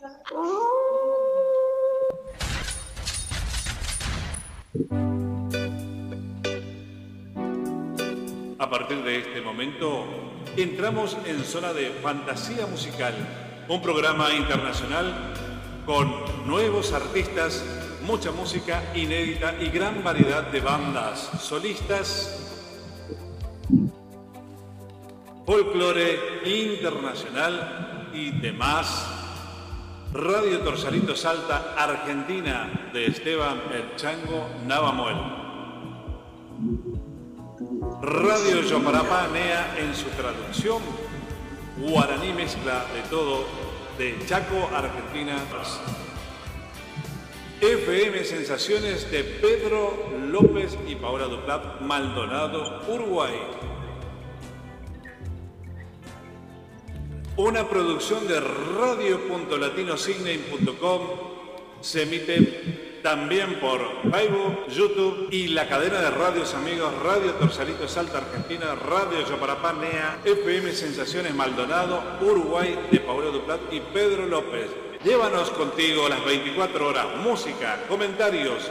[0.00, 0.06] A
[8.70, 10.04] partir de este momento,
[10.56, 13.12] entramos en zona de fantasía musical,
[13.68, 15.34] un programa internacional
[15.84, 17.64] con nuevos artistas,
[18.02, 22.38] mucha música inédita y gran variedad de bandas solistas,
[25.44, 29.07] folclore internacional y demás.
[30.12, 35.16] Radio Torsalito Salta, Argentina, de Esteban El Chango Navamuel.
[38.00, 40.80] Radio Yoparapá Nea en su traducción,
[41.76, 43.44] guaraní mezcla de todo,
[43.98, 45.36] de Chaco, Argentina.
[47.60, 53.34] FM Sensaciones de Pedro López y Paola Duplat, Maldonado, Uruguay.
[57.38, 61.00] Una producción de radio.latinosignain.com
[61.80, 63.78] se emite también por
[64.10, 70.18] Facebook, YouTube y la cadena de radios amigos Radio Torsalito Salta Argentina, Radio Yoparapá Nea,
[70.24, 74.66] FM Sensaciones Maldonado, Uruguay de Paulo Duplat y Pedro López.
[75.04, 78.68] Llévanos contigo las 24 horas, música, comentarios,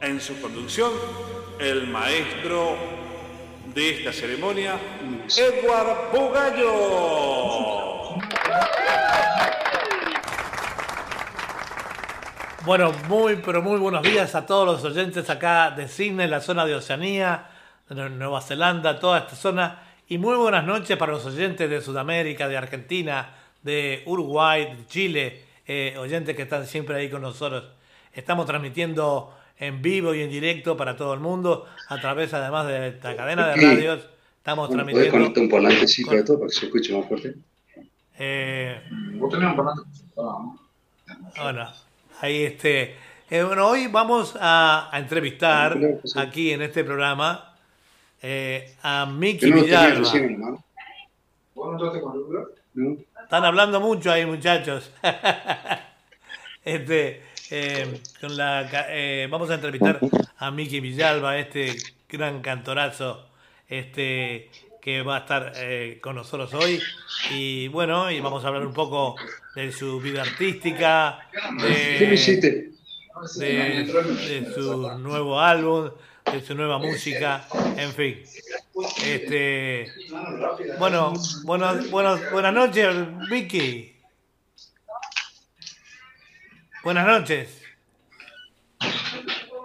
[0.00, 0.92] En su conducción,
[1.58, 2.76] el maestro
[3.74, 4.78] de esta ceremonia,
[5.36, 7.80] Edward Bugallo.
[12.64, 16.66] Bueno, muy, pero muy buenos días a todos los oyentes acá de Sydney, la zona
[16.66, 17.46] de Oceanía,
[17.88, 22.48] de Nueva Zelanda, toda esta zona y muy buenas noches para los oyentes de Sudamérica,
[22.48, 27.62] de Argentina, de Uruguay, de Chile, eh, oyentes que están siempre ahí con nosotros.
[28.12, 32.88] Estamos transmitiendo en vivo y en directo para todo el mundo a través además de
[32.88, 34.00] esta cadena de radios.
[34.36, 35.10] Estamos transmitiendo.
[35.12, 37.34] ¿Puedes conectar un volante sí para todo para que se escuche más fuerte?
[38.18, 39.82] Eh, ¿Vos tenés un volante?
[41.40, 41.70] Bueno,
[42.20, 42.96] ahí este.
[43.30, 45.78] Eh, bueno, hoy vamos a, a entrevistar
[46.16, 47.49] aquí en este programa
[48.22, 50.12] eh, a Miki Villalba.
[53.22, 54.90] Están hablando mucho ahí, muchachos.
[56.64, 60.00] este, eh, con la, eh, vamos a entrevistar
[60.38, 61.76] a Miki Villalba, este
[62.08, 63.28] gran cantorazo
[63.68, 64.50] este,
[64.82, 65.52] que va a estar
[66.00, 66.80] con nosotros hoy.
[67.30, 69.16] Y bueno, y vamos a hablar un poco
[69.54, 71.20] de su vida artística,
[71.62, 72.66] de,
[73.38, 75.90] de su nuevo álbum,
[76.32, 77.46] de su nueva música,
[77.76, 78.22] en fin.
[79.04, 79.90] Este,
[80.78, 81.12] bueno,
[81.44, 82.94] bueno, bueno, buenas noches,
[83.28, 83.96] Vicky.
[86.82, 87.62] Buenas noches.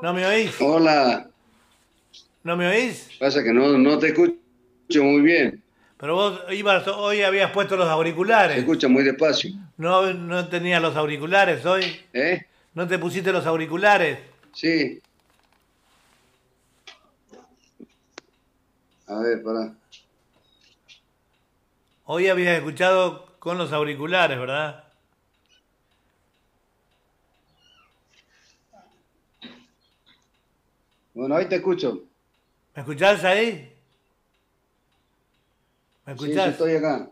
[0.02, 0.56] ¿No me oís?
[0.60, 1.30] Hola.
[2.44, 3.10] ¿No me oís?
[3.20, 4.34] Pasa que no, no te escucho
[5.04, 5.62] muy bien.
[5.98, 8.56] Pero vos ibas, hoy habías puesto los auriculares.
[8.56, 9.52] Se escucha muy despacio.
[9.78, 12.02] ¿No, no tenías los auriculares hoy?
[12.14, 12.46] ¿Eh?
[12.74, 14.20] ¿No te pusiste los auriculares?
[14.54, 15.02] Sí.
[19.08, 19.76] A ver, pará.
[22.06, 24.84] Hoy habías escuchado con los auriculares, ¿verdad?
[31.14, 32.04] Bueno, ahí te escucho.
[32.76, 33.74] ¿Me escuchás ahí?
[36.06, 36.46] ¿Me escuchás?
[36.46, 37.10] Sí, estoy acá.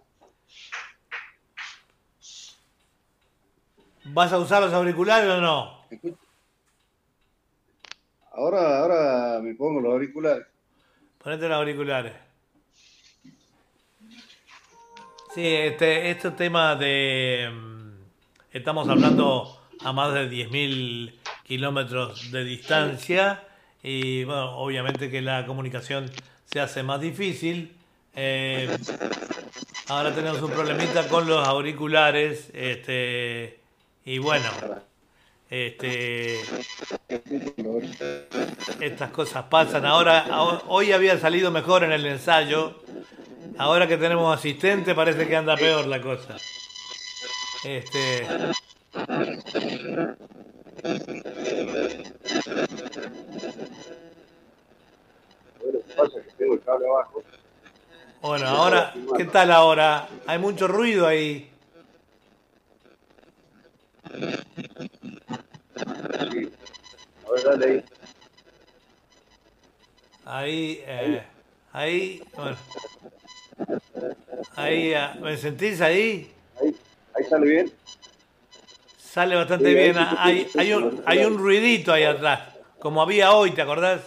[4.06, 5.84] ¿Vas a usar los auriculares o no?
[8.32, 10.53] Ahora, ahora me pongo los auriculares.
[11.24, 12.12] Ponete los auriculares.
[15.34, 17.50] Sí, este, este tema de...
[17.50, 17.92] Mm,
[18.52, 21.14] estamos hablando a más de 10.000
[21.44, 23.48] kilómetros de distancia
[23.82, 26.12] y bueno, obviamente que la comunicación
[26.44, 27.74] se hace más difícil.
[28.16, 28.78] Eh,
[29.88, 33.62] ahora tenemos un problemita con los auriculares este,
[34.04, 34.50] y bueno,
[35.54, 36.40] este,
[38.82, 39.86] estas cosas pasan.
[39.86, 40.26] Ahora,
[40.68, 42.82] hoy había salido mejor en el ensayo.
[43.60, 46.38] Ahora que tenemos asistente parece que anda peor la cosa.
[47.64, 48.28] Este.
[58.24, 60.10] Bueno, ahora, ¿qué tal ahora?
[60.26, 61.53] Hay mucho ruido ahí.
[70.26, 70.84] Ahí.
[70.86, 71.24] eh,
[71.72, 72.58] ahí, bueno.
[74.56, 76.32] Ahí, ah, ¿me sentís ahí?
[76.62, 76.76] Ahí,
[77.16, 77.72] ahí sale bien.
[78.98, 79.96] Sale bastante Sí, bien.
[79.98, 82.56] Hay, hay, un, hay un ruidito ahí atrás.
[82.80, 84.02] Como había hoy, ¿te acordás?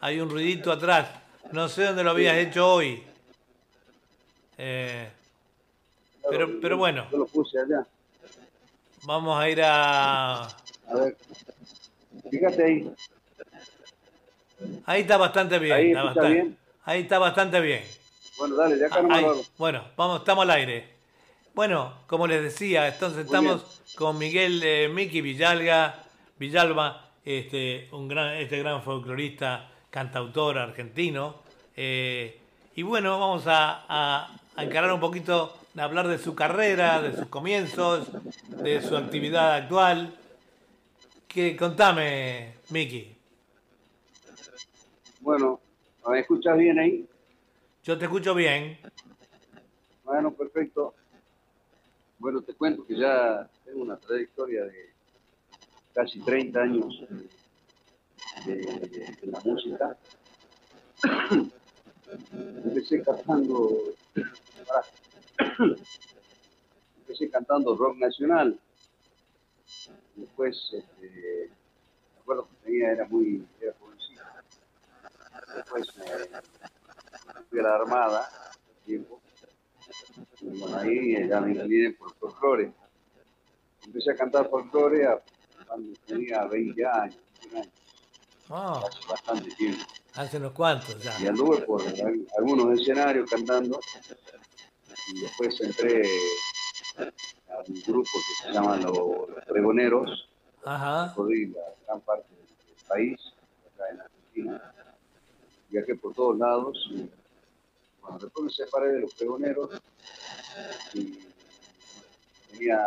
[0.00, 1.08] Hay un ruidito atrás.
[1.52, 3.02] No sé dónde lo habías hecho hoy.
[4.58, 5.08] Eh,
[6.28, 7.86] pero, pero bueno, Yo lo puse allá.
[9.04, 10.42] Vamos a ir a...
[10.42, 11.16] A ver.
[12.30, 12.90] Fíjate ahí.
[14.86, 15.72] Ahí está bastante bien.
[15.76, 16.58] Ahí está bastante- bien.
[16.84, 17.82] Ahí está bastante bien.
[18.38, 19.42] Bueno, dale, de acá Ah, hago.
[19.58, 20.88] Bueno, vamos, estamos al aire.
[21.54, 23.52] Bueno, como les decía, entonces Muy bien.
[23.54, 26.02] estamos con Miguel eh, Miki Villalga,
[26.38, 31.42] Villalba, este, un gran, este gran folclorista, cantautor argentino.
[31.76, 32.38] eh,
[32.76, 37.26] y bueno, vamos a, a- a encarar un poquito, hablar de su carrera, de sus
[37.28, 38.08] comienzos,
[38.62, 40.14] de su actividad actual.
[41.26, 43.16] Que, contame, Miki.
[45.20, 45.60] Bueno,
[46.08, 47.06] ¿me escuchas bien ahí?
[47.84, 48.78] Yo te escucho bien.
[50.04, 50.94] Bueno, perfecto.
[52.18, 54.90] Bueno, te cuento que ya tengo una trayectoria de
[55.94, 56.94] casi 30 años
[58.46, 59.96] de, de- de la música.
[62.64, 63.78] Empecé cantando.
[67.00, 68.58] empecé cantando rock nacional.
[70.16, 71.50] Después, este,
[72.14, 74.22] me acuerdo que tenía, era muy, era jovencito.
[75.56, 78.28] Después me fui a la Armada,
[78.84, 79.20] tiempo.
[80.40, 82.72] Y bueno, ahí ya me incliné por folclore.
[83.86, 85.22] Empecé a cantar folclore a-
[85.66, 87.72] cuando tenía 20 años, 21 años,
[88.50, 89.84] Oh, hace bastante tiempo.
[90.14, 91.14] hace unos cuantos ya.
[91.20, 93.78] Y anduve por al- algunos escenarios cantando.
[95.08, 96.02] Y después entré
[96.98, 100.28] a un grupo que se llama Los, los Pregoneros.
[100.64, 101.14] Ajá.
[101.16, 103.20] La gran parte del país,
[103.74, 104.74] acá en Argentina.
[105.70, 106.78] Viajé por todos lados.
[106.90, 107.10] Y,
[108.02, 109.80] bueno, después me separé de los pregoneros
[110.94, 111.18] y
[112.50, 112.78] tenía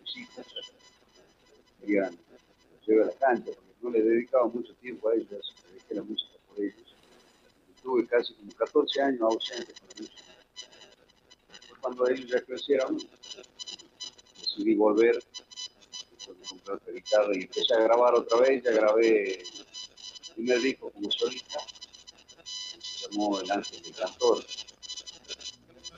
[0.00, 0.46] mis hijos.
[1.80, 2.18] Querían
[2.86, 6.32] llevé a la cancha porque no les dedicaba mucho tiempo a ellos, dejé la música
[6.48, 6.96] por ellos.
[7.74, 10.29] Estuve casi como 14 años ausente con la música.
[11.80, 12.98] Cuando ellos ya crecieron,
[14.38, 15.18] decidí volver
[16.48, 21.10] comprar otra guitarra y empecé a grabar otra vez, ya grabé el primer disco como
[21.10, 21.60] solista,
[22.80, 24.44] se llamó El Ángel del Cantor.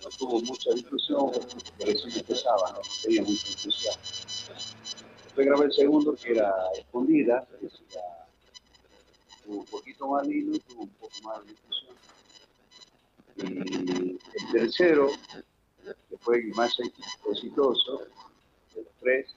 [0.02, 3.94] No tuvo mucha difusión porque recién empezaba, no tenía mucha difusión.
[5.25, 8.02] Después grabé el segundo que era Escondida, que decía,
[9.44, 11.96] tuvo un poquito más lindo tuvo un poco más de difusión.
[13.37, 15.08] Y el tercero,
[16.08, 16.76] que fue el más
[17.30, 17.98] exitoso
[18.74, 19.34] de los tres,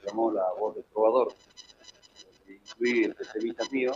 [0.00, 1.34] se llamó La Voz del Trovador.
[2.48, 3.92] Incluí el temita mío,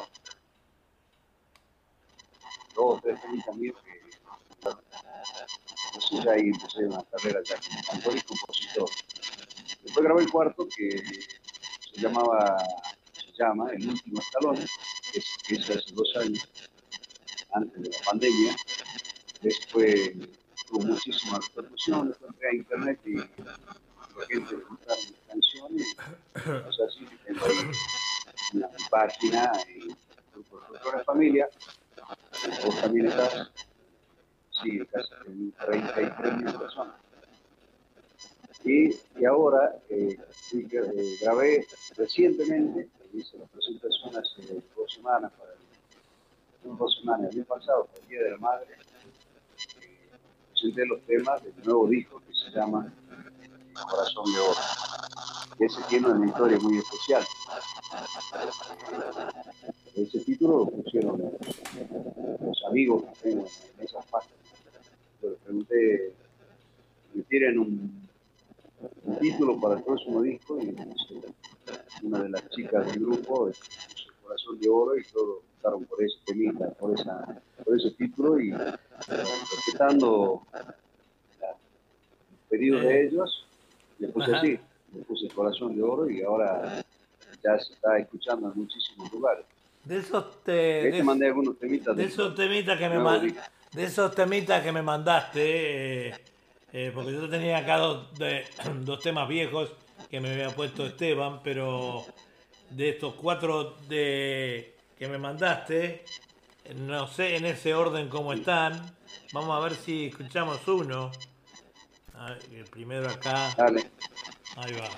[2.74, 3.96] dos o tres temitas míos que
[5.96, 8.90] entonces ya ahí empecé una carrera ya como cantor y compositor.
[9.82, 11.02] Después grabé el cuarto que
[11.92, 12.58] se llamaba,
[13.12, 16.48] se llama El Último Escalón, que es, que es hace dos años,
[17.52, 18.56] antes de la pandemia.
[19.42, 20.12] Después
[20.66, 23.26] tuvo muchísima repercusión, a internet y la
[24.28, 25.96] gente escuchar mis canciones.
[26.68, 27.70] O sea, sí, tengo ahí
[28.54, 29.94] una página y
[30.32, 31.48] grupo de Familia.
[32.64, 33.50] Vos también estás.
[34.62, 36.94] Sí, casi 33 mil personas.
[38.64, 38.90] Y,
[39.20, 40.18] y ahora eh,
[40.52, 41.64] eh, grabé
[41.96, 45.52] recientemente, hice la presentación hace dos semanas, para
[46.64, 48.85] dos semanas, el mes pasado, para el Día de la Madre, eh,
[50.56, 52.92] presenté los temas del nuevo disco que se llama
[53.90, 54.60] Corazón de Oro.
[55.58, 57.22] Ese tiene una historia muy especial.
[59.94, 61.18] Ese título lo pusieron
[62.40, 63.46] los, amigos que tengo
[63.78, 64.38] en esas páginas.
[65.22, 66.14] Yo les pregunté,
[67.14, 68.08] me tienen un,
[69.04, 70.74] un título para el próximo disco y
[72.02, 76.16] una de las chicas del grupo, puso Corazón de Oro y todos optaron por ese
[76.26, 80.42] temita, por, esa, por ese título y respetando
[81.40, 83.46] los pedidos de ellos,
[83.98, 84.38] le puse Ajá.
[84.40, 84.58] así,
[84.94, 86.84] le puse Corazón de Oro y ahora
[87.42, 89.46] ya se está escuchando en muchísimos lugares.
[89.84, 93.32] De esos, te, te de, mandé algunos temitas de del esos temitas que me
[93.72, 96.14] de esos temitas que me mandaste, eh,
[96.72, 98.44] eh, porque yo tenía acá dos, de-
[98.84, 99.72] dos temas viejos
[100.10, 102.04] que me había puesto Esteban, pero
[102.70, 106.04] de estos cuatro de, que me mandaste,
[106.74, 108.94] no sé en ese orden cómo están.
[109.32, 111.10] Vamos a ver si escuchamos uno.
[112.14, 113.90] Ver, el primero acá, Dale.
[114.56, 114.88] ahí va.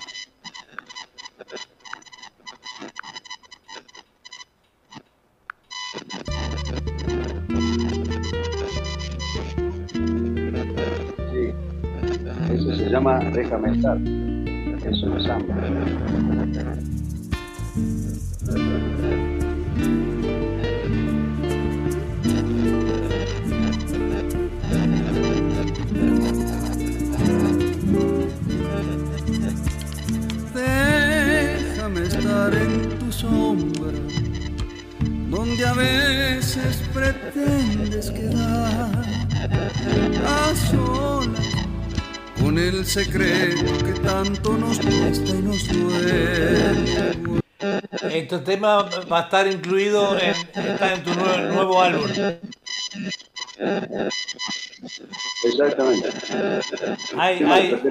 [11.31, 11.53] Sí.
[12.53, 13.97] Ese se llama Déjame estar.
[13.97, 16.95] Es eso es samba.
[30.53, 33.91] Déjame estar en tu sombra,
[35.29, 39.05] donde a veces pretendes quedar
[40.25, 41.47] a solas
[42.39, 47.48] con el secreto que tanto nos cuesta y nos duele.
[47.91, 52.07] Este tema va a estar incluido en, está en tu nuevo, nuevo álbum.
[55.43, 56.09] Exactamente.
[57.17, 57.81] Hay, hay,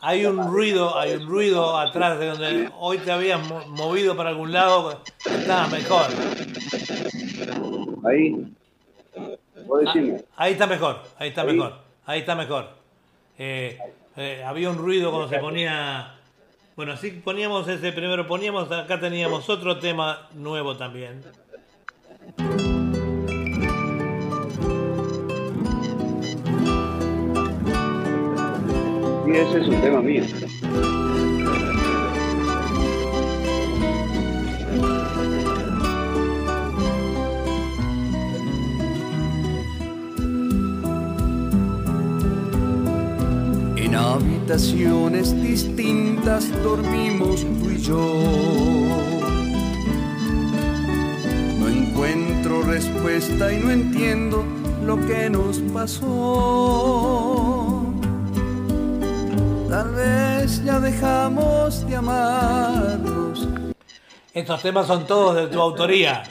[0.00, 4.30] hay un ruido, hay un ruido atrás de donde hoy te habías mo- movido para
[4.30, 6.06] algún lado, estaba mejor.
[8.04, 8.52] Ahí.
[9.66, 10.22] Vos decime.
[10.36, 11.52] Ahí está mejor, ahí está Ahí.
[11.52, 12.70] mejor, ahí está mejor.
[13.38, 13.78] Eh,
[14.16, 16.16] eh, había un ruido cuando se ponía.
[16.76, 21.22] Bueno, así poníamos ese primero, poníamos, acá teníamos otro tema nuevo también.
[29.26, 30.24] Y ese es un tema mío.
[43.90, 47.98] En habitaciones distintas dormimos tú y yo.
[51.58, 54.44] No encuentro respuesta y no entiendo
[54.84, 57.02] lo que nos pasó.
[59.68, 63.48] Tal vez ya dejamos de amarnos.
[64.32, 66.22] Estos temas son todos de tu autoría.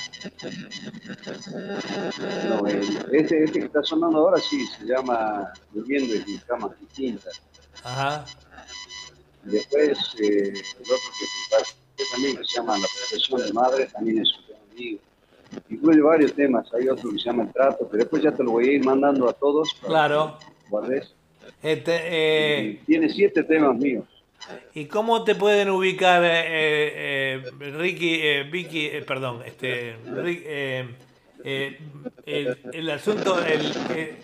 [2.47, 7.48] No, este, este que está sonando ahora sí, se llama Durmiendo en camas distintas.
[7.83, 8.25] Ajá.
[9.43, 10.97] Después eh, el otro
[11.97, 14.97] que también que se llama La profesión de madre, también es un tema mío.
[15.69, 18.51] Incluye varios temas, hay otro que se llama El trato, pero después ya te lo
[18.51, 19.73] voy a ir mandando a todos.
[19.85, 20.37] Claro.
[20.69, 21.13] guardes.
[21.61, 24.05] Este, eh, tiene siete temas míos.
[24.73, 29.95] ¿Y cómo te pueden ubicar eh, eh, eh, Ricky, eh, Vicky, eh, perdón, este,
[31.43, 34.17] el, el asunto, el,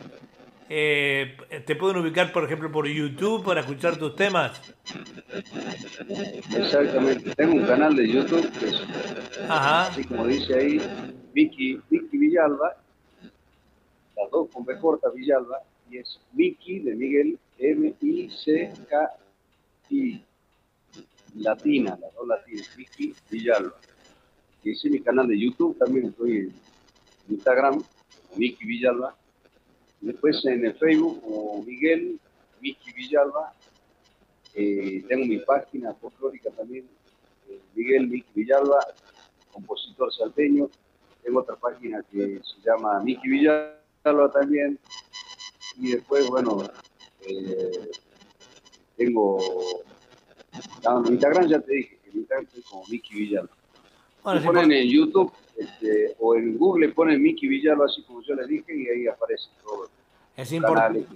[0.68, 4.60] eh, te pueden ubicar, por ejemplo, por YouTube para escuchar tus temas?
[6.56, 7.36] Exactamente.
[7.36, 8.82] Tengo un canal de YouTube que es,
[9.48, 10.82] Ajá, así como dice ahí,
[11.34, 12.78] Vicky, Vicky Villalba,
[14.16, 15.60] las dos con B corta Villalba,
[15.92, 18.66] y es Vicky de Miguel, M-I-C-K-I,
[21.36, 23.76] latina, las dos latinas, Vicky Villalba.
[24.64, 26.52] Y ese es mi canal de YouTube, también estoy en
[27.30, 27.84] Instagram,
[28.36, 29.16] Vicky Villalba.
[30.06, 32.20] Después en el Facebook, como Miguel,
[32.62, 33.54] Vicky Villalba.
[34.54, 36.88] Eh, tengo mi página folclórica también,
[37.50, 38.86] eh, Miguel Vicky Villalba,
[39.52, 40.70] compositor salteño.
[41.24, 44.78] Tengo otra página que se llama Miki Villalba también.
[45.78, 46.70] Y después, bueno,
[47.28, 47.90] eh,
[48.98, 49.40] tengo.
[50.84, 53.50] en Instagram ya te dije que en Instagram estoy como Miki Villalba.
[54.24, 58.36] Bueno, Si ponen en YouTube este, o en Google ponen Miki Villalba, así como yo
[58.36, 59.90] les dije, y ahí aparece todo.
[60.38, 60.76] Es, impor-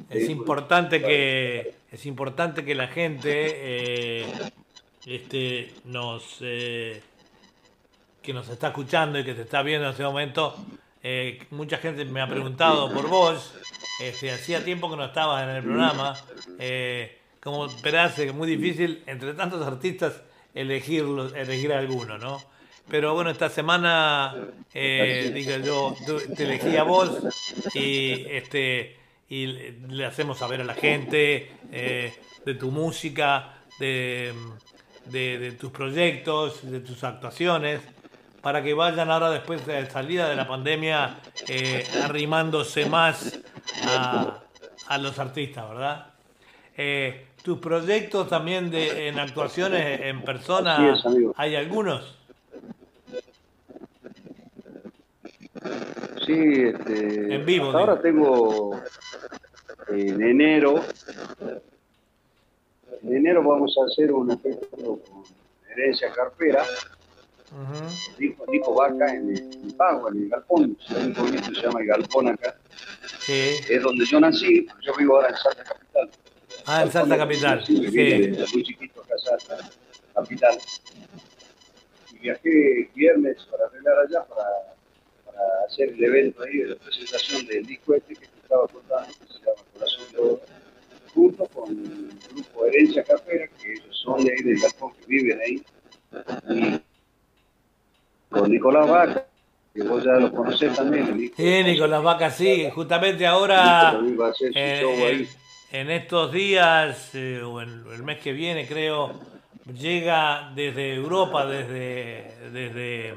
[0.09, 4.25] es importante que es importante que la gente eh,
[5.05, 7.01] este, nos eh,
[8.21, 10.55] que nos está escuchando y que te está viendo en este momento.
[11.01, 13.53] eh, mucha gente me ha preguntado por vos.
[14.01, 16.15] Este, hacía tiempo que no estabas en el programa.
[16.59, 20.21] Eh, como esperás, es muy difícil entre tantos artistas
[20.53, 22.41] elegirlos, elegir alguno, ¿no?
[22.89, 24.35] Pero bueno, esta semana
[24.73, 25.95] eh, dije yo
[26.35, 27.09] te elegí a vos
[27.73, 28.98] y este
[29.29, 32.13] y le hacemos saber a la gente eh,
[32.45, 34.33] de tu música, de,
[35.05, 37.81] de- de tus proyectos, de tus actuaciones,
[38.41, 41.17] para que vayan ahora después de la salida de la pandemia
[41.48, 43.38] eh, arrimándose más
[43.86, 44.39] a,
[44.88, 46.07] a los artistas, ¿verdad?
[46.77, 51.03] Eh, tus proyectos también de, en actuaciones en persona, es.
[51.36, 52.15] ¿hay algunos?
[56.25, 58.81] Sí, este, En vivo, hasta ahora tengo
[59.91, 60.84] en enero.
[63.03, 65.24] En enero vamos a hacer un espectáculo con
[65.72, 66.63] herencia carpera,
[67.51, 67.84] Ujú.
[68.19, 70.77] Nico, Nico Vaca en el en Pagua, en el Galpón.
[70.96, 72.55] Un pueblito se llama el Galpón acá.
[73.22, 73.55] Sí.
[73.69, 76.10] Es donde yo nací, yo vivo ahora en Salta Capital.
[76.65, 77.65] Ah, en Salta Capital.
[77.65, 78.38] Sí, Sí.
[78.53, 79.69] muy chiquito acá en Salta
[80.13, 80.58] Capital.
[82.13, 84.75] Y viajé viernes para arreglar allá, para,
[85.25, 89.39] para hacer el evento ahí de la presentación del disco este que estaba contando, se
[89.45, 90.39] llama Corazón de
[91.13, 95.63] junto con el grupo Herencia Capera, que ellos son Martín y Galpón que viven ahí.
[96.49, 96.81] Y
[98.29, 99.27] con Nicolás Vaca,
[99.73, 101.07] que vos ya lo conocés también.
[101.09, 103.99] El hijo Sí, Nicolás Vaca, sí, justamente ahora,
[104.55, 105.27] eh, ahí.
[105.71, 109.13] en, en estos días, eh, o en el mes que viene, creo,
[109.71, 113.13] llega desde Europa, desde, desde,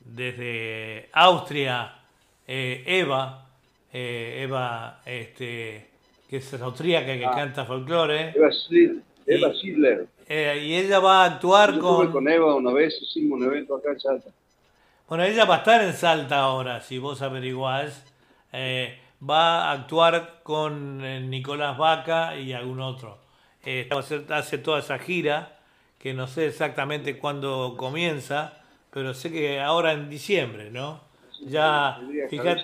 [0.00, 1.94] desde Austria,
[2.46, 3.45] eh, Eva,
[3.98, 5.86] eh, Eva, este,
[6.28, 7.30] que es austríaca, que Ah.
[7.34, 9.74] canta folclore, Eva, Schid- Eva Y-
[10.28, 12.12] eh, y ella va a actuar Yo con...
[12.12, 14.30] con Eva una vez, hicimos un evento acá en Salta.
[15.08, 18.04] Bueno, ella va a estar en Salta ahora, si vos averiguás.
[18.52, 20.98] Eh, va a actuar con
[21.30, 23.16] Nicolás Vaca y algún otro.
[23.64, 25.58] Eh, va a hacer- hace toda esa gira,
[25.98, 28.58] que no sé exactamente cuándo comienza,
[28.90, 31.00] pero sé que ahora en diciembre, ¿no?
[31.40, 32.62] Ya, Tendría que fíjate.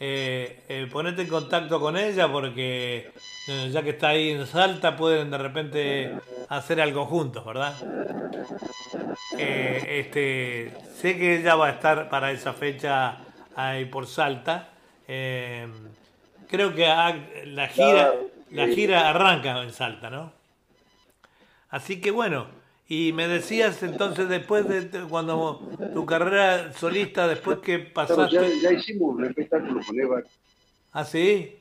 [0.00, 3.12] Eh, eh, ponete en contacto con ella porque
[3.48, 6.12] eh, ya que está ahí en Salta pueden de repente
[6.48, 7.74] hacer algo juntos, ¿verdad?
[9.38, 13.18] Este, sé que ella va a estar para esa fecha
[13.54, 14.70] ahí por Salta.
[15.06, 16.86] Creo que
[17.46, 18.12] la gira,
[18.50, 20.32] la gira arranca en Salta, ¿no?
[21.70, 22.46] Así que bueno,
[22.88, 25.60] y me decías entonces después de cuando
[25.94, 28.36] tu carrera solista, después que Claro, pasaste...
[28.36, 30.22] ya, ya hicimos un espectáculo con Eva.
[30.92, 31.56] ¿Ah, sí?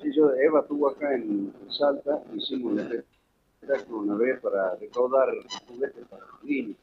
[0.00, 5.28] Sí, yo, Eva estuvo acá en, Salta, hicimos un espectáculo una vez para recaudar
[5.68, 6.78] juguetes para los niños.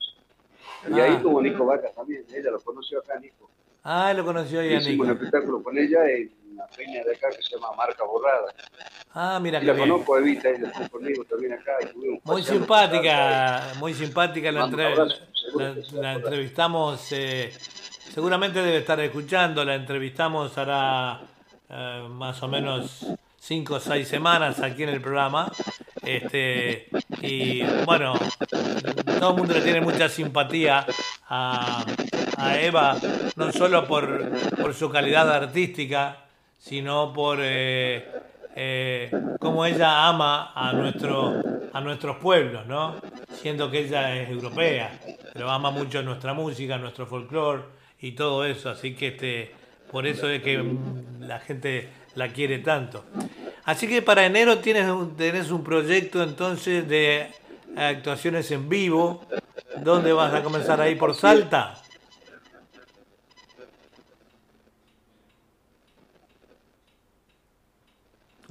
[0.90, 1.04] Y Ah.
[1.04, 3.50] ahí tuvo Nico Vaca también, ella lo conoció acá, Nico.
[3.84, 5.24] Ah, lo conoció ahí a Hicimos un Nico.
[5.26, 8.54] espectáculo con ella en una peña de acá que se llama Marca Borrada.
[9.14, 9.90] Ah, mira que la bien.
[9.90, 11.78] conozco Evita, ella estuvo conmigo también acá.
[12.24, 15.16] Muy simpática, muy simpática la, entre- abrazo,
[15.94, 17.52] la- entrevistamos, eh,
[18.14, 21.22] seguramente debe estar escuchando, la entrevistamos hará
[21.70, 23.06] eh, más o menos
[23.40, 25.52] cinco o seis semanas aquí en el programa.
[26.04, 26.90] Este,
[27.22, 28.14] y bueno,
[29.20, 30.86] todo el mundo le tiene mucha simpatía
[31.30, 31.84] a,
[32.38, 32.98] a Eva,
[33.36, 34.30] no solo por,
[34.62, 36.26] por su calidad artística,
[36.60, 38.06] sino por eh,
[38.56, 41.42] eh, cómo ella ama a, nuestro,
[41.72, 42.96] a nuestros pueblos, ¿no?
[43.34, 45.00] Siendo que ella es europea,
[45.34, 47.64] pero ama mucho nuestra música, nuestro folclore
[48.02, 49.52] y todo eso, así que este,
[49.92, 50.62] por eso es que
[51.22, 53.06] la gente la quiere tanto.
[53.64, 57.28] Así que para enero tienes un, tenés un proyecto entonces de
[57.76, 59.26] actuaciones en vivo.
[59.78, 61.76] ¿Dónde vas a comenzar ahí por Salta?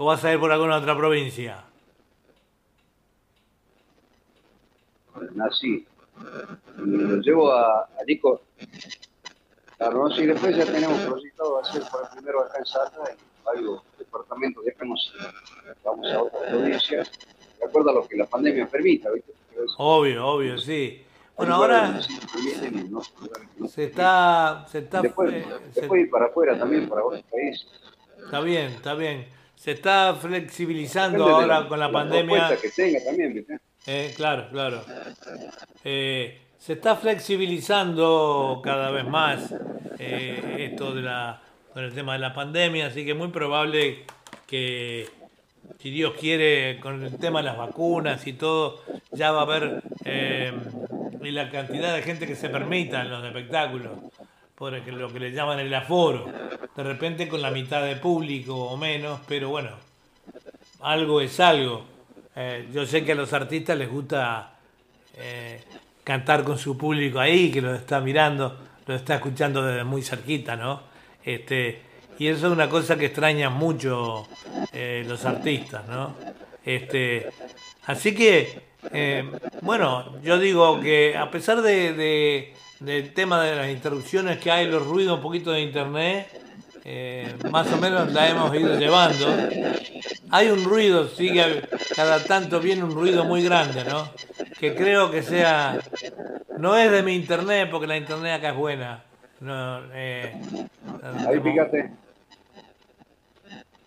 [0.01, 1.65] ¿O vas a ir por alguna otra provincia?
[5.35, 5.85] Nací.
[6.79, 8.41] Y lo llevo a, a Nico.
[10.15, 14.73] Sí, después ya tenemos proyectado hacer para primero acá en Salta, en varios departamentos, ya
[14.73, 15.13] que nos
[15.85, 17.11] vamos a otras provincias,
[17.59, 19.11] de acuerdo a lo que la pandemia permita,
[19.79, 21.05] Obvio, obvio, sí.
[21.37, 22.01] Bueno, ahora
[22.33, 23.01] permiten y no.
[23.69, 27.67] se está, se está, Después, eh, se- después ir para afuera también, para otros países.
[28.25, 29.38] está bien, está bien.
[29.59, 32.57] Se está flexibilizando Depende ahora con la pandemia.
[32.61, 33.45] que tenga también.
[33.87, 34.85] Eh, claro, claro.
[35.83, 39.55] Eh, se está flexibilizando cada vez más
[39.99, 41.43] eh, esto de la,
[41.73, 44.05] con el tema de la pandemia, así que es muy probable
[44.47, 45.09] que,
[45.81, 49.83] si Dios quiere, con el tema de las vacunas y todo, ya va a haber
[50.05, 50.53] eh,
[51.23, 53.93] y la cantidad de gente que se permita en los espectáculos,
[54.59, 56.27] por lo que le llaman el aforo,
[56.77, 59.71] de repente con la mitad de público o menos, pero bueno,
[60.81, 61.85] algo es algo.
[62.35, 64.57] Eh, yo sé que a los artistas les gusta
[65.17, 65.63] eh,
[66.03, 70.57] cantar con su público ahí, que lo está mirando, lo está escuchando desde muy cerquita,
[70.57, 70.83] ¿no?
[71.25, 71.81] Este,
[72.19, 74.27] y eso es una cosa que extrañan mucho
[74.73, 76.15] eh, los artistas, ¿no?
[76.65, 77.31] Este,
[77.87, 78.61] así que,
[79.63, 84.87] bueno, yo digo que a pesar de- del tema de las interrupciones que hay, los
[84.87, 86.29] ruidos un poquito de internet,
[86.85, 89.27] eh, más o menos la hemos ido llevando.
[90.31, 91.63] Hay un ruido, sigue
[91.95, 94.09] cada tanto viene un ruido muy grande, ¿no?
[94.59, 95.81] Que creo que sea,
[96.59, 99.05] no es de mi internet, porque la internet acá es buena.
[99.41, 100.35] No, eh,
[101.29, 101.91] Ahí fíjate,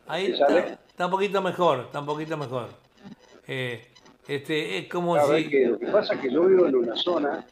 [0.08, 0.60] Ahí ¿Sale?
[0.60, 2.69] está, está un poquito mejor, está un poquito mejor.
[3.47, 3.82] Eh,
[4.27, 5.49] este, es como a ver si...
[5.49, 7.45] que lo que pasa es que yo vivo en una zona,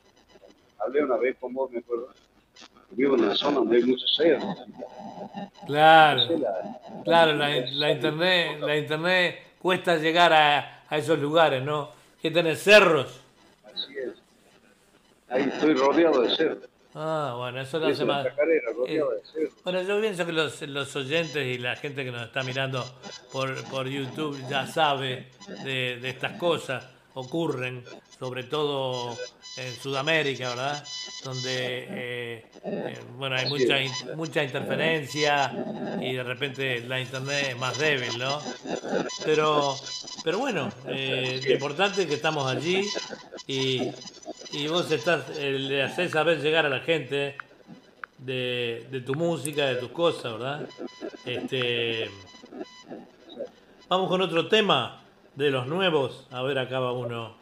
[0.80, 2.10] hablé una vez con vos, me acuerdo,
[2.92, 4.58] vivo en una zona donde hay muchos cerros.
[5.66, 11.92] Claro, la- claro, la, la internet, la internet cuesta llegar a, a esos lugares, ¿no?
[12.22, 13.20] Que tener cerros.
[13.66, 14.14] Así es.
[15.30, 16.64] Ahí estoy rodeado de cerros.
[16.96, 18.24] Ah, bueno, eso lo hace más.
[18.36, 19.54] cerros.
[19.64, 22.84] Bueno, yo pienso que los, los oyentes y la gente que nos está mirando
[23.32, 25.28] por, por YouTube ya sabe
[25.64, 26.86] de, de estas cosas.
[27.14, 27.84] Ocurren,
[28.18, 29.16] sobre todo
[29.58, 30.84] en Sudamérica, ¿verdad?
[31.24, 31.50] Donde,
[31.90, 35.52] eh, eh, bueno, hay mucha, in- mucha interferencia
[36.02, 38.42] y de repente la internet es más débil, ¿no?
[39.26, 39.76] Pero,
[40.24, 42.88] pero bueno, eh, lo importante es que estamos allí
[43.48, 43.92] y,
[44.54, 47.36] y vos estás, le haces saber llegar a la gente
[48.18, 50.68] de, de tu música, de tus cosas, ¿verdad?
[51.26, 52.10] Este,
[53.90, 55.02] vamos con otro tema
[55.36, 56.28] de los nuevos.
[56.32, 57.39] A ver, acá va uno.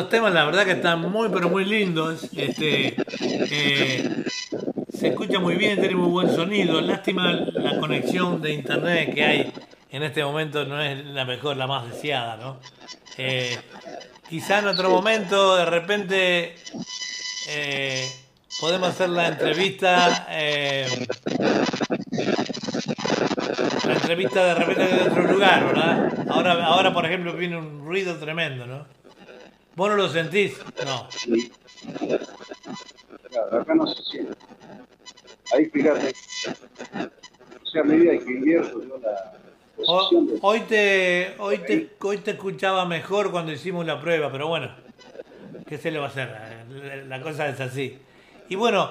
[0.00, 2.24] Esos temas, la verdad que están muy, pero muy lindos.
[2.34, 4.24] Este, eh,
[4.98, 6.80] se escucha muy bien, tiene muy buen sonido.
[6.80, 9.52] Lástima la conexión de internet que hay
[9.90, 12.60] en este momento no es la mejor, la más deseada, ¿no?
[13.18, 13.58] Eh,
[14.26, 16.54] quizá en otro momento, de repente,
[17.50, 18.10] eh,
[18.58, 20.28] podemos hacer la entrevista.
[20.30, 20.86] eh,
[23.84, 26.12] la entrevista de repente de otro lugar, ¿verdad?
[26.30, 28.66] Ahora, ahora, por ejemplo, viene un ruido tremendo.
[29.80, 30.60] ¿Vos no lo sentís?
[30.84, 31.08] No.
[33.30, 34.34] Claro, acá no se siente.
[35.54, 36.12] Ahí fíjate.
[37.64, 39.32] O sea, a medida que invierto yo la
[40.42, 44.70] Hoy te, hoy, te, hoy te escuchaba mejor cuando hicimos la prueba, pero bueno,
[45.66, 46.28] ¿qué se le va a hacer?
[47.08, 47.96] La la cosa es así.
[48.50, 48.90] Y bueno,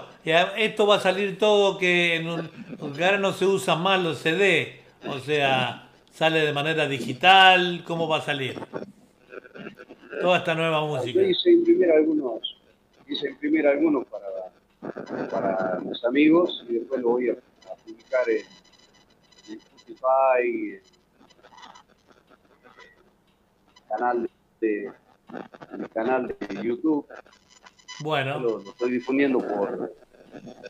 [0.58, 2.50] esto va a salir todo que, en un,
[2.80, 8.08] porque ahora no se usan más los CD, o sea, sale de manera digital, ¿cómo
[8.08, 8.60] va a salir?
[10.22, 11.22] Toda esta nueva música.
[11.22, 12.58] Yo hice imprimir algunos,
[13.08, 18.44] hice imprimir algunos para, para mis amigos y después lo voy a, a publicar en,
[19.50, 20.82] en Spotify, en
[23.88, 24.30] canal
[24.62, 24.92] de,
[25.72, 27.06] en mi canal de YouTube.
[28.02, 29.94] Bueno, Lo, lo estoy difundiendo por,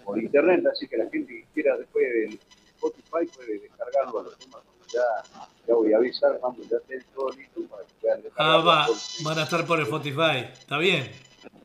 [0.04, 2.39] por internet, así que la gente que quiera después en
[2.75, 5.23] Spotify puede descargarlo a los temas cuando ya,
[5.69, 8.88] ya voy a avisar cuando ya esté todo listo para que puedan ah, va,
[9.23, 10.49] van a estar por Spotify.
[10.51, 11.10] Está bien,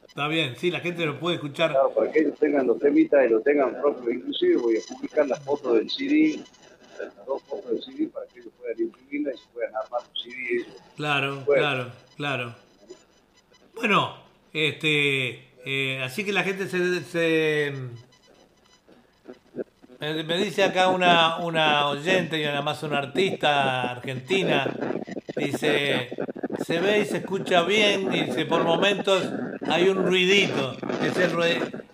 [0.07, 0.55] está bien.
[0.59, 1.71] Sí, la gente lo puede escuchar.
[1.71, 4.11] Claro, para que ellos tengan los temitas y lo tengan propio.
[4.11, 6.39] Inclusive voy a publicar las fotos del CD,
[7.01, 10.23] las dos fotos del CD para que ellos puedan imprimirla y se puedan armar su
[10.31, 10.37] CD.
[10.53, 10.67] ellos.
[10.97, 11.63] Claro, Bueno.
[11.63, 12.55] claro, claro.
[13.75, 14.17] Bueno,
[14.53, 17.73] este, eh, así que la gente se, se-
[20.01, 24.67] me, dice acá una, una oyente y además una artista argentina,
[25.37, 26.11] dice,
[26.65, 29.25] se ve y se escucha bien, dice, por momentos
[29.69, 31.17] hay un ruidito, es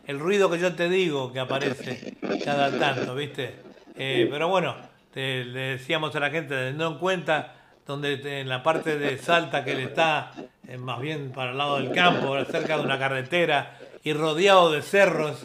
[0.07, 3.55] el, ruido que yo te digo que aparece cada tanto, ¿viste?
[3.97, 4.77] Eh, pero bueno,
[5.13, 7.55] te- le decíamos a la gente, teniendo en cuenta
[7.87, 10.33] donde en la parte de Salta que él está,
[10.67, 14.83] eh, más bien para el lado del campo, cerca de una carretera y rodeado de
[14.83, 15.45] cerros,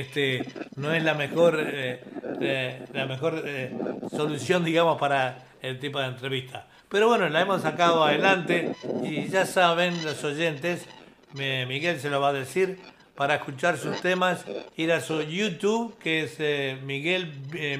[0.00, 2.00] este, no es la mejor, eh,
[2.40, 3.72] eh, la mejor eh,
[4.10, 6.66] solución, digamos, para el tipo de entrevista.
[6.88, 10.86] Pero bueno, la hemos sacado adelante y ya saben los oyentes,
[11.34, 12.78] me- Miguel se lo va a decir,
[13.16, 14.44] para escuchar sus temas,
[14.76, 17.32] ir a su YouTube, que es Miguel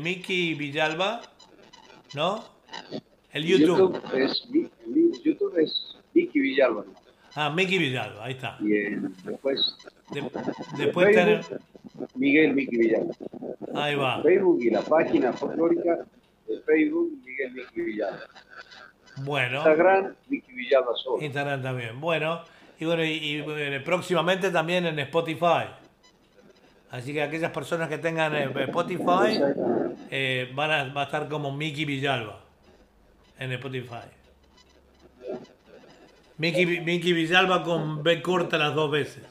[0.02, 1.20] Miki Villalba,
[2.14, 2.42] ¿no?
[3.32, 4.00] El YouTube.
[4.14, 6.84] es, mi- mi- YouTube es Vicky Villalba.
[7.36, 8.56] Ah, Miki Villalba, ahí está.
[8.60, 9.76] Y en- después,
[10.10, 10.22] De-
[10.78, 13.14] después tener- Facebook, Miguel Miki Villalba.
[13.74, 14.22] ahí va.
[14.22, 15.98] Facebook y la página folclórica
[16.48, 18.20] de Facebook, Miguel Miki Villalba.
[19.18, 21.22] Bueno, Instagram, Miki Villalba solo.
[21.22, 22.00] Instagram también.
[22.00, 22.42] Bueno,
[22.78, 25.66] y bueno, y, y, eh, próximamente también en Spotify.
[26.90, 29.40] Así que aquellas personas que tengan eh, Spotify
[30.10, 32.40] eh, van a, va a estar como Miki Villalba
[33.38, 34.08] en Spotify.
[36.38, 39.22] Miki, Miki Villalba con B corta las dos veces.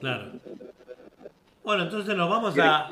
[0.00, 0.32] Claro.
[1.62, 2.90] Bueno, entonces nos vamos a...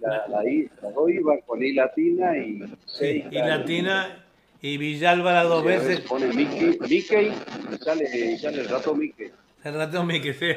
[0.00, 4.24] La, la, I, la dos iba con I latina y Sí, y Latina
[4.62, 7.32] y Villalba las dos veces pone Mickey, Mickey
[7.72, 9.30] y sale, el rato Mickey.
[9.62, 10.52] El ratón Miki, sí.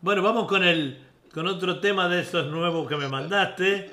[0.00, 0.98] Bueno, vamos con el
[1.32, 3.90] con otro tema de esos nuevos que me mandaste.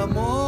[0.00, 0.39] Amor,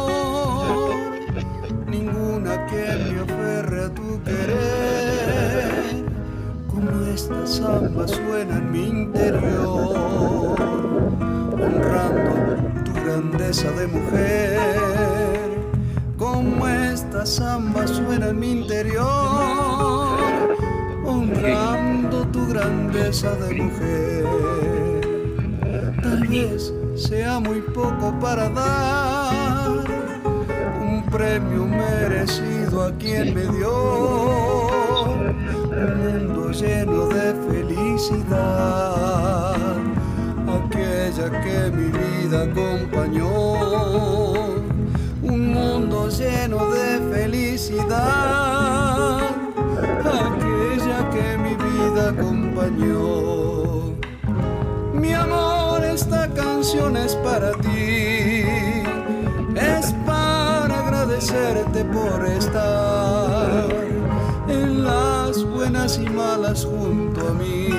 [66.61, 67.69] junto a mí,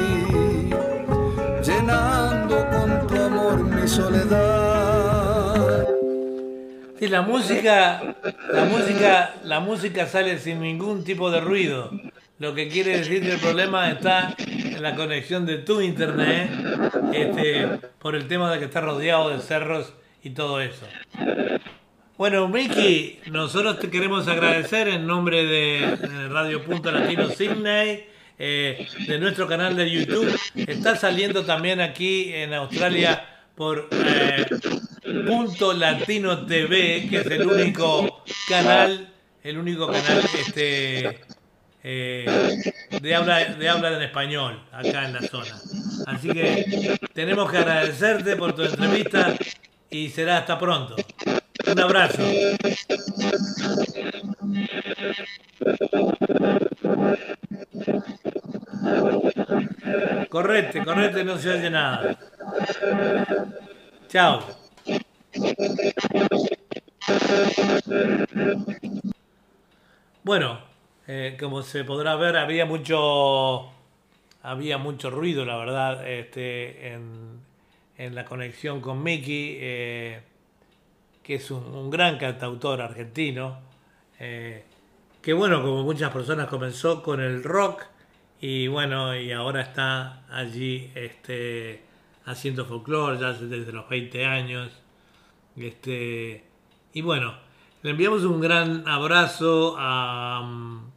[1.63, 4.75] llenando con tu amor mi soledad.
[7.01, 8.17] La música,
[8.51, 11.91] la música, la música sale sin ningún tipo de ruido.
[12.39, 16.51] Lo que quiere decir que el problema está en la conexión de tu internet,
[17.13, 20.87] este, por el tema de que está rodeado de cerros y todo eso.
[22.17, 28.09] Bueno, Miki, nosotros te queremos agradecer en nombre de Radio Punto Latino Sydney,
[28.39, 30.39] eh, de nuestro canal de YouTube.
[30.55, 34.47] Está saliendo también aquí en Australia por eh,
[35.27, 41.21] Punto Latino TV, que es el único canal, el único canal este,
[41.85, 45.55] eh, de, habla, de habla en español acá en la zona.
[46.07, 49.35] Así que tenemos que agradecerte por tu entrevista
[49.91, 50.97] y será hasta pronto.
[51.67, 52.23] Un abrazo.
[60.29, 62.19] Correte, correte, no se oye nada.
[64.09, 64.41] Chao.
[70.23, 70.59] Bueno,
[71.07, 73.71] eh, como se podrá ver, había mucho,
[74.43, 80.21] había mucho ruido, la verdad, este, en, la conexión con Miki, eh,
[81.23, 83.59] que es un, un gran cantautor argentino,
[84.19, 84.65] eh,
[85.23, 87.85] que bueno, como muchas personas comenzó con el rock
[88.47, 91.83] y bueno, y ahora está allí este,
[92.27, 94.71] haciendo folclore ya desde los 20 años.
[95.57, 96.45] Este,
[96.93, 97.37] y bueno,
[97.81, 100.91] le enviamos un gran abrazo a, mm,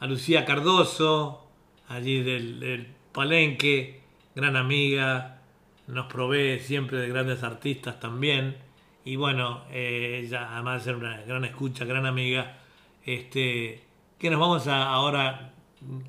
[0.00, 1.48] a Lucía Cardoso,
[1.86, 4.02] allí del, del Palenque,
[4.34, 5.42] gran amiga,
[5.86, 8.56] nos provee siempre de grandes artistas también.
[9.04, 12.58] Y bueno, eh, ella además de ser una gran escucha, gran amiga,
[13.04, 13.84] este,
[14.18, 15.49] que nos vamos a, ahora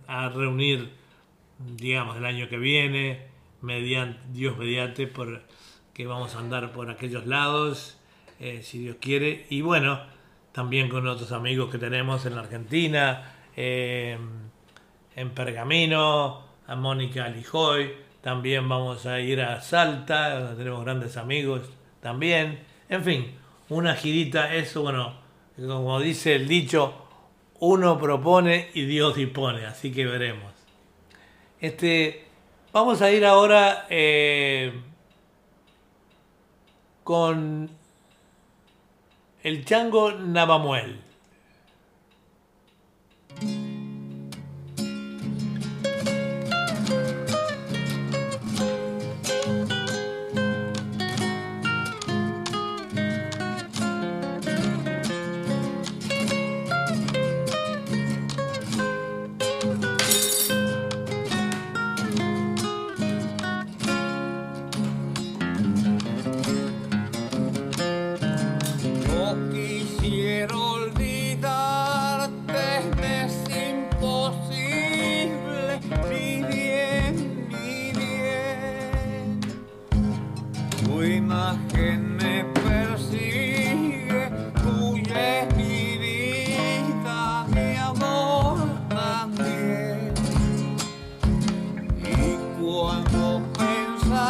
[0.07, 0.91] a reunir,
[1.59, 3.27] digamos, el año que viene,
[3.61, 5.43] mediante, Dios mediante, por
[5.93, 7.97] que vamos a andar por aquellos lados,
[8.39, 9.45] eh, si Dios quiere.
[9.49, 9.99] Y bueno,
[10.51, 14.17] también con otros amigos que tenemos en la Argentina, eh,
[15.15, 21.69] en Pergamino, a Mónica Alijoy, también vamos a ir a Salta, donde tenemos grandes amigos
[22.01, 22.59] también.
[22.87, 23.31] En fin,
[23.69, 25.13] una girita, eso, bueno,
[25.55, 27.07] como dice el dicho,
[27.61, 30.51] uno propone y Dios dispone, así que veremos.
[31.59, 32.25] Este,
[32.73, 34.81] vamos a ir ahora eh,
[37.03, 37.69] con
[39.43, 41.10] el chango Navamuel.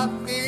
[0.02, 0.41] happy.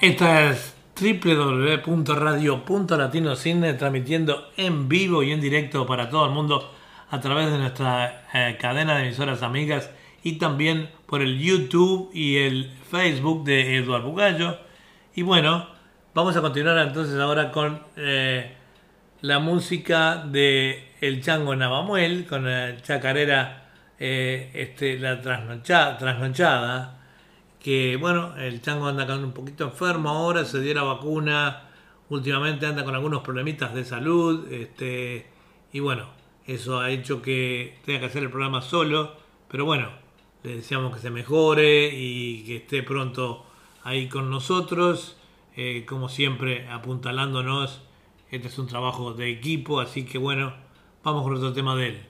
[0.00, 6.72] Esta es www.radio.latinocine transmitiendo en vivo y en directo para todo el mundo
[7.10, 9.90] a través de nuestra eh, cadena de emisoras amigas
[10.22, 14.56] y también por el YouTube y el Facebook de Eduardo Bugallo.
[15.14, 15.68] Y bueno,
[16.14, 18.56] vamos a continuar entonces ahora con eh,
[19.20, 25.98] la música de El Chango Navamuel, con la chacarera eh, este, La trasnochada,
[27.62, 31.68] que bueno, el Chango anda un poquito enfermo ahora, se dio la vacuna,
[32.08, 35.26] últimamente anda con algunos problemitas de salud, este,
[35.72, 36.08] y bueno,
[36.46, 39.14] eso ha hecho que tenga que hacer el programa solo,
[39.48, 39.88] pero bueno,
[40.42, 43.44] le deseamos que se mejore y que esté pronto
[43.84, 45.16] ahí con nosotros,
[45.56, 47.82] eh, como siempre apuntalándonos.
[48.30, 50.54] Este es un trabajo de equipo, así que bueno,
[51.02, 52.00] vamos con otro tema de él.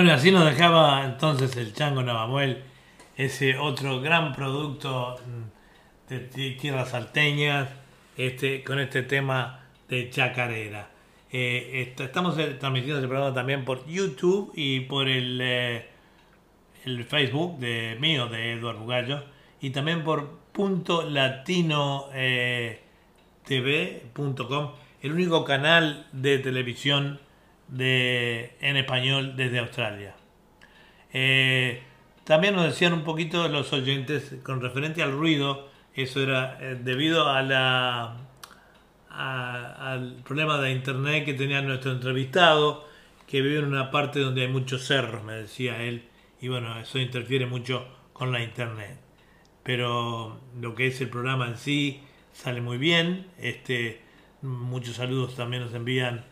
[0.00, 2.62] Bueno, así nos dejaba entonces el Chango Navamuel,
[3.18, 5.20] ese otro gran producto
[6.08, 6.20] de
[6.58, 7.68] tierras salteñas,
[8.16, 10.88] este, con este tema de chacarera.
[11.30, 15.86] Eh, estamos eh, transmitiendo este programa también por YouTube y por el, eh,
[16.86, 19.24] el Facebook de mío, de Eduardo Bugallo,
[19.60, 22.06] y también por punto latino
[23.44, 24.70] tv.com,
[25.02, 27.20] el único canal de televisión
[27.70, 30.14] de, en español desde Australia.
[31.12, 31.82] Eh,
[32.24, 37.28] también nos decían un poquito los oyentes con referente al ruido, eso era eh, debido
[37.28, 38.16] a la,
[39.08, 42.88] al problema de internet que tenía nuestro entrevistado,
[43.26, 46.04] que vive en una parte donde hay muchos cerros, me decía él,
[46.40, 48.98] y bueno, eso interfiere mucho con la internet.
[49.62, 52.00] Pero lo que es el programa en sí
[52.32, 53.26] sale muy bien.
[53.38, 54.00] Este,
[54.42, 56.24] muchos saludos también nos envían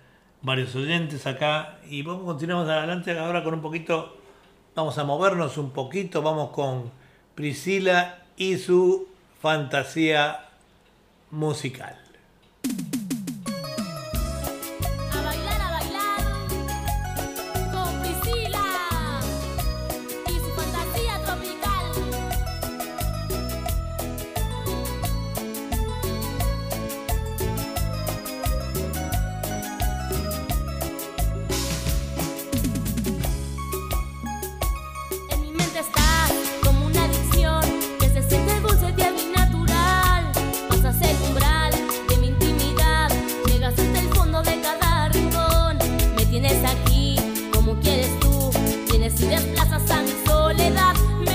[0.43, 1.78] varios oyentes acá.
[1.89, 4.16] Y vamos continuamos adelante ahora con un poquito
[4.74, 6.93] vamos a movernos un poquito vamos con
[7.34, 9.09] Priscila y su
[9.41, 10.49] fantasía
[11.30, 12.07] musical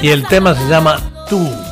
[0.04, 1.00] Y el tema se llama
[1.30, 1.63] Tú.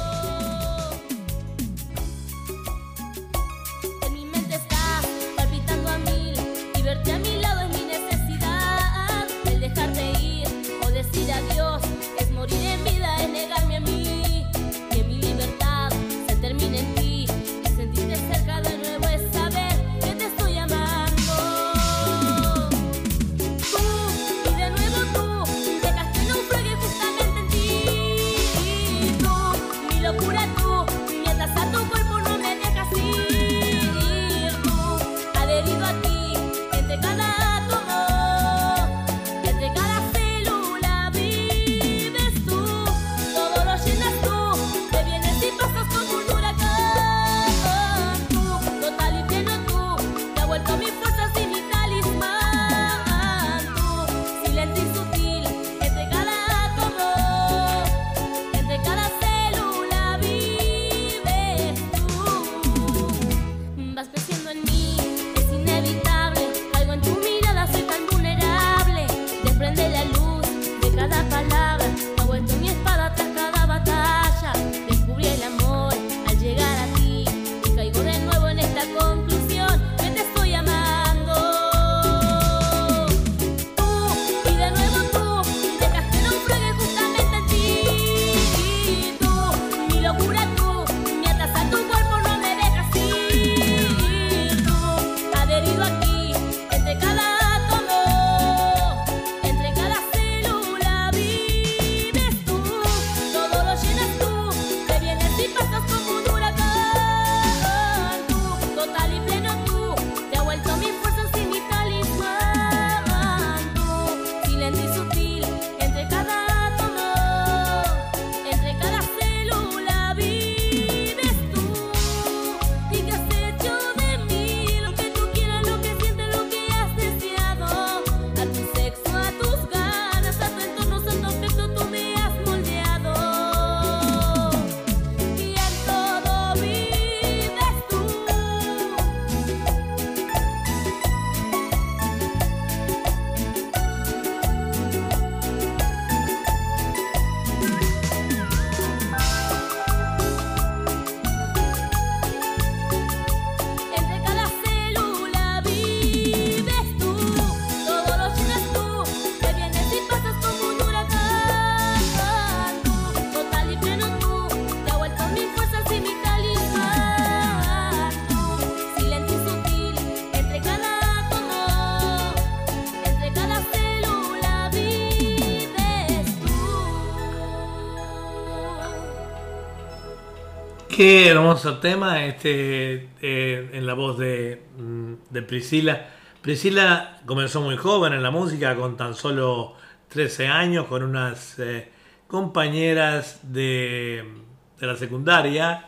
[181.02, 186.06] Qué hermoso tema este eh, en la voz de, mm, de Priscila.
[186.44, 189.74] Priscila comenzó muy joven en la música, con tan solo
[190.10, 191.90] 13 años, con unas eh,
[192.28, 194.32] compañeras de,
[194.80, 195.88] de la secundaria.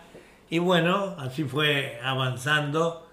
[0.50, 3.08] Y bueno, así fue avanzando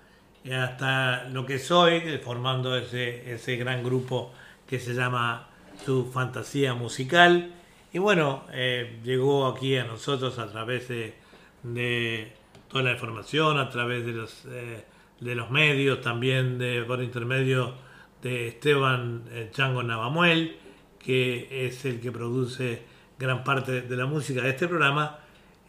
[0.51, 4.33] hasta lo que soy, formando ese, ese gran grupo
[4.67, 5.49] que se llama
[5.85, 7.53] Su Fantasía Musical.
[7.93, 11.21] Y bueno, eh, llegó aquí a nosotros a través de,
[11.63, 12.33] de
[12.69, 14.85] toda la información, a través de los, eh,
[15.21, 17.75] de los medios, también de, por intermedio
[18.23, 20.57] de Esteban eh, Chango Navamuel,
[20.99, 22.83] que es el que produce
[23.19, 25.19] gran parte de la música de este programa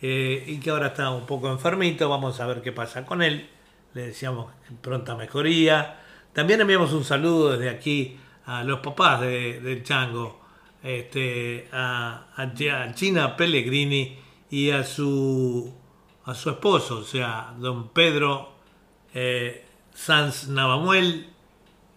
[0.03, 2.09] y que ahora está un poco enfermito.
[2.09, 3.47] Vamos a ver qué pasa con él.
[3.93, 5.99] Le decíamos pronta mejoría.
[6.33, 10.41] También enviamos un saludo desde aquí a los papás de, del Chango,
[10.81, 14.17] este, a, a, China Pellegrini
[14.49, 15.73] y a su,
[16.25, 18.49] a su esposo, o sea, don Pedro
[19.13, 21.27] eh, Sanz Navamuel,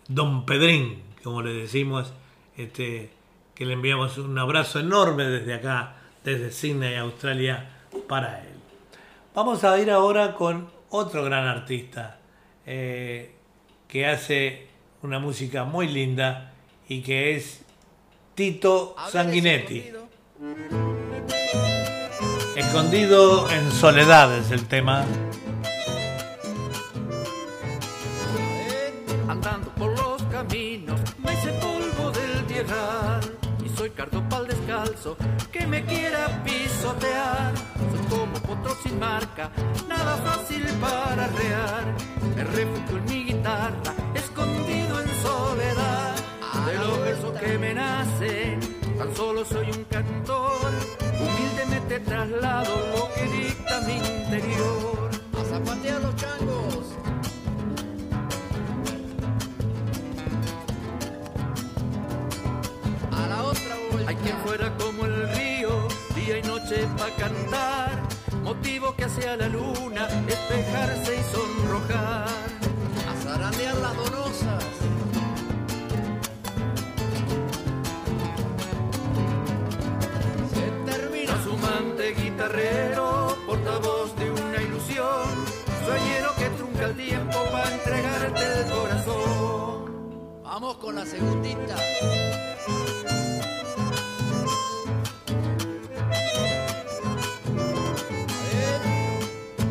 [0.08, 2.12] don Pedrín, como le decimos,
[2.56, 3.10] este,
[3.54, 7.70] que le enviamos un abrazo enorme desde acá, desde Sydney, Australia,
[8.08, 8.54] para él.
[9.34, 12.18] Vamos a ir ahora con otro gran artista
[12.66, 13.34] eh,
[13.88, 14.68] que hace
[15.02, 16.52] una música muy linda
[16.88, 17.64] y que es
[18.34, 19.92] Tito Sanguinetti.
[22.56, 25.04] Escondido en soledad es el tema.
[29.28, 33.20] Andando por los caminos, me hice polvo del tierral
[33.64, 35.16] y soy cartopal descalzo
[35.50, 37.52] que me quiera pisotear.
[37.90, 39.50] Soy como potro sin marca,
[39.88, 41.84] nada fácil para rear.
[42.36, 46.14] Me refugio en mi guitarra, escondido en soledad
[46.66, 48.60] de los versos que me nacen.
[48.96, 50.70] Tan solo soy un cantor,
[51.84, 55.10] humildemente traslado lo que dicta mi interior.
[55.38, 56.86] A zapatear los changos.
[63.12, 64.10] A la otra vuelta.
[64.10, 68.02] Hay quien fuera como el río, día y noche para cantar.
[68.42, 72.28] Motivo que hace a la luna despejarse y sonrojar.
[73.08, 74.33] A zarandear las donosas.
[82.12, 85.24] Guitarrero, portavoz de una ilusión,
[85.86, 90.42] sueñero que trunca el tiempo para entregarte el corazón.
[90.42, 91.76] Vamos con la segundita.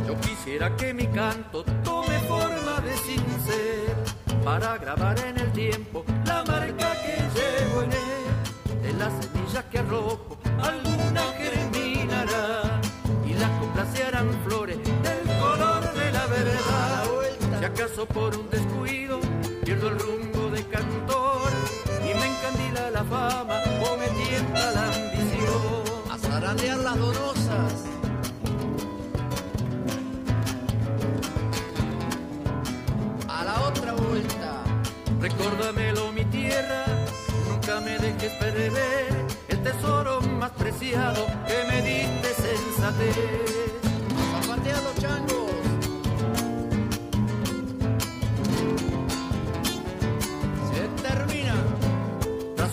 [0.08, 4.04] Yo quisiera que mi canto tome forma de sincero
[4.44, 9.80] para grabar en el tiempo la marca que llevo en él, de las semillas que
[9.80, 11.33] arrojo, alguna
[17.94, 19.20] Acaso por un descuido
[19.64, 21.52] pierdo el rumbo de cantor
[22.02, 25.84] y me encandila la fama o me tienta la ambición.
[26.10, 27.74] A zarandear las donosas.
[33.28, 34.64] A la otra vuelta.
[35.22, 36.86] Recuérdamelo mi tierra,
[37.48, 38.74] nunca me dejes perder
[39.50, 43.54] el tesoro más preciado que me diste sensatez.
[44.84, 45.53] Los changos.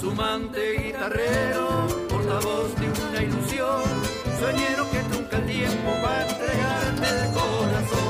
[0.01, 3.83] Trashumante guitarrero, portavoz de una ilusión,
[4.39, 8.01] sueñero que trunca el tiempo para entregarte el corazón.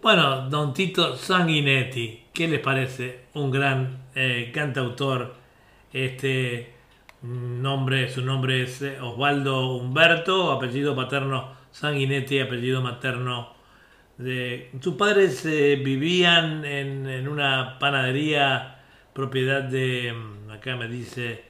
[0.00, 3.22] Bueno, don Tito Sanguinetti, ¿qué les parece?
[3.34, 5.34] Un gran eh, cantautor.
[5.92, 6.72] Este
[7.22, 13.52] nombre, su nombre es eh, Osvaldo Humberto, apellido paterno Sanguinetti, apellido materno
[14.16, 14.70] de.
[14.80, 18.75] Sus padres eh, vivían en una panadería
[19.16, 20.12] propiedad de.
[20.12, 21.44] mm, Acá me dice.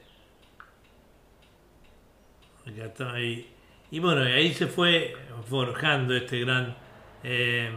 [2.65, 3.49] Acá está ahí.
[3.91, 5.15] Y bueno, ahí se fue
[5.49, 6.75] forjando este gran.
[7.23, 7.71] eh,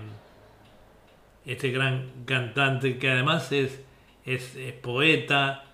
[1.46, 3.80] este gran cantante que además es,
[4.24, 5.64] es, poeta,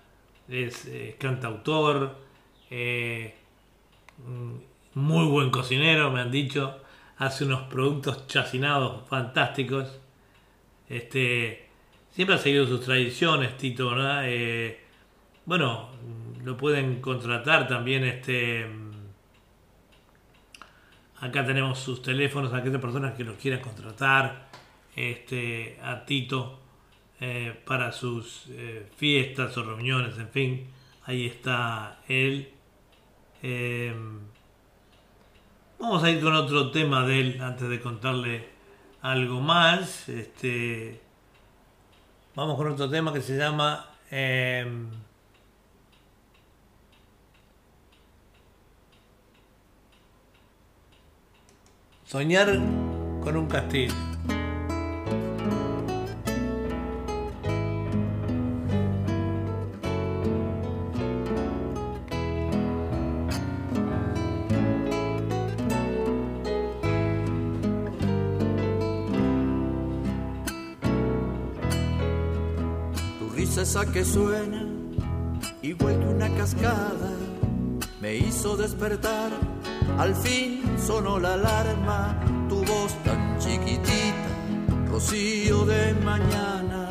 [0.47, 2.17] es, es cantautor,
[2.69, 3.35] eh,
[4.25, 4.55] mm,
[4.99, 6.81] muy buen cocinero, me han dicho,
[7.17, 9.99] hace unos productos chacinados fantásticos.
[10.89, 11.66] Este,
[12.17, 14.23] siempre ha seguido sus tradiciones, Tito, ¿verdad?
[14.25, 14.79] Eh,
[15.45, 15.91] bueno,
[16.43, 18.91] lo pueden contratar también, este, mm,
[21.21, 24.49] acá tenemos sus teléfonos, aquellas personas que los quieran contratar,
[24.95, 26.59] este, a Tito
[27.19, 30.67] eh, para sus eh, fiestas o reuniones, en fin,
[31.05, 32.49] ahí está él.
[33.43, 33.93] Eh,
[35.79, 38.49] Vamos a ir con otro tema de él antes de contarle
[39.03, 40.09] algo más.
[40.09, 41.06] Este,
[42.37, 44.91] vamos con otro tema que se llama em,
[52.05, 52.47] Soñar
[53.21, 53.93] con un castillo.
[73.93, 74.65] Que suena
[75.61, 77.11] igual que una cascada
[78.01, 79.31] me hizo despertar.
[79.97, 82.19] Al fin sonó la alarma,
[82.49, 84.29] tu voz tan chiquitita,
[84.89, 86.89] rocío de mañana.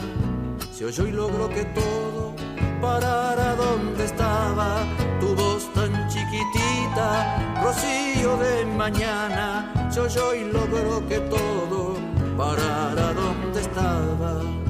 [0.72, 2.34] Se oyó y logró que todo
[2.80, 4.84] parara donde estaba.
[5.20, 9.90] Tu voz tan chiquitita, rocío de mañana.
[9.90, 11.97] Se oyó y logró que todo
[12.36, 14.65] parara donde estaba.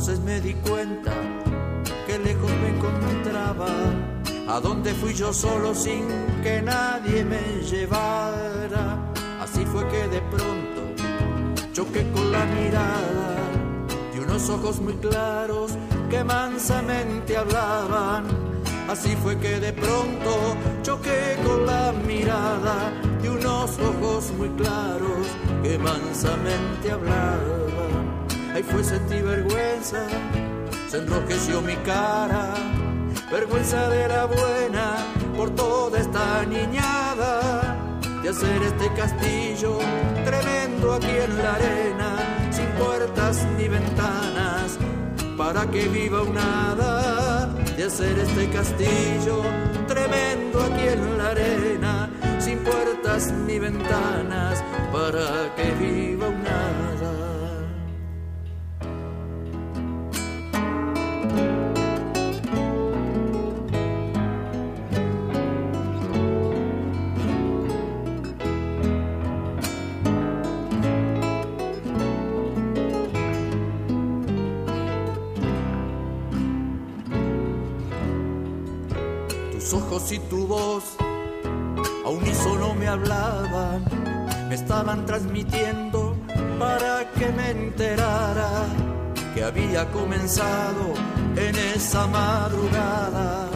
[0.00, 1.12] Entonces me di cuenta
[2.06, 3.68] que lejos me encontraba.
[4.48, 6.06] A donde fui yo solo sin
[6.42, 9.12] que nadie me llevara.
[9.42, 10.80] Así fue que de pronto
[11.74, 13.36] choqué con la mirada
[14.14, 15.72] de unos ojos muy claros
[16.08, 18.24] que mansamente hablaban.
[18.88, 22.90] Así fue que de pronto choqué con la mirada
[23.20, 25.26] de unos ojos muy claros
[25.62, 28.09] que mansamente hablaban.
[28.54, 30.06] Ahí fue sentí vergüenza,
[30.88, 32.54] se enrojeció mi cara,
[33.30, 34.96] vergüenza de la buena
[35.36, 37.76] por toda esta niñada,
[38.22, 39.78] de hacer este castillo
[40.24, 42.16] tremendo aquí en la arena,
[42.50, 44.78] sin puertas ni ventanas,
[45.36, 47.46] para que viva un hada,
[47.76, 49.42] de hacer este castillo
[49.86, 56.39] tremendo aquí en la arena, sin puertas ni ventanas, para que viva un
[79.70, 80.82] Tus ojos y tu voz
[82.04, 83.84] a unísono me hablaban,
[84.48, 86.16] me estaban transmitiendo
[86.58, 88.66] para que me enterara
[89.32, 90.94] que había comenzado
[91.36, 93.48] en esa madrugada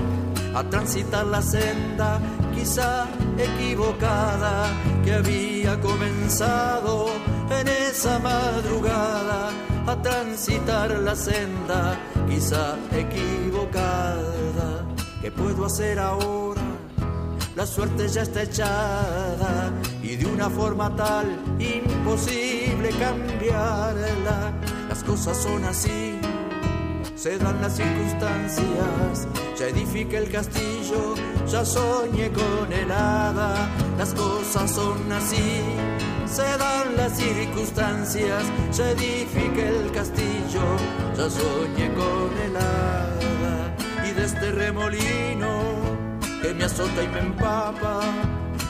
[0.54, 2.20] a transitar la senda
[2.54, 4.68] quizá equivocada
[5.04, 7.06] que había comenzado
[7.50, 9.50] en esa madrugada
[9.84, 11.98] a transitar la senda
[12.28, 14.93] quizá equivocada.
[15.24, 16.60] ¿Qué puedo hacer ahora?
[17.56, 19.72] La suerte ya está echada
[20.02, 21.24] y de una forma tal
[21.58, 24.52] imposible cambiarla.
[24.86, 26.20] Las cosas son así,
[27.16, 29.26] se dan las circunstancias.
[29.58, 31.14] Ya edifique el castillo,
[31.50, 33.70] ya soñé con el hada.
[33.96, 35.62] Las cosas son así,
[36.26, 38.44] se dan las circunstancias.
[38.76, 40.66] Ya edifique el castillo,
[41.16, 43.23] ya soñé con el hada.
[44.52, 45.74] Remolino
[46.44, 48.00] que me azota y me empapa,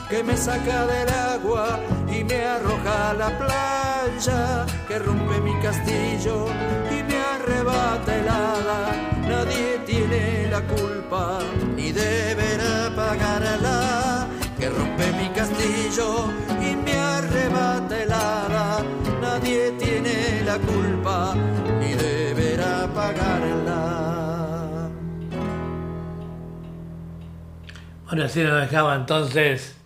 [0.09, 6.45] que me saca del agua y me arroja a la playa, que rompe mi castillo
[6.89, 8.95] y me arrebata helada.
[9.27, 11.39] Nadie tiene la culpa
[11.75, 16.29] ni deberá pagarla, que rompe mi castillo
[16.61, 18.83] y me arrebata helada.
[19.21, 21.35] Nadie tiene la culpa
[28.15, 29.77] Bueno, así nos dejaba entonces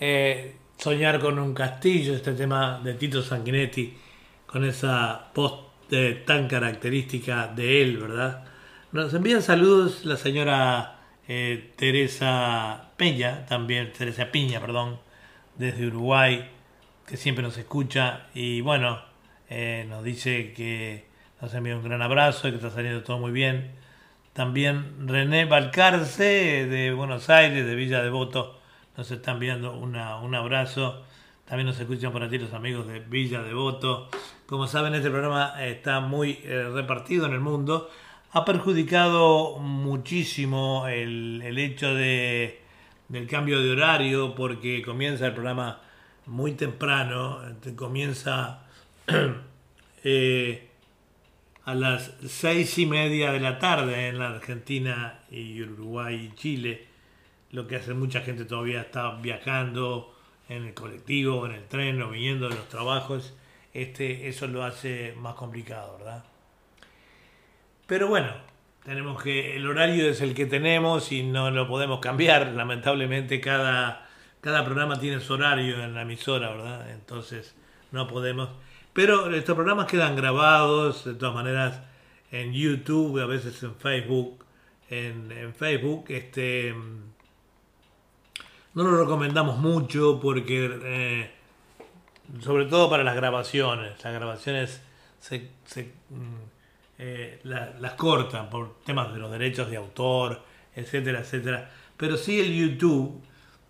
[0.00, 3.92] eh, soñar con un castillo, este tema de Tito Sanguinetti,
[4.46, 8.44] con esa voz de- tan característica de él, ¿verdad?
[8.92, 14.98] Nos envían saludos la señora eh, Teresa Peña, también, Teresa Piña, perdón,
[15.58, 16.48] desde Uruguay,
[17.06, 19.02] que siempre nos escucha y bueno,
[19.50, 21.08] eh, nos dice que
[21.42, 23.72] nos envía un gran abrazo y que está saliendo todo muy bien.
[24.36, 28.60] También René Balcarce de Buenos Aires, de Villa Devoto,
[28.94, 31.02] nos está enviando un abrazo.
[31.46, 34.10] También nos escuchan por aquí los amigos de Villa Devoto.
[34.44, 37.88] Como saben, este programa está muy eh, repartido en el mundo.
[38.32, 42.60] Ha perjudicado muchísimo el, el hecho de,
[43.08, 45.80] del cambio de horario porque comienza el programa
[46.26, 47.40] muy temprano.
[47.74, 48.66] Comienza
[50.04, 50.70] eh,
[51.66, 56.86] a las seis y media de la tarde en la Argentina y Uruguay y Chile,
[57.50, 60.14] lo que hace mucha gente todavía está viajando
[60.48, 63.34] en el colectivo, en el tren o viniendo de los trabajos,
[63.74, 66.24] este, eso lo hace más complicado, ¿verdad?
[67.88, 68.30] Pero bueno,
[68.84, 72.46] tenemos que, el horario es el que tenemos y no lo podemos cambiar.
[72.54, 74.08] Lamentablemente cada,
[74.40, 76.92] cada programa tiene su horario en la emisora, ¿verdad?
[76.92, 77.56] Entonces
[77.90, 78.50] no podemos.
[78.96, 81.82] Pero estos programas quedan grabados, de todas maneras,
[82.32, 84.42] en YouTube, a veces en Facebook.
[84.88, 86.74] En, Facebook, este
[88.74, 91.30] no lo recomendamos mucho porque, eh,
[92.40, 94.80] sobre todo para las grabaciones, las grabaciones
[95.20, 96.34] se, se, mm,
[96.98, 100.40] eh, la- las cortan por temas de los derechos de autor,
[100.74, 101.70] etcétera, etcétera.
[101.98, 103.20] Pero sí el YouTube,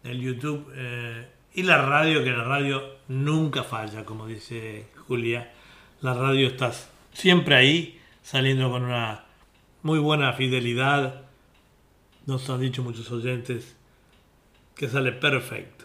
[0.04, 5.52] el YouTube eh, y la radio, que la radio nunca falla, como dice Julia.
[6.00, 6.72] La radio está
[7.12, 9.24] siempre ahí, saliendo con una
[9.82, 11.22] muy buena fidelidad.
[12.26, 13.76] Nos han dicho muchos oyentes
[14.74, 15.84] que sale perfecto.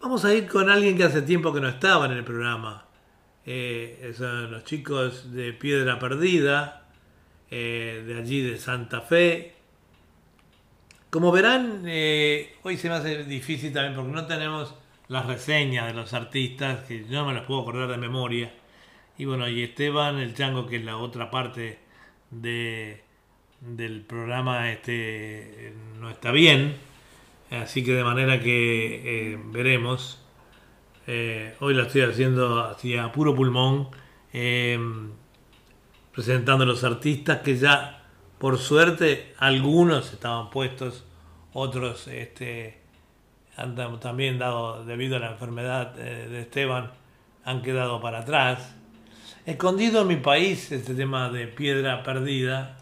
[0.00, 2.86] Vamos a ir con alguien que hace tiempo que no estaba en el programa.
[3.44, 6.88] Eh, son los chicos de Piedra Perdida,
[7.50, 9.54] eh, de allí de Santa Fe.
[11.10, 14.74] Como verán, eh, hoy se me hace difícil también porque no tenemos
[15.08, 18.52] las reseñas de los artistas, que yo no me las puedo acordar de memoria.
[19.18, 21.78] Y bueno, y Esteban, el Chango, que es la otra parte
[22.30, 23.02] de,
[23.60, 26.76] del programa, este, no está bien.
[27.50, 30.22] Así que de manera que eh, veremos.
[31.06, 33.88] Eh, hoy la estoy haciendo hacia puro pulmón,
[34.32, 34.78] eh,
[36.12, 38.04] presentando a los artistas que ya,
[38.38, 41.04] por suerte, algunos estaban puestos,
[41.52, 42.80] otros este,
[43.56, 46.90] han tam- también dado, debido a la enfermedad eh, de Esteban,
[47.44, 48.74] han quedado para atrás.
[49.46, 52.76] Escondido en mi país, este tema de piedra perdida,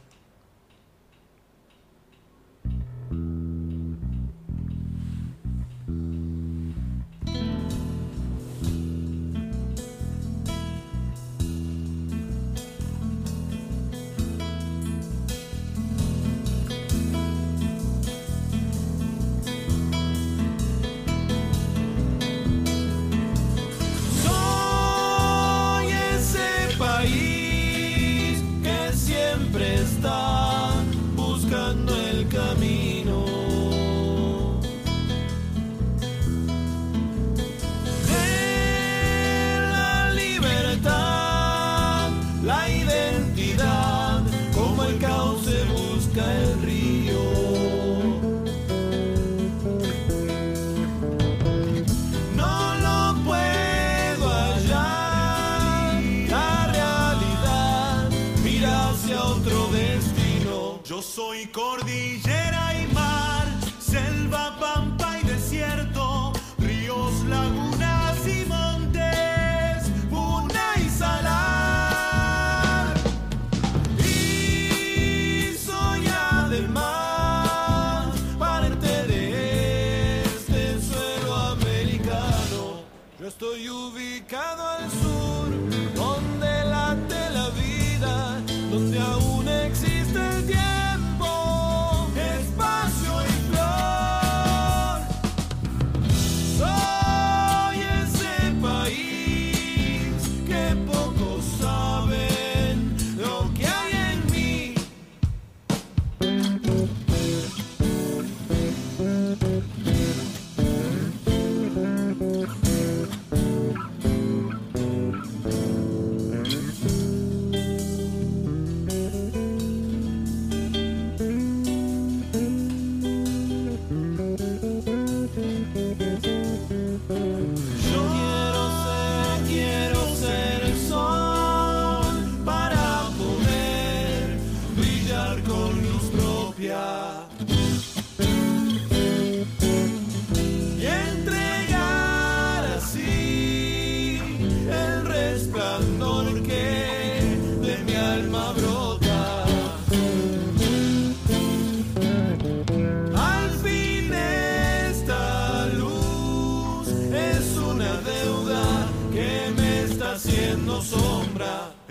[83.40, 84.03] Yo estoy ubicado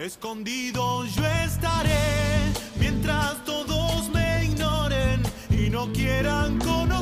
[0.03, 6.92] Escondido yo estaré mientras todos me ignoren y no quieran conocer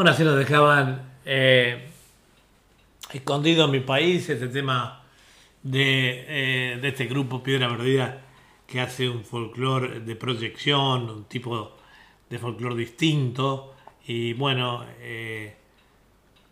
[0.00, 1.90] Bueno, así nos dejaban eh,
[3.12, 5.02] escondido en mi país este tema
[5.62, 8.22] de, eh, este grupo Piedra Perdida
[8.66, 11.76] que hace un folclore de proyección, un tipo
[12.30, 13.74] de folclore distinto.
[14.06, 15.54] Y bueno, eh,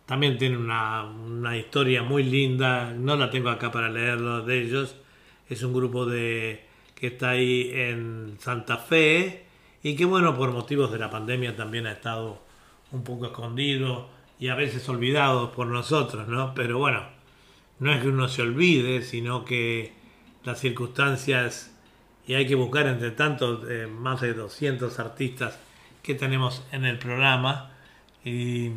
[0.05, 4.95] también tiene una, una historia muy linda, no la tengo acá para leerlo de ellos,
[5.49, 9.47] es un grupo de que está ahí en Santa Fe
[9.81, 12.47] y que bueno, por motivos de la pandemia también ha estado
[12.91, 14.09] un poco escondido
[14.39, 16.53] y a veces olvidado por nosotros, ¿no?
[16.53, 17.03] Pero bueno,
[17.79, 19.93] no es que uno se olvide, sino que
[20.43, 21.75] las circunstancias
[22.25, 25.57] y hay que buscar entre tanto eh, más de 200 artistas
[26.03, 27.71] que tenemos en el programa
[28.23, 28.71] y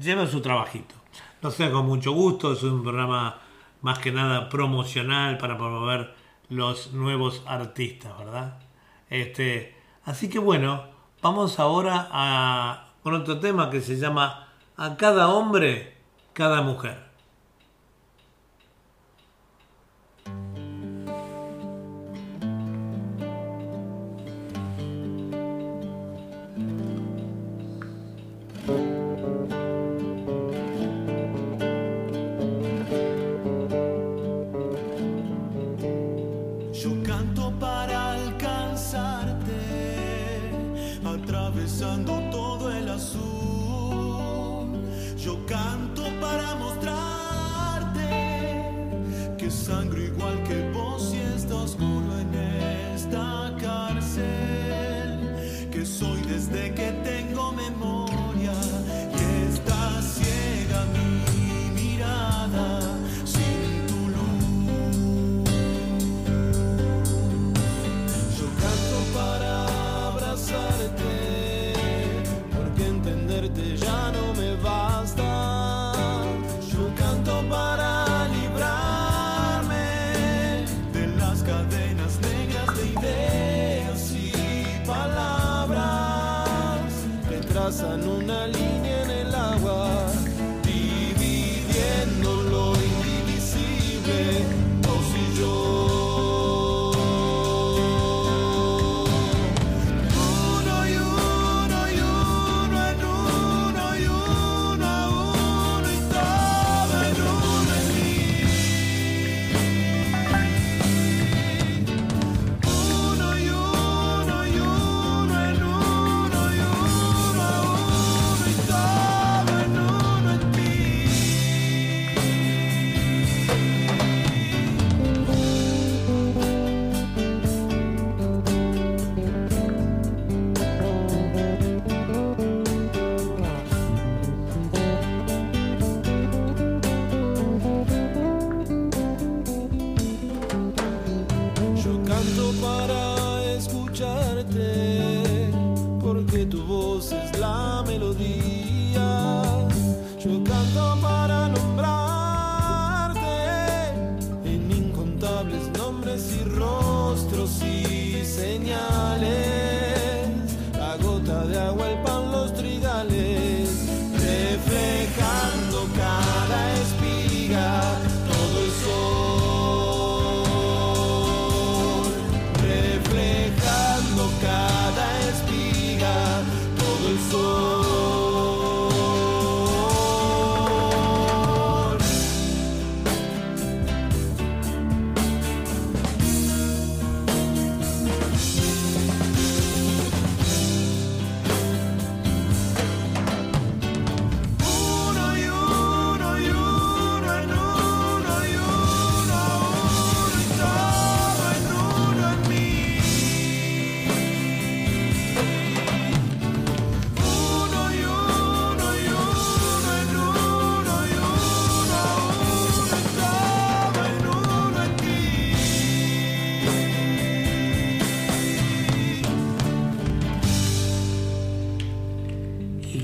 [0.00, 0.94] llevan su trabajito.
[1.42, 3.40] No sea con mucho gusto, es un programa
[3.80, 6.14] más que nada promocional para promover
[6.48, 8.60] los nuevos artistas, ¿verdad?
[9.10, 10.84] Este, así que bueno,
[11.20, 15.96] vamos ahora a con otro tema que se llama A cada hombre,
[16.32, 17.11] cada mujer.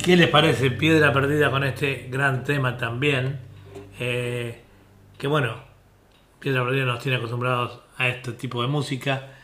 [0.09, 3.41] ¿Qué les parece Piedra Perdida con este gran tema también?
[4.01, 4.59] Eh,
[5.19, 5.57] que bueno,
[6.41, 9.35] Piedra Perdida nos tiene acostumbrados a este tipo de música.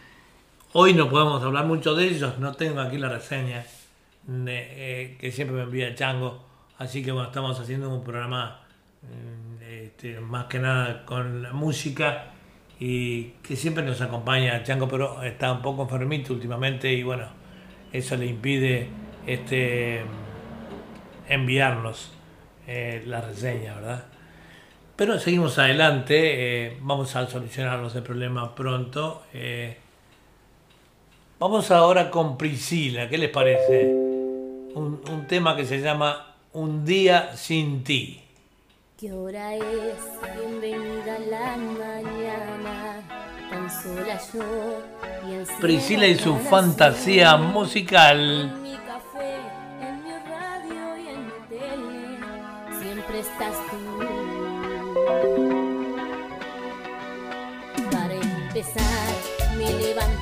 [0.73, 3.63] Hoy no podemos hablar mucho de ellos, no tengo aquí la reseña
[4.27, 6.47] eh, que siempre me envía Chango,
[6.79, 8.63] así que bueno, estamos haciendo un programa
[9.03, 12.33] mm, este, más que nada con la música
[12.81, 17.27] y que siempre nos acompaña Chango, pero está un poco enfermito últimamente y bueno,
[17.93, 18.89] eso le impide
[19.27, 20.05] este
[21.29, 22.11] enviarnos
[22.67, 24.05] eh, la reseña, ¿verdad?
[24.97, 29.25] Pero seguimos adelante, eh, vamos a solucionarnos el problema pronto.
[29.33, 29.77] Eh,
[31.39, 33.87] vamos ahora con Priscila, ¿qué les parece?
[33.87, 38.21] Un, un tema que se llama Un día sin ti.
[38.99, 39.63] ¿Qué hora es?
[40.39, 43.03] Bienvenida a la mañana.
[43.51, 44.83] Tan sola yo
[45.29, 48.53] y Priscila y su fantasía musical.
[53.25, 53.77] Estás tú.
[57.91, 59.15] Para empezar,
[59.57, 60.14] me levanto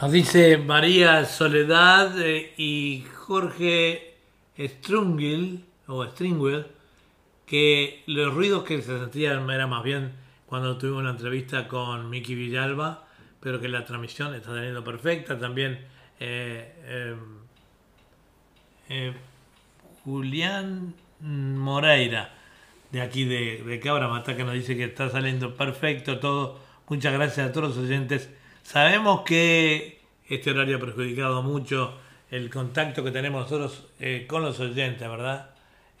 [0.00, 4.14] Nos dice María Soledad eh, y Jorge
[4.58, 6.68] Strungel, o Stringwell,
[7.44, 10.12] que los ruidos que se sentían era más bien
[10.46, 13.06] cuando tuvimos una entrevista con Miki Villalba,
[13.40, 15.38] pero que la transmisión está saliendo perfecta.
[15.38, 15.80] También
[16.18, 17.16] eh, eh,
[18.88, 19.12] eh,
[20.02, 22.32] Julián Moreira,
[22.90, 26.58] de aquí de, de Cabra Mata, que nos dice que está saliendo perfecto todo.
[26.88, 28.30] Muchas gracias a todos los oyentes.
[28.70, 29.98] Sabemos que
[30.28, 31.94] este horario ha perjudicado mucho
[32.30, 35.50] el contacto que tenemos nosotros eh, con los oyentes, ¿verdad?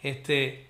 [0.00, 0.68] Este,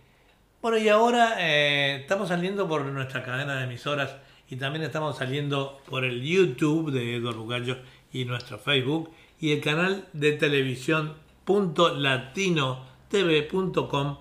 [0.62, 4.16] Bueno, y ahora eh, estamos saliendo por nuestra cadena de emisoras
[4.48, 7.76] y también estamos saliendo por el YouTube de Eduardo Bugallo
[8.14, 14.16] y nuestro Facebook y el canal de televisión latinotv.com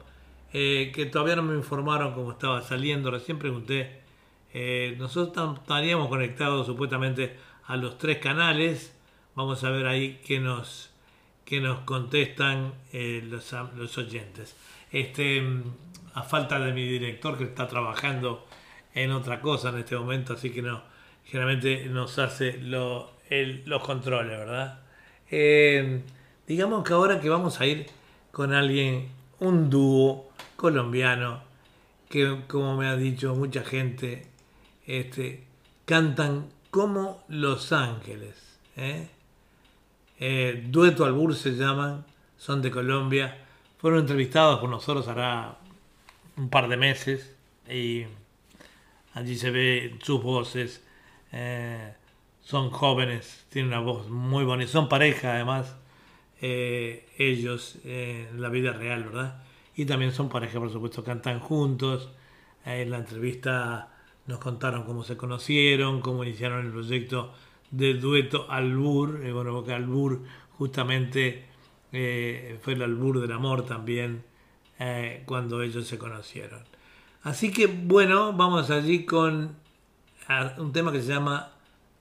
[0.52, 4.02] eh, que todavía no me informaron cómo estaba saliendo, recién pregunté.
[4.54, 7.38] Eh, nosotros estaríamos conectados supuestamente
[7.70, 8.94] a los tres canales.
[9.36, 10.90] Vamos a ver ahí qué nos,
[11.46, 14.56] qué nos contestan eh, los, los oyentes.
[14.92, 15.42] Este,
[16.16, 18.46] a falta de mi director que está trabajando
[18.96, 20.82] en otra cosa en este momento, así que no,
[21.26, 24.80] generalmente nos hace lo, los controles, ¿verdad?
[25.30, 26.02] Eh,
[26.48, 27.86] digamos que ahora que vamos a ir
[28.32, 31.44] con alguien, un dúo colombiano,
[32.10, 34.26] que como me ha dicho mucha gente,
[34.88, 35.44] este,
[35.86, 38.60] cantan como Los Ángeles.
[38.76, 39.10] ¿eh?
[40.20, 42.06] Eh, Dueto Albur se llaman,
[42.38, 43.38] son de Colombia,
[43.78, 45.58] fueron entrevistados por nosotros hará
[46.36, 47.36] un par de meses
[47.70, 48.06] y
[49.14, 50.84] allí se ve sus voces,
[51.32, 51.94] eh,
[52.42, 55.76] son jóvenes, tienen una voz muy bonita, son pareja además,
[56.42, 59.44] eh, ellos eh, en la vida real, ¿verdad?
[59.76, 62.10] Y también son pareja, por supuesto, cantan juntos,
[62.66, 63.99] en la entrevista
[64.30, 67.34] nos contaron cómo se conocieron, cómo iniciaron el proyecto
[67.72, 71.48] del dueto Albur, eh, bueno, porque Albur justamente
[71.92, 74.24] eh, fue el albur del amor también
[74.78, 76.62] eh, cuando ellos se conocieron.
[77.24, 79.56] Así que bueno, vamos allí con
[80.60, 81.52] un tema que se llama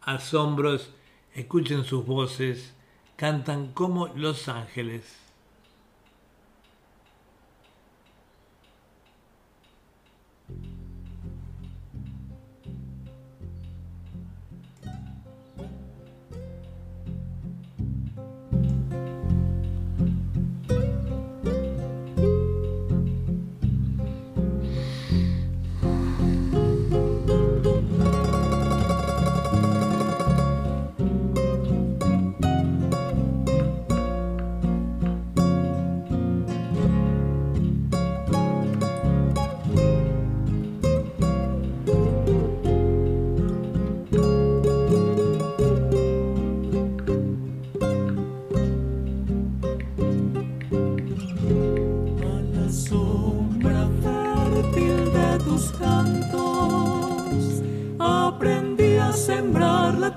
[0.02, 0.92] Asombros.
[1.34, 2.74] Escuchen sus voces,
[3.16, 5.27] cantan como Los Ángeles.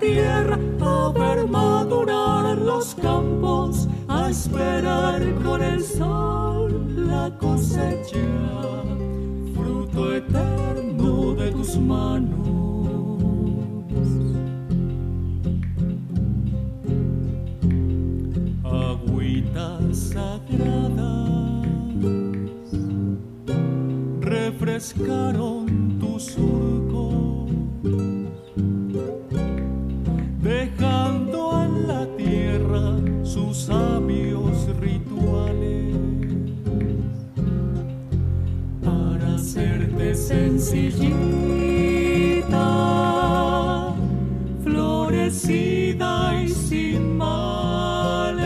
[0.02, 8.19] Tierra, a ver madurar los campos, a esperar con el sol la cosecha,
[9.56, 12.52] fruto eterno de tus manos.
[19.94, 21.68] sagradas
[24.22, 27.48] refrescaron tu surco,
[40.61, 41.15] sencillita,
[44.63, 48.41] florecida y sin males.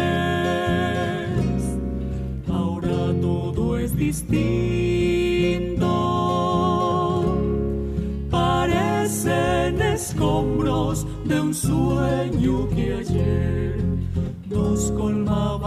[2.47, 5.85] Ahora todo es distinto.
[8.31, 13.75] Parecen escombros de un sueño que ayer
[14.49, 15.64] nos colmaba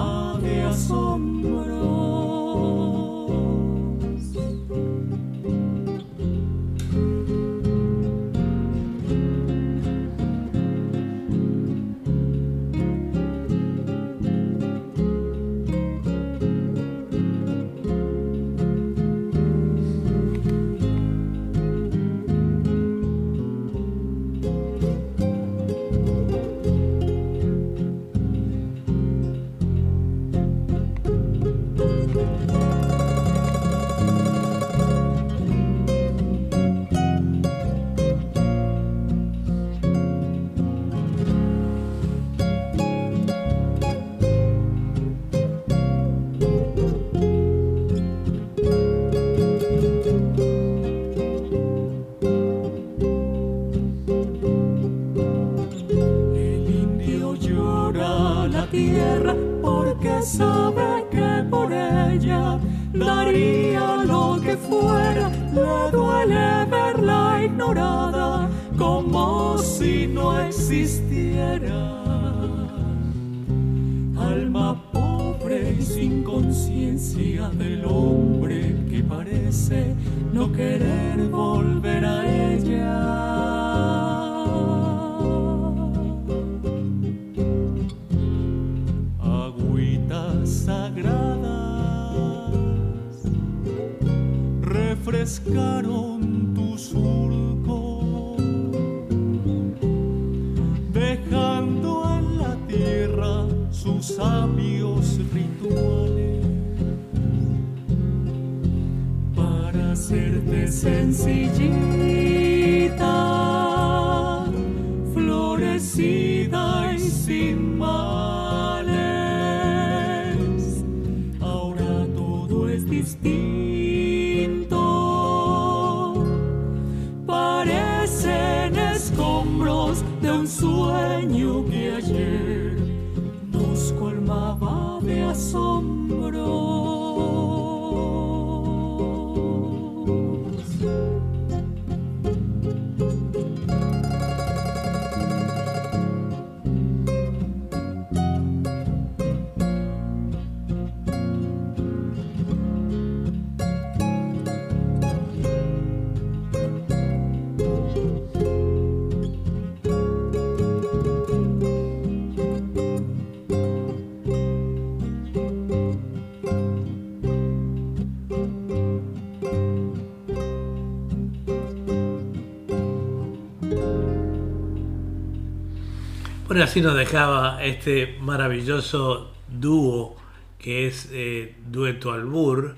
[176.48, 180.16] Bueno, así nos dejaba este maravilloso dúo
[180.58, 182.76] que es eh, Dueto Albur.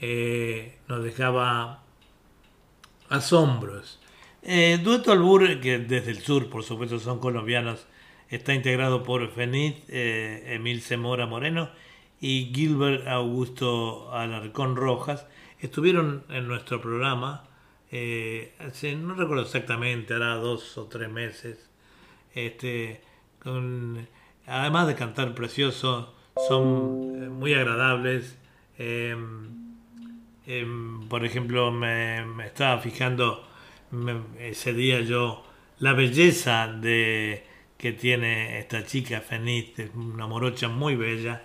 [0.00, 1.82] eh, nos dejaba
[3.08, 3.98] asombros.
[4.42, 7.86] Eh, Dueto Albur, que desde el sur, por supuesto, son colombianos,
[8.28, 11.70] está integrado por Fenit, Emil Zemora Moreno
[12.20, 15.26] y Gilbert Augusto Alarcón Rojas.
[15.60, 17.44] Estuvieron en nuestro programa,
[17.90, 21.68] eh, hace- no recuerdo exactamente, hará dos o tres meses.
[22.34, 23.00] Este,
[24.46, 26.14] además de cantar precioso,
[26.48, 28.38] son eh, muy agradables.
[28.78, 29.48] em,
[30.46, 33.46] em, por ejemplo, me, estaba fijando
[34.38, 35.44] ese día yo
[35.78, 37.44] la belleza de
[37.78, 41.42] que tiene esta chica Fenit, una morocha muy bella.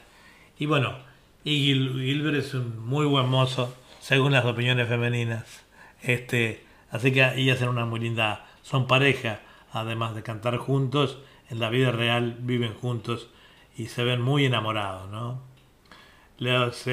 [0.57, 0.97] Y bueno,
[1.43, 5.63] y Gil- Gilbert es un muy buen mozo, según las opiniones femeninas.
[6.01, 9.39] Este, así que ellas son una muy linda, son pareja,
[9.71, 11.19] además de cantar juntos,
[11.51, 13.29] en la vida real viven juntos
[13.77, 15.43] y se ven muy enamorados, ¿no?
[16.39, 16.85] Los,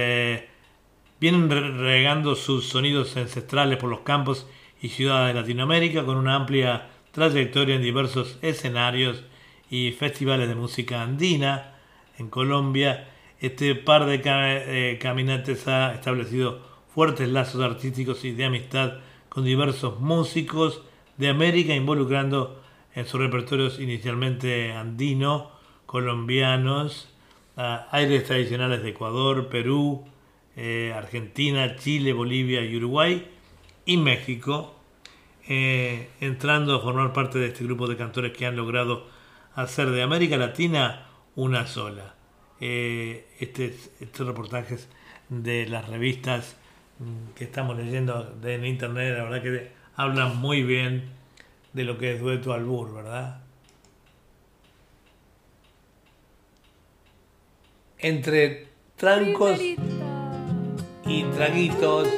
[1.21, 4.47] vienen re- regando sus sonidos ancestrales por los campos
[4.83, 9.25] y ciudades de Latinoamérica con una amplia trayectoria en diversos escenarios
[9.71, 11.75] y festivales de música andina
[12.19, 13.09] en Colombia.
[13.41, 18.95] Este par de eh, caminantes ha establecido fuertes lazos artísticos y de amistad
[19.29, 20.83] con diversos músicos
[21.17, 22.63] de América, involucrando
[22.99, 25.53] en sus repertorios inicialmente andino,
[25.87, 27.09] colombianos,
[27.57, 30.05] a aires tradicionales de Ecuador, Perú,
[30.57, 33.25] eh, Argentina, Chile, Bolivia y Uruguay
[33.87, 34.75] y México,
[35.47, 39.07] eh, entrando a formar parte de este grupo de cantores que han logrado
[39.55, 41.07] hacer de América Latina
[41.37, 42.17] una sola.
[42.61, 44.89] Eh, este, estos reportajes
[45.29, 46.57] de las revistas
[46.99, 51.18] mm, que estamos leyendo en internet, la verdad que hablan muy bien
[51.73, 53.41] de lo que es Dueto Albur, ¿verdad?
[57.99, 59.59] Entre trancos
[61.07, 62.09] y traguitos.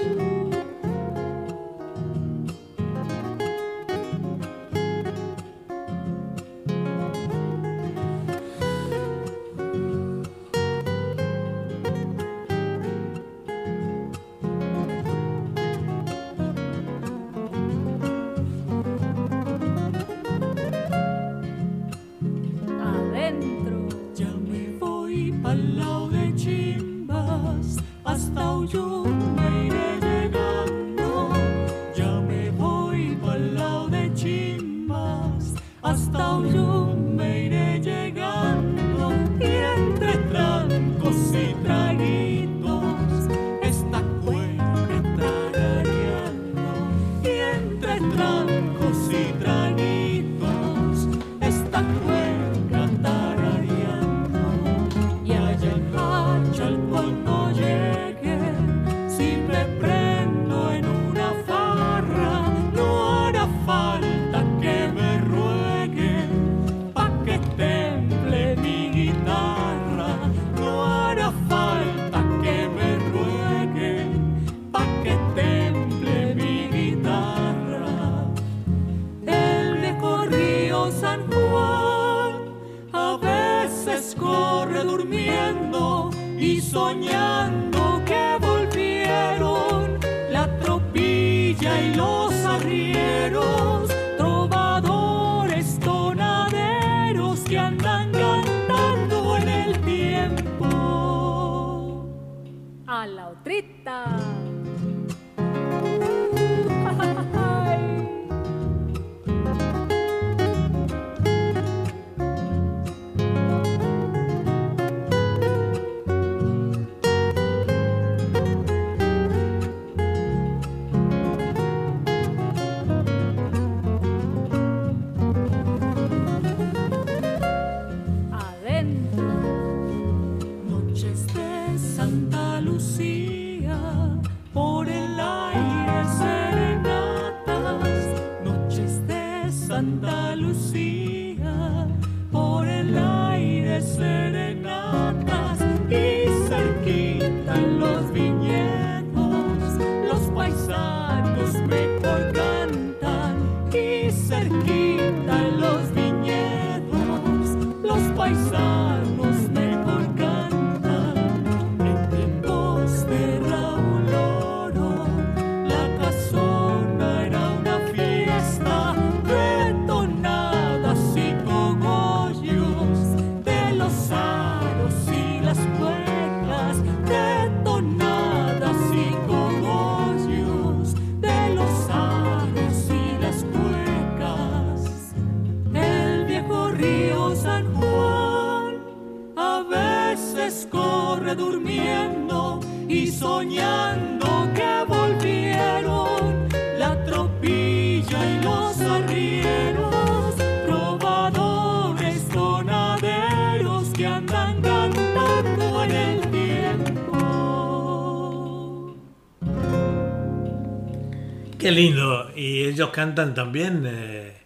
[213.01, 214.37] Cantan también eh,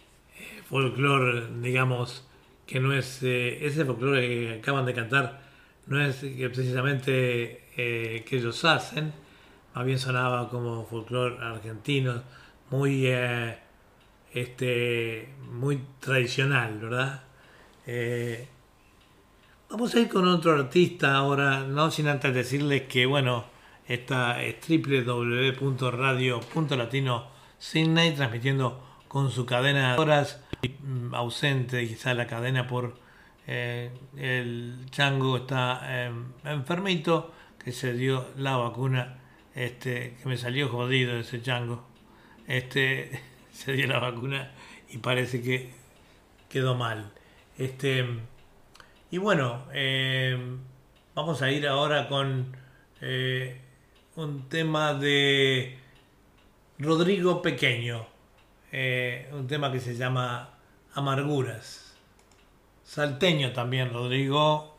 [0.69, 2.25] folclore, digamos,
[2.65, 5.41] que no es eh, ese folclore que acaban de cantar,
[5.87, 9.11] no es que precisamente eh, que ellos hacen,
[9.73, 12.23] más bien sonaba como folclore argentino,
[12.69, 13.57] muy, eh,
[14.33, 17.23] este, muy tradicional, ¿verdad?
[19.69, 23.47] Vamos a ir con otro artista ahora, no sin antes decirles que, bueno,
[23.85, 27.34] esta es www.radio.latino
[27.65, 30.39] Sydney, transmitiendo con su cadena de horas,
[30.83, 32.99] mm, ausente quizá la cadena por
[33.47, 36.11] eh, el chango está eh,
[36.43, 37.33] enfermito,
[37.63, 39.17] que se dio la vacuna,
[39.55, 41.83] este, que me salió jodido ese chango,
[42.47, 43.19] este,
[43.51, 44.51] se dio la vacuna
[44.91, 45.71] y parece que
[46.49, 47.11] quedó mal.
[47.57, 48.05] Este,
[49.09, 50.37] y bueno, eh,
[51.15, 52.55] vamos a ir ahora con
[53.01, 53.59] eh,
[54.15, 55.79] un tema de
[56.77, 58.05] Rodrigo Pequeño,
[58.71, 60.49] eh, un tema que se llama
[60.93, 61.95] Amarguras.
[62.83, 64.75] Salteño también, Rodrigo.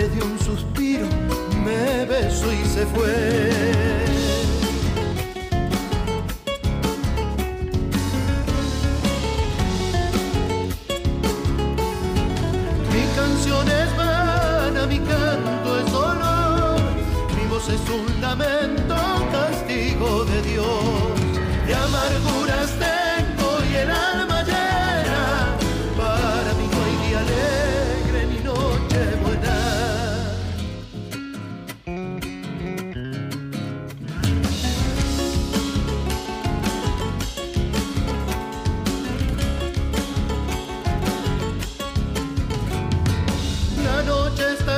[0.00, 1.06] Madre dio un suspiro,
[1.64, 4.09] me besó y se fue.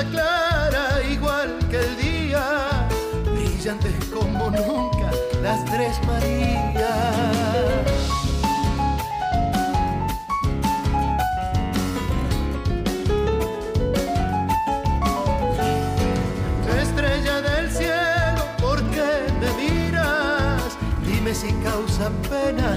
[0.05, 2.89] Clara igual que el día,
[3.25, 5.11] brillantes como nunca
[5.43, 6.83] las tres Marías.
[16.83, 19.11] Estrella del cielo, ¿por qué
[19.41, 20.77] me miras?
[21.07, 22.77] Dime si causa pena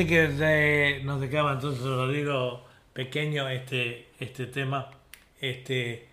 [0.00, 2.64] Así que eh, nos dejaba entonces Rodrigo
[2.94, 4.88] pequeño este, este tema,
[5.38, 6.08] este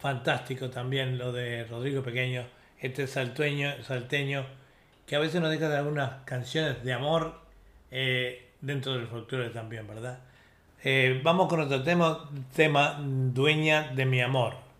[0.00, 2.44] fantástico también lo de Rodrigo Pequeño,
[2.80, 4.44] este salteño, salteño
[5.06, 7.38] que a veces nos deja de algunas canciones de amor
[7.92, 10.18] eh, dentro del folclore también, ¿verdad?
[10.82, 14.71] Eh, vamos con otro tema, tema Dueña de mi amor.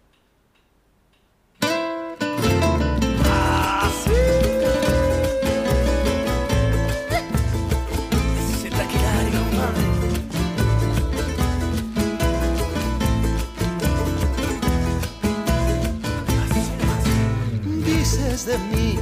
[18.46, 18.98] De mí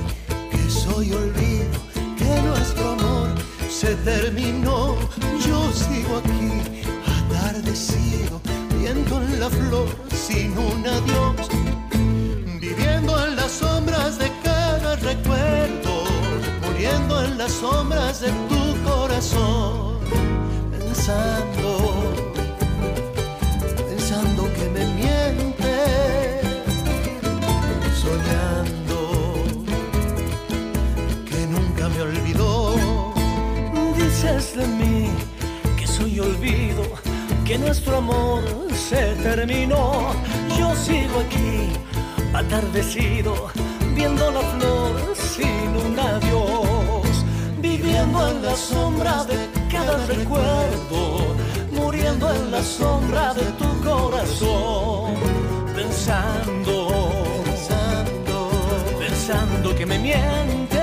[0.51, 1.81] que soy olvido,
[2.19, 3.29] que nuestro amor
[3.71, 4.97] se terminó.
[5.47, 6.61] Yo sigo aquí,
[7.17, 8.39] atardecido,
[8.79, 11.49] viendo en la flor sin un adiós,
[12.61, 16.05] viviendo en las sombras de cada recuerdo,
[16.63, 20.01] muriendo en las sombras de tu corazón,
[20.71, 21.80] pensando
[34.57, 35.09] De mí
[35.79, 36.83] que soy olvido,
[37.45, 38.43] que nuestro amor
[38.75, 40.13] se terminó.
[40.59, 41.71] Yo sigo aquí,
[42.35, 43.49] atardecido,
[43.95, 47.25] viendo la flor sin un adiós,
[47.61, 49.37] viviendo en la sombra de
[49.71, 51.37] cada recuerdo,
[51.71, 55.15] muriendo en la sombra de tu corazón,
[55.77, 57.13] pensando,
[57.45, 58.51] pensando,
[58.99, 60.81] pensando que me mientes,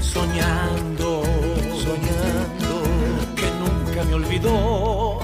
[0.00, 0.79] soñando
[4.24, 5.18] olvidó,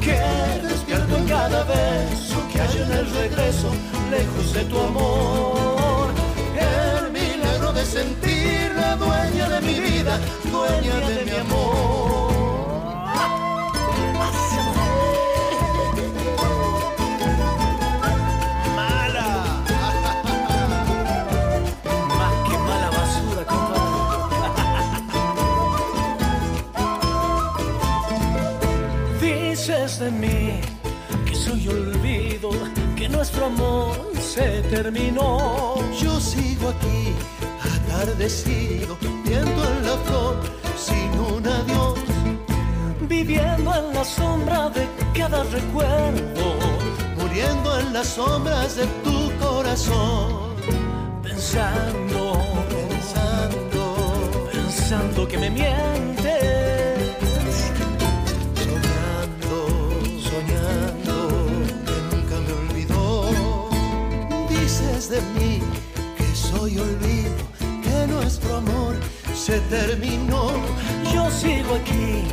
[0.00, 0.18] que
[0.66, 3.68] despierto en cada beso que hay en el regreso,
[4.10, 6.10] lejos de tu amor,
[6.56, 10.18] el milagro de sentir la dueña de mi vida,
[10.50, 12.05] dueña de mi amor.
[30.06, 32.50] Que soy olvido,
[32.94, 35.74] que nuestro amor se terminó.
[36.00, 37.12] Yo sigo aquí,
[37.74, 40.36] atardecido, viendo en la flor
[40.78, 41.98] sin un adiós.
[43.00, 46.54] Viviendo en la sombra de cada recuerdo,
[47.18, 50.54] muriendo en las sombras de tu corazón,
[51.20, 56.65] pensando, pensando, pensando que me mientes,
[65.06, 65.60] Dices de mí
[66.16, 67.34] que soy olvido,
[67.82, 68.96] que nuestro amor
[69.34, 70.50] se terminó.
[71.12, 72.24] Yo sigo aquí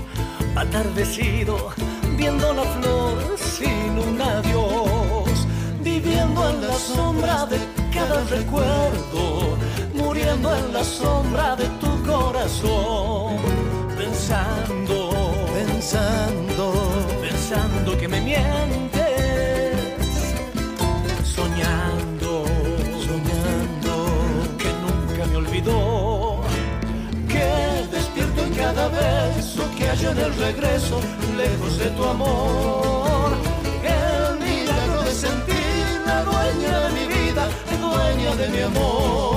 [0.55, 1.69] atardecido,
[2.17, 5.47] viendo la flor sin un adiós,
[5.81, 7.59] viviendo en la sombra de
[7.93, 9.57] cada recuerdo,
[9.93, 13.37] muriendo en la sombra de tu corazón,
[13.97, 16.73] pensando, pensando,
[17.21, 19.02] pensando que me mientes,
[25.63, 30.99] que despierto en cada beso que hay en el regreso,
[31.37, 33.31] lejos de tu amor.
[33.83, 37.47] El milagro de sentir la dueña de mi vida,
[37.79, 39.32] dueña de mi amor.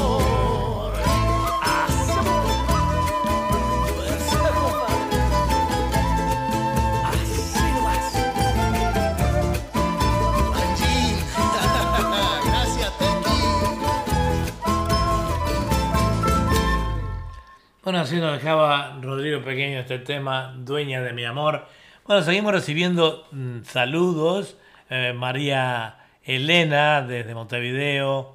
[17.86, 21.68] Bueno, así nos dejaba Rodrigo Pequeño este tema, Dueña de mi amor.
[22.04, 24.58] Bueno, seguimos recibiendo mm, saludos.
[24.90, 28.34] Eh, María Elena desde Montevideo,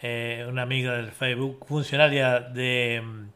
[0.00, 3.28] eh, una amiga del Facebook, funcionaria mm,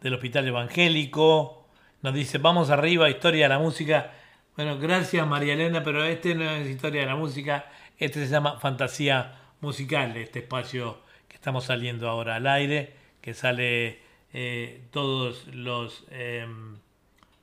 [0.00, 1.64] del Hospital Evangélico.
[2.02, 4.10] Nos dice, vamos arriba, historia de la música.
[4.56, 7.66] Bueno, gracias María Elena, pero este no es historia de la música,
[7.98, 14.10] este se llama Fantasía Musical, este espacio que estamos saliendo ahora al aire, que sale
[14.32, 16.46] eh, todos los eh,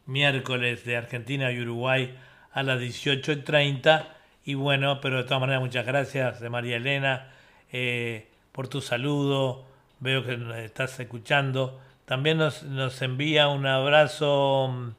[0.05, 2.15] miércoles de Argentina y Uruguay
[2.51, 4.07] a las 18.30.
[4.45, 7.31] Y bueno, pero de todas maneras muchas gracias de María Elena
[7.71, 9.65] eh, por tu saludo.
[9.99, 11.79] Veo que nos estás escuchando.
[12.05, 14.89] También nos, nos envía un abrazo mm,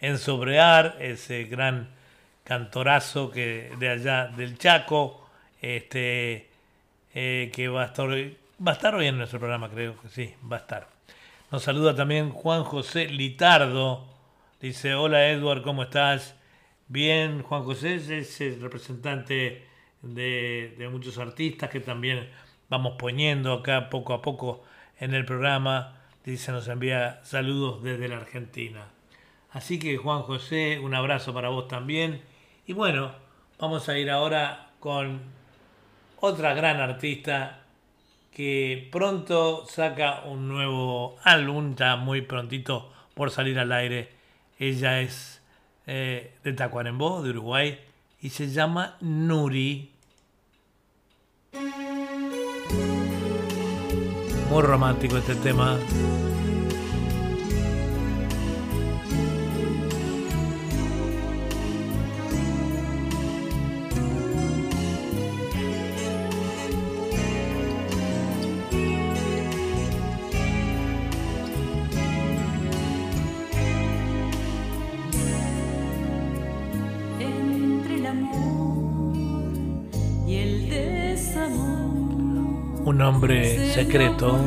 [0.00, 1.88] en Sobrear, ese gran
[2.44, 5.28] cantorazo que de allá del Chaco,
[5.60, 6.48] este
[7.14, 10.34] eh, que va a estar va a estar hoy en nuestro programa, creo que sí,
[10.50, 10.99] va a estar.
[11.50, 14.06] Nos saluda también Juan José Litardo.
[14.60, 16.36] Dice, hola Edward, ¿cómo estás?
[16.86, 19.66] Bien, Juan José es el representante
[20.00, 22.30] de, de muchos artistas que también
[22.68, 24.62] vamos poniendo acá poco a poco
[25.00, 25.96] en el programa.
[26.24, 28.86] Dice, nos envía saludos desde la Argentina.
[29.50, 32.22] Así que Juan José, un abrazo para vos también.
[32.64, 33.12] Y bueno,
[33.58, 35.20] vamos a ir ahora con
[36.20, 37.59] otra gran artista
[38.32, 44.08] que pronto saca un nuevo álbum, muy prontito por salir al aire.
[44.58, 45.42] Ella es
[45.86, 47.78] eh, de Tacuarembó, de Uruguay,
[48.20, 49.90] y se llama Nuri.
[54.50, 55.78] Muy romántico este tema.
[83.00, 84.38] Un hombre se secreto.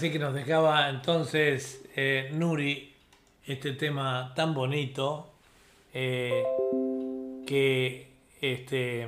[0.00, 2.94] Así que nos dejaba entonces eh, Nuri
[3.44, 5.30] este tema tan bonito
[5.92, 6.42] eh,
[7.46, 8.10] que
[8.40, 9.06] este,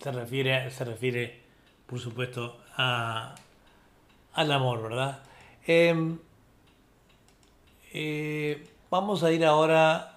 [0.00, 1.40] se, refiere, se refiere,
[1.84, 3.34] por supuesto, a,
[4.34, 5.24] al amor, ¿verdad?
[5.66, 6.16] Em,
[7.92, 10.16] eh, vamos a ir ahora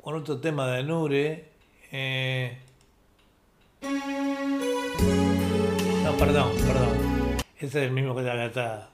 [0.00, 1.48] con otro tema de Nure.
[1.90, 2.58] eh,
[6.18, 6.98] perdón, perdón.
[7.56, 8.88] Ese es el mismo que está acá.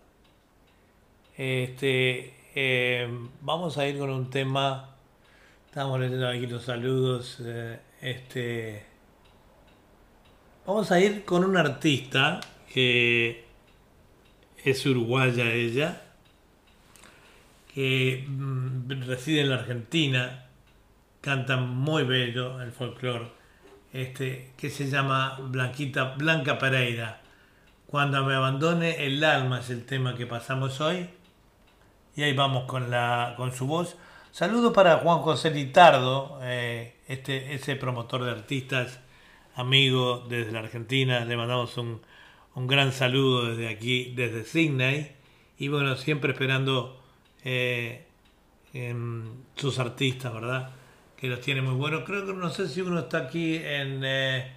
[1.36, 3.08] Este, eh,
[3.40, 4.90] vamos a ir con un tema.
[5.66, 7.38] Estamos leyendo aquí los saludos.
[7.40, 8.84] eh, este,
[10.66, 12.40] vamos a ir con una artista
[12.72, 13.44] que
[14.62, 16.02] es uruguaya ella,
[17.72, 20.46] que mm, reside en la Argentina,
[21.20, 23.28] canta muy bello el folclore,
[23.94, 27.22] este, que se llama Blanquita, Blanca Pereira.
[27.86, 31.08] Cuando me abandone el alma es el tema que pasamos hoy.
[32.16, 33.96] Y ahí vamos con, la, con su voz.
[34.32, 38.98] Saludo para Juan José Litardo, eh, este, ese promotor de artistas,
[39.54, 41.24] amigo desde la Argentina.
[41.24, 42.02] Le mandamos un,
[42.56, 45.12] un gran saludo desde aquí, desde Sydney.
[45.56, 47.00] Y bueno, siempre esperando
[47.44, 48.06] eh,
[49.54, 50.70] sus artistas, ¿verdad?
[51.24, 52.04] Que los tiene muy buenos.
[52.04, 54.52] Creo que no sé si uno está aquí en, eh,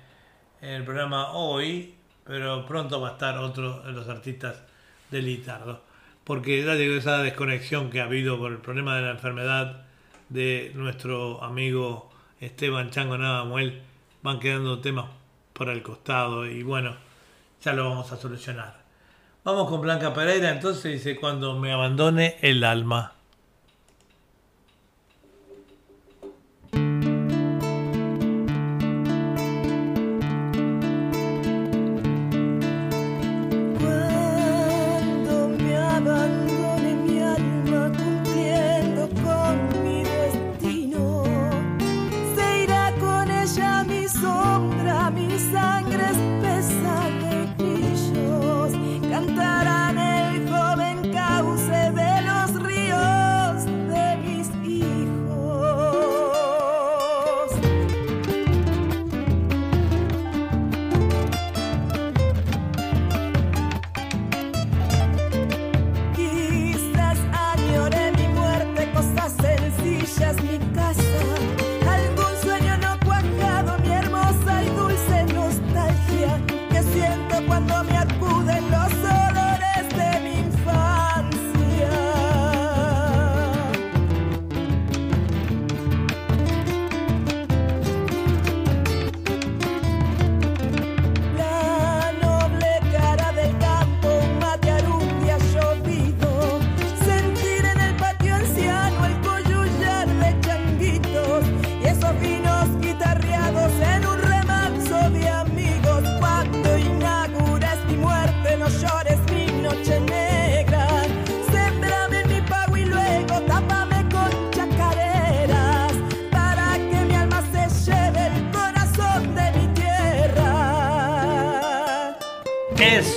[0.61, 1.95] en el programa hoy,
[2.25, 4.63] pero pronto va a estar otro de los artistas
[5.09, 5.81] de Litardo.
[6.25, 9.85] Porque ya digo, esa desconexión que ha habido por el problema de la enfermedad
[10.27, 12.11] de nuestro amigo
[12.41, 13.83] Esteban Chango Navamuel,
[14.21, 15.05] van quedando temas
[15.53, 16.97] por el costado y bueno,
[17.63, 18.83] ya lo vamos a solucionar.
[19.45, 23.16] Vamos con Blanca Pereira, entonces dice, cuando me abandone el alma.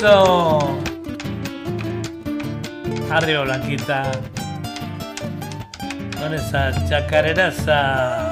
[0.01, 0.79] ¡Eso!
[3.11, 4.11] Arriba, Blanquita.
[6.19, 8.30] Con esa chacareraza.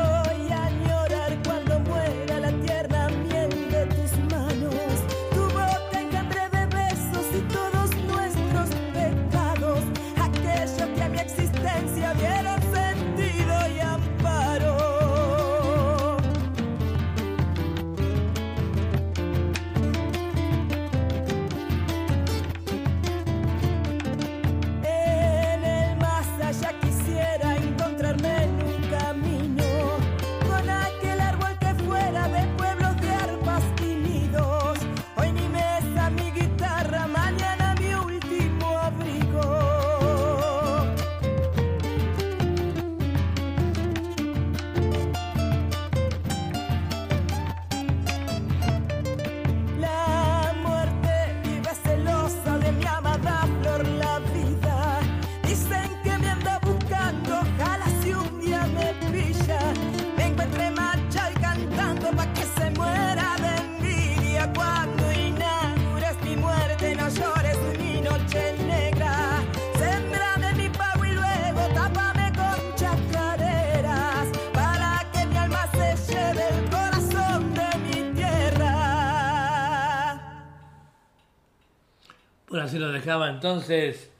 [83.38, 84.10] Entonces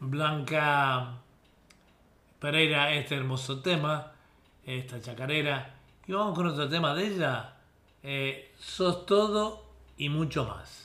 [0.00, 1.18] Blanca
[2.40, 4.12] Pereira este hermoso tema,
[4.64, 5.74] esta chacarera.
[6.06, 7.56] Y vamos con otro tema de ella.
[8.02, 9.66] eh, sos todo
[9.98, 10.83] y mucho más.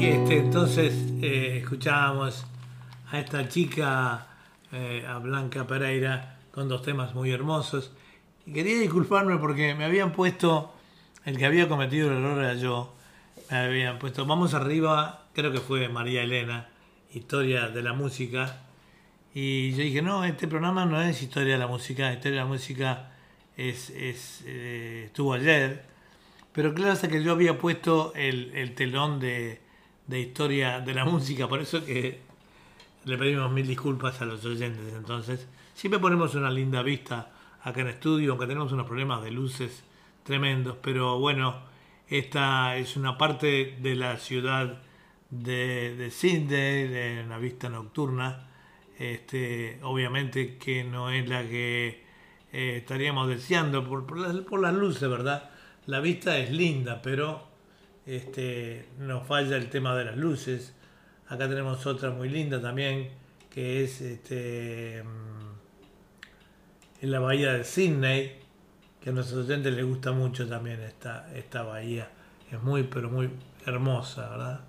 [0.00, 2.46] Este, entonces eh, escuchábamos
[3.10, 4.28] a esta chica,
[4.70, 7.90] eh, a Blanca Pereira, con dos temas muy hermosos.
[8.46, 10.72] Y quería disculparme porque me habían puesto,
[11.24, 12.94] el que había cometido el error era yo,
[13.50, 16.68] me habían puesto, vamos arriba, creo que fue María Elena,
[17.12, 18.60] Historia de la Música.
[19.34, 22.48] Y yo dije, no, este programa no es Historia de la Música, Historia de la
[22.48, 23.10] Música
[23.56, 23.90] es,
[24.46, 25.82] eh, estuvo ayer.
[26.52, 29.66] Pero claro, hasta que yo había puesto el telón de,
[30.08, 32.18] de historia de la música, por eso que
[33.04, 34.94] le pedimos mil disculpas a los oyentes.
[34.94, 37.30] Entonces, siempre ponemos una linda vista
[37.62, 39.84] acá en estudio, aunque tenemos unos problemas de luces
[40.24, 41.56] tremendos, pero bueno,
[42.08, 44.82] esta es una parte de la ciudad
[45.30, 48.48] de, de Sydney, una vista nocturna,
[48.98, 52.04] este, obviamente que no es la que
[52.52, 55.50] eh, estaríamos deseando por, por, las, por las luces, ¿verdad?
[55.86, 57.47] La vista es linda, pero
[58.08, 60.74] este, nos falla el tema de las luces.
[61.28, 63.10] Acá tenemos otra muy linda también,
[63.50, 68.38] que es este, mm, en la bahía de Sydney,
[69.02, 72.08] que a nuestros oyentes les gusta mucho también esta, esta bahía.
[72.50, 73.28] Es muy, pero muy
[73.66, 74.60] hermosa, ¿verdad?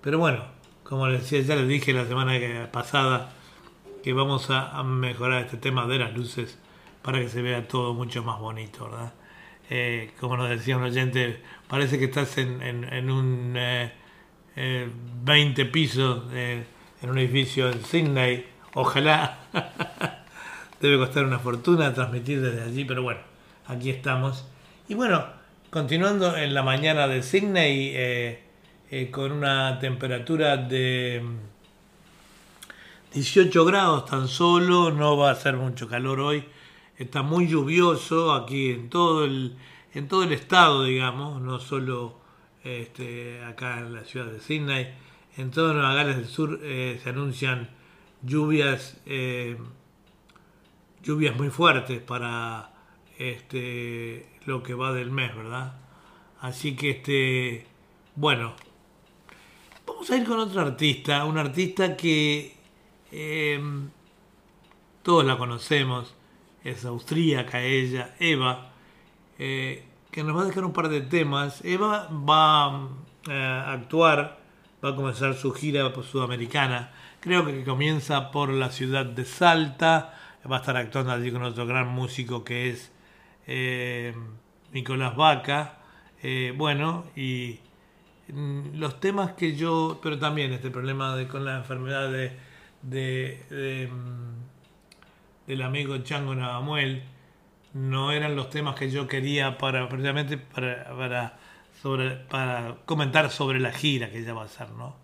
[0.00, 0.42] Pero bueno,
[0.84, 2.32] como les decía, ya les dije la semana
[2.72, 3.30] pasada
[4.02, 6.58] que vamos a mejorar este tema de las luces
[7.02, 9.12] para que se vea todo mucho más bonito, ¿verdad?
[9.70, 13.92] Eh, como nos decía un oyente, parece que estás en, en- un eh,
[14.56, 14.88] eh,
[15.24, 16.64] 20 pisos eh,
[17.02, 18.46] en un edificio en Sydney.
[18.74, 19.38] Ojalá.
[20.80, 23.20] Debe costar una fortuna transmitir desde allí, pero bueno,
[23.66, 24.44] aquí estamos.
[24.88, 25.24] Y bueno,
[25.70, 28.42] continuando en la mañana de Sydney, eh,
[28.90, 31.22] eh, con una temperatura de
[33.14, 36.44] 18 grados tan solo, no va a hacer mucho calor hoy,
[36.96, 39.56] está muy lluvioso aquí en todo el,
[39.94, 42.18] en todo el estado, digamos, no solo
[42.64, 44.94] este, acá en la ciudad de Sydney.
[45.36, 47.70] En toda Nueva Gales del Sur eh, se anuncian
[48.22, 49.56] lluvias, eh,
[51.02, 52.72] lluvias muy fuertes para
[53.18, 55.74] este, lo que va del mes, ¿verdad?
[56.40, 57.66] Así que, este,
[58.14, 58.54] bueno,
[59.86, 62.56] vamos a ir con otro artista, un artista que
[63.10, 63.60] eh,
[65.02, 66.14] todos la conocemos,
[66.64, 68.72] es austríaca ella, Eva,
[69.38, 71.64] eh, que nos va a dejar un par de temas.
[71.64, 72.88] Eva va
[73.28, 74.38] eh, a actuar,
[74.84, 76.92] va a comenzar su gira sudamericana.
[77.20, 80.14] Creo que comienza por la ciudad de Salta.
[80.50, 82.92] Va a estar actuando allí con otro gran músico que es
[83.46, 84.14] eh,
[84.72, 85.78] Nicolás Vaca.
[86.56, 87.58] Bueno, y
[88.28, 92.32] mm, los temas que yo, pero también este problema de, con la enfermedad de,
[92.82, 94.51] de- de, mm,
[95.46, 97.02] del amigo Chango Navamuel,
[97.74, 101.38] no eran los temas que yo quería para precisamente para, para,
[101.80, 104.96] sobre, para comentar sobre la gira que ella va a hacer, ¿no?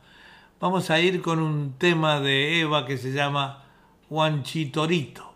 [0.60, 3.64] Vamos a ir con un tema de Eva que se llama
[4.08, 5.34] Juanchitorito.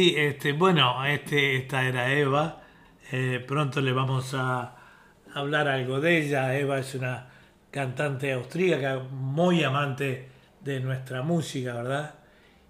[0.00, 2.62] Sí, este, bueno, este, esta era Eva.
[3.12, 4.74] Eh, pronto le vamos a
[5.34, 6.56] hablar algo de ella.
[6.56, 7.28] Eva es una
[7.70, 10.30] cantante austríaca muy amante
[10.62, 12.14] de nuestra música, ¿verdad?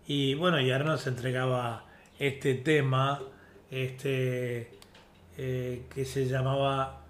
[0.08, 1.84] Y bueno, y ahora nos entregaba
[2.18, 3.22] este tema,
[3.70, 4.72] este
[5.38, 7.02] eh, que se llamaba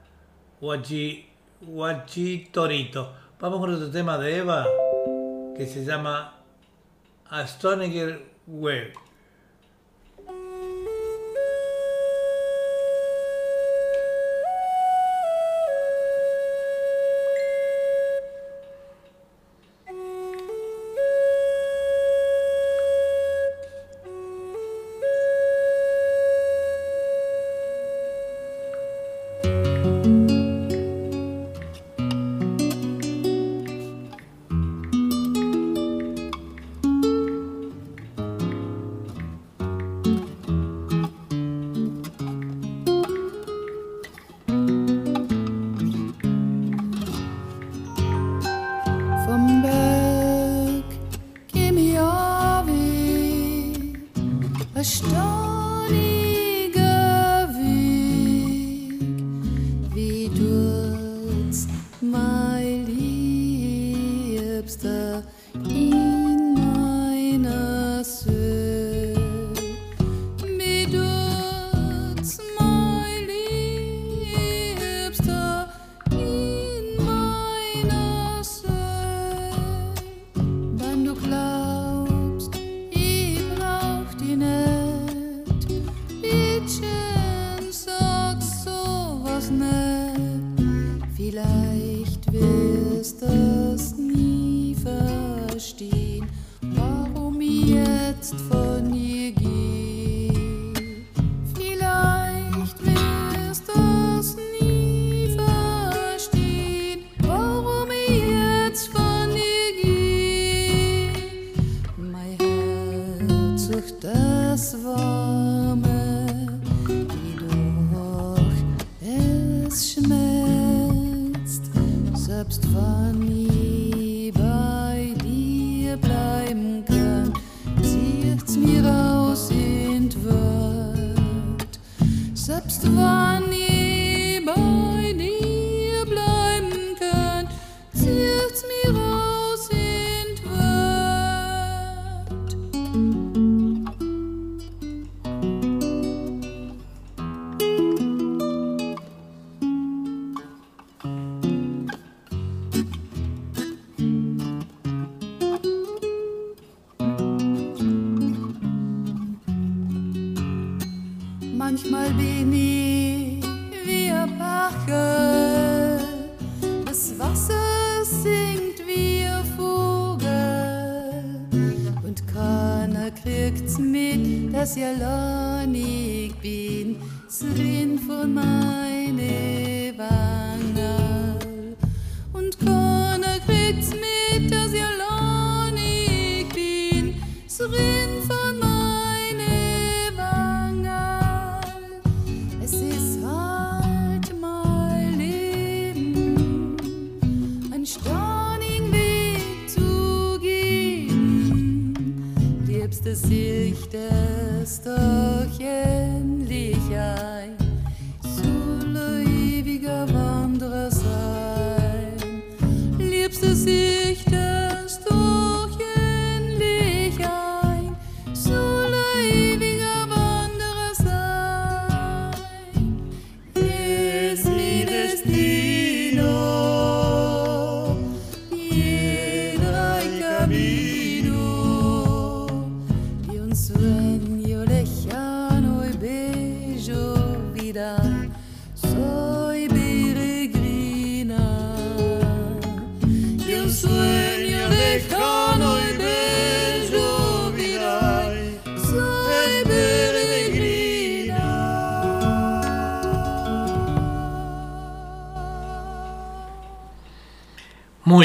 [0.60, 1.30] Guachi,
[2.52, 3.14] Torito.
[3.40, 4.66] Vamos con otro tema de Eva
[5.56, 6.34] que se llama
[7.30, 9.09] Astoniger Web.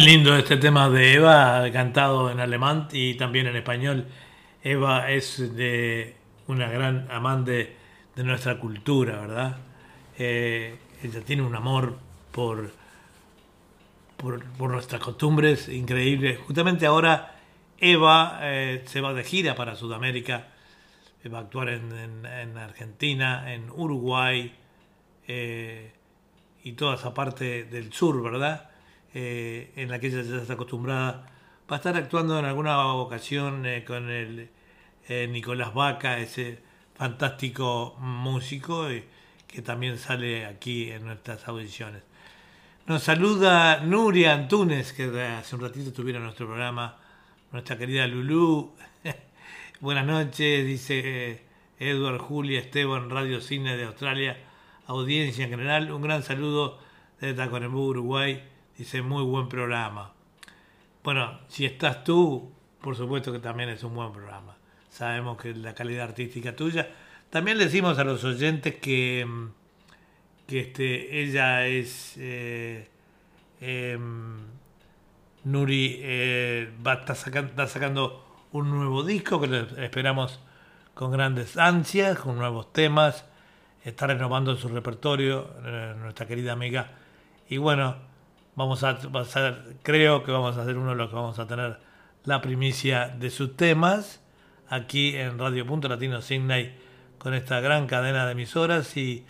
[0.05, 4.05] Lindo este tema de Eva, cantado en alemán y también en español.
[4.63, 6.15] Eva es de
[6.47, 7.75] una gran amante
[8.15, 9.57] de nuestra cultura, ¿verdad?
[10.17, 11.97] Eh, ella tiene un amor
[12.31, 12.71] por,
[14.17, 16.35] por, nuestras costumbres increíble.
[16.45, 17.35] Justamente ahora
[17.79, 20.47] Eva eh, se va de gira para Sudamérica,
[21.23, 24.53] Eh, va a actuar en, en- en Argentina, en Uruguay
[26.63, 28.69] y toda esa parte del sur, ¿verdad?
[29.17, 31.25] Eh, en la que ella ya está acostumbrada.
[31.71, 34.49] Va a estar actuando en alguna ocasión eh, con el
[35.07, 36.59] eh, Nicolás Vaca, ese
[36.95, 38.87] fantástico músico
[39.47, 42.03] que también sale aquí en nuestras audiciones.
[42.87, 46.97] Nos saluda Nuria Antunes, que hace un ratito estuviera en nuestro programa,
[47.53, 48.73] nuestra querida Lulú.
[49.79, 51.41] Buenas noches, dice
[51.79, 54.37] Edward, Julia, Esteban, Radio Cine de Australia,
[54.87, 55.89] audiencia en general.
[55.89, 56.79] Un gran saludo
[57.21, 58.54] desde Tacuarembú, Uruguay.
[58.77, 60.13] Dice, muy buen programa.
[61.03, 64.55] Bueno, si estás tú, por supuesto que también es un buen programa.
[64.89, 66.89] Sabemos que la calidad artística tuya.
[67.29, 69.47] También decimos a los oyentes que, mm,
[70.47, 72.89] que este, ella es eh,
[73.61, 74.37] em,
[75.45, 80.39] Nuri eh, va a estar sacan- está sacando un nuevo disco que esperamos
[80.93, 83.25] con grandes ansias, con nuevos temas.
[83.83, 86.91] Está renovando su repertorio, eh, nuestra querida amiga.
[87.49, 87.97] Y bueno,
[88.55, 91.77] vamos a, ser- creo que vamos a ser uno de los que vamos a tener
[92.23, 94.21] la primicia de sus temas
[94.69, 96.73] aquí en Radio Punto Latino Sydney
[97.17, 99.25] con esta gran cadena de emisoras y,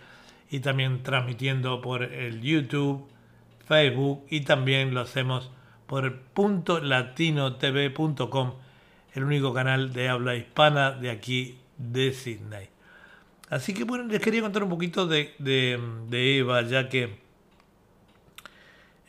[0.50, 3.06] y también transmitiendo por el YouTube,
[3.66, 5.50] Facebook y también lo hacemos
[5.86, 6.14] por el
[9.14, 12.68] el único canal de habla hispana de aquí de Sydney.
[13.48, 15.34] Así que bueno, les quería contar un poquito de-
[16.08, 17.18] de Eva, ya que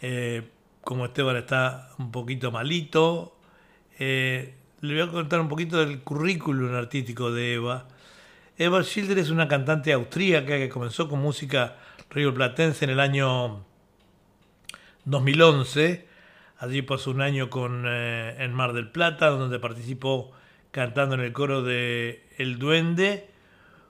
[0.01, 0.49] eh,
[0.81, 3.37] como Esteban está un poquito malito,
[3.99, 7.87] eh, le voy a contar un poquito del currículum artístico de Eva.
[8.57, 11.77] Eva Schilder es una cantante austríaca que comenzó con música
[12.09, 13.65] Río Platense en el año
[15.05, 16.07] 2011.
[16.59, 20.31] Allí pasó un año con, eh, en Mar del Plata, donde participó
[20.71, 23.29] cantando en el coro de El Duende.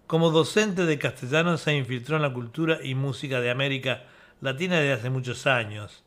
[0.05, 4.03] Como docente de castellano se infiltró en la cultura y música de América
[4.39, 6.03] Latina desde hace muchos años.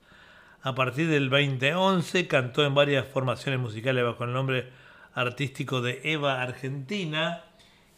[0.62, 4.68] A partir del 2011 cantó en varias formaciones musicales bajo el nombre
[5.14, 7.42] artístico de Eva Argentina.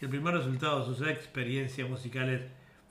[0.00, 2.40] El primer resultado de sus experiencias musicales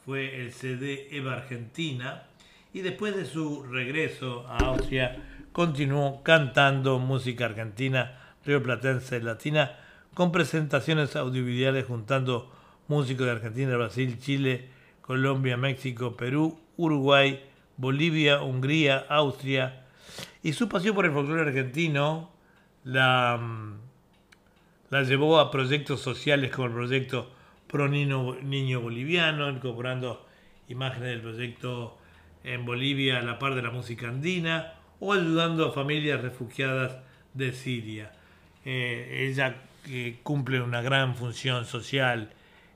[0.06, 2.28] fue el CD Eva Argentina
[2.74, 9.78] y después de su regreso a Austria continuó cantando música argentina, rioplatense, latina,
[10.14, 12.52] con presentaciones audiovisuales juntando
[12.88, 14.70] músicos de Argentina, Brasil, Chile,
[15.02, 17.44] Colombia, México, Perú, Uruguay,
[17.78, 19.86] Bolivia, Hungría, Austria.
[20.44, 22.32] Y su pasión por el folclore argentino
[22.84, 27.32] la, mm, llevó a proyectos sociales como el proyecto
[27.68, 30.26] Pro Niño, Niño Boliviano, incorporando
[30.68, 31.98] imágenes del proyecto
[32.44, 36.98] en Bolivia a la par de la música andina o ayudando a familias refugiadas
[37.34, 38.12] de Siria.
[38.66, 39.56] Eh, ella
[39.88, 42.32] eh, cumple una gran función social,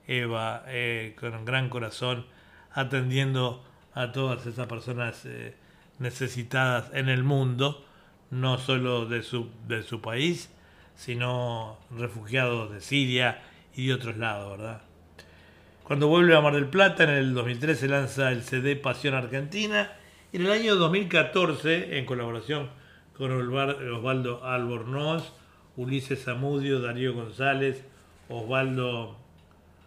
[0.06, 2.26] Eva, eh, con un gran corazón,
[2.72, 3.65] atendiendo
[3.96, 5.54] a todas esas personas eh,
[5.98, 7.82] necesitadas en el mundo,
[8.30, 10.50] no solo de su, de su país,
[10.94, 13.42] sino refugiados de Siria
[13.74, 14.82] y de otros lados, ¿verdad?
[15.82, 19.92] Cuando vuelve a Mar del Plata, en el 2013 lanza el CD Pasión Argentina.
[20.30, 22.68] Y en el año 2014, en colaboración
[23.16, 25.32] con Osvaldo Albornoz,
[25.76, 27.82] Ulises Zamudio, Darío González,
[28.28, 29.16] Osvaldo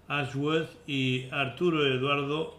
[0.07, 2.59] Ashworth y Arturo Eduardo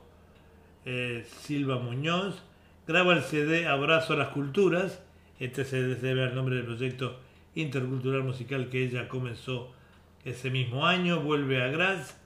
[0.84, 2.42] eh, Silva Muñoz,
[2.86, 5.02] graba el CD Abrazo a las Culturas.
[5.38, 7.18] Este CD se debe al nombre del proyecto
[7.54, 9.72] intercultural musical que ella comenzó
[10.24, 11.20] ese mismo año.
[11.20, 12.16] Vuelve a Graz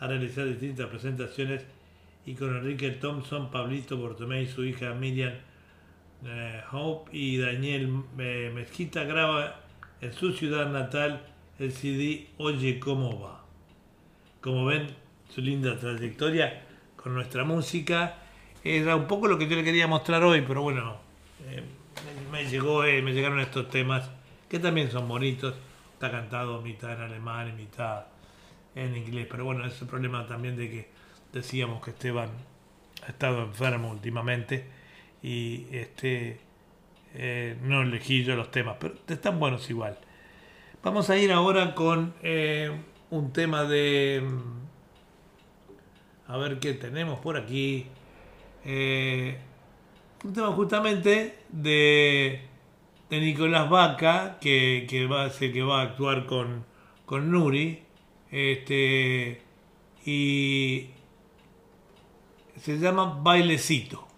[0.00, 1.64] a realizar distintas presentaciones
[2.26, 5.34] y con Enrique Thompson, Pablito Bortomé su hija Miriam
[6.24, 9.60] eh, Hope y Daniel eh, Mezquita graba
[10.00, 11.22] en su ciudad natal
[11.58, 13.44] el CD Oye cómo va.
[14.40, 14.88] Como ven,
[15.28, 16.63] su linda trayectoria
[17.04, 18.14] con nuestra música
[18.64, 20.96] era un poco lo que yo le quería mostrar hoy, pero bueno,
[21.44, 21.62] eh,
[22.32, 24.10] me, llegó, eh, me llegaron estos temas
[24.48, 25.54] que también son bonitos.
[25.92, 28.06] Está cantado mitad en alemán y mitad
[28.74, 30.88] en inglés, pero bueno, ese problema también de que
[31.30, 32.30] decíamos que Esteban
[33.06, 34.66] ha estado enfermo últimamente
[35.22, 36.40] y este
[37.12, 39.98] eh, no elegí yo los temas, pero están buenos igual.
[40.82, 42.14] Vamos a ir ahora con
[43.10, 44.63] un tema de mm,
[46.26, 47.86] a ver qué tenemos por aquí.
[48.64, 49.38] Eh,
[50.24, 52.40] un tema justamente de,
[53.10, 56.64] de Nicolás Vaca, que, que va a ser que va a actuar con,
[57.06, 57.82] con Nuri.
[58.30, 59.42] Este,
[60.04, 60.90] y
[62.60, 64.08] se llama Bailecito.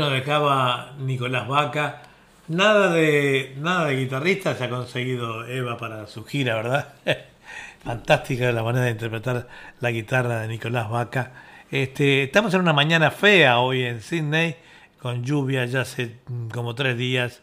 [0.00, 2.02] Nos dejaba Nicolás Vaca.
[2.48, 6.94] Nada de, nada de guitarrista se ha conseguido Eva para su gira, ¿verdad?
[7.84, 9.46] Fantástica la manera de interpretar
[9.80, 11.32] la guitarra de Nicolás Vaca.
[11.70, 14.56] Este, estamos en una mañana fea hoy en Sydney,
[14.98, 17.42] con lluvia ya hace mm, como tres días,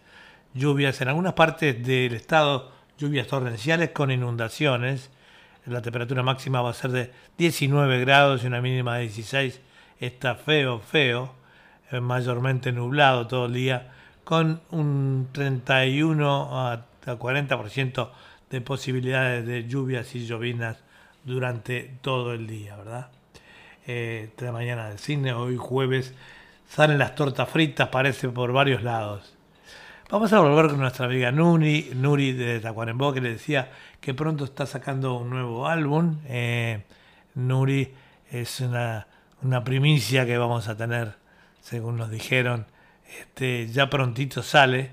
[0.53, 5.09] lluvias en algunas partes del estado, lluvias torrenciales con inundaciones.
[5.65, 9.61] La temperatura máxima va a ser de 19 grados y una mínima de 16.
[10.01, 11.40] Está feo, feo,
[11.99, 13.91] mayormente nublado todo el día,
[14.23, 18.09] con un 31 a a 40%
[18.49, 20.77] de posibilidades de lluvias y llovinas
[21.23, 23.09] durante todo el día, ¿verdad?
[23.87, 26.13] Eh, mañana del cine, hoy jueves,
[26.69, 29.35] salen las tortas fritas, parece, por varios lados.
[30.09, 34.43] Vamos a volver con nuestra amiga Nuri, Nuri de Tacuarembó, que le decía que pronto
[34.43, 36.19] está sacando un nuevo álbum.
[36.25, 36.83] Eh,
[37.35, 37.93] Nuri
[38.29, 39.07] es una,
[39.41, 41.15] una primicia que vamos a tener,
[41.61, 42.65] según nos dijeron.
[43.19, 44.91] Este, ya prontito sale.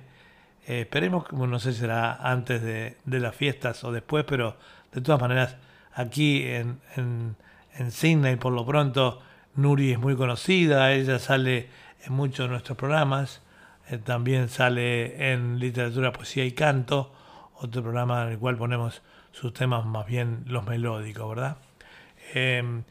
[0.67, 4.57] Eh, esperemos, no sé si será antes de, de las fiestas o después, pero
[4.93, 5.57] de todas maneras,
[5.95, 7.37] aquí en, en,
[7.75, 9.21] en Sydney, por lo pronto,
[9.55, 11.69] Nuri es muy conocida, ella sale
[12.05, 13.43] en muchos de nuestros programas,
[13.89, 17.13] eh, también sale en literatura, poesía y canto,
[17.55, 21.57] otro programa en el cual ponemos sus temas más bien los melódicos, ¿verdad?
[22.35, 22.83] Eh,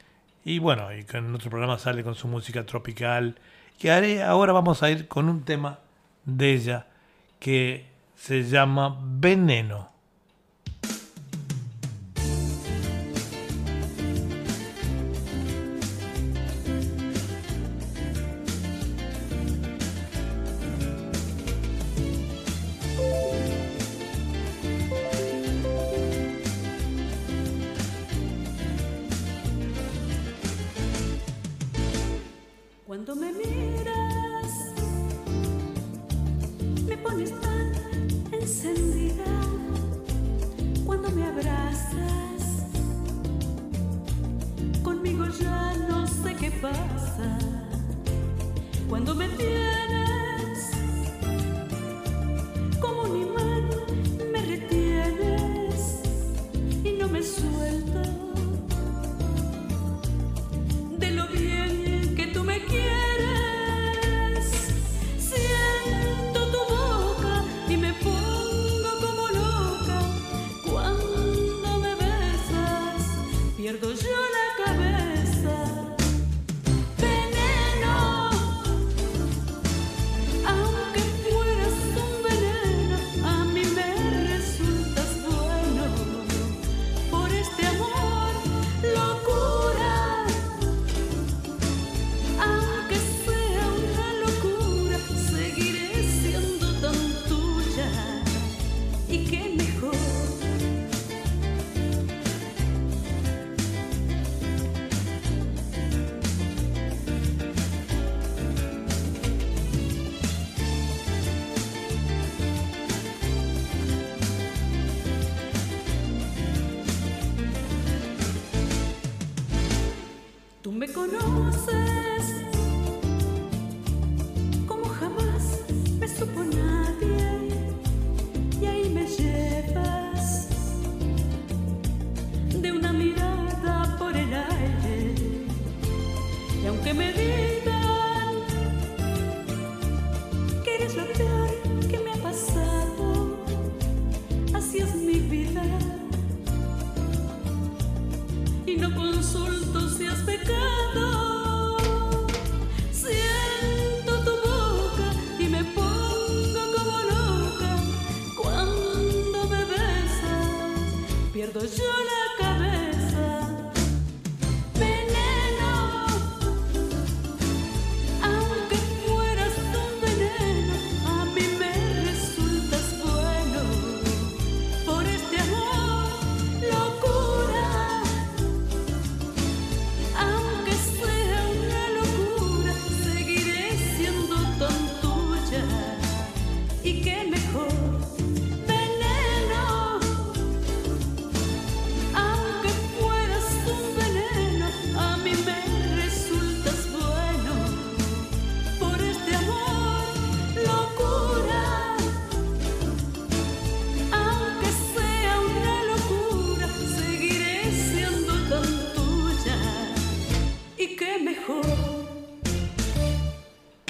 [0.43, 3.37] y bueno, y en otro programa sale con su música tropical.
[3.79, 5.79] Y haré- ahora vamos a ir con un tema
[6.25, 6.87] de ella
[7.39, 7.85] que
[8.15, 9.89] se llama Veneno.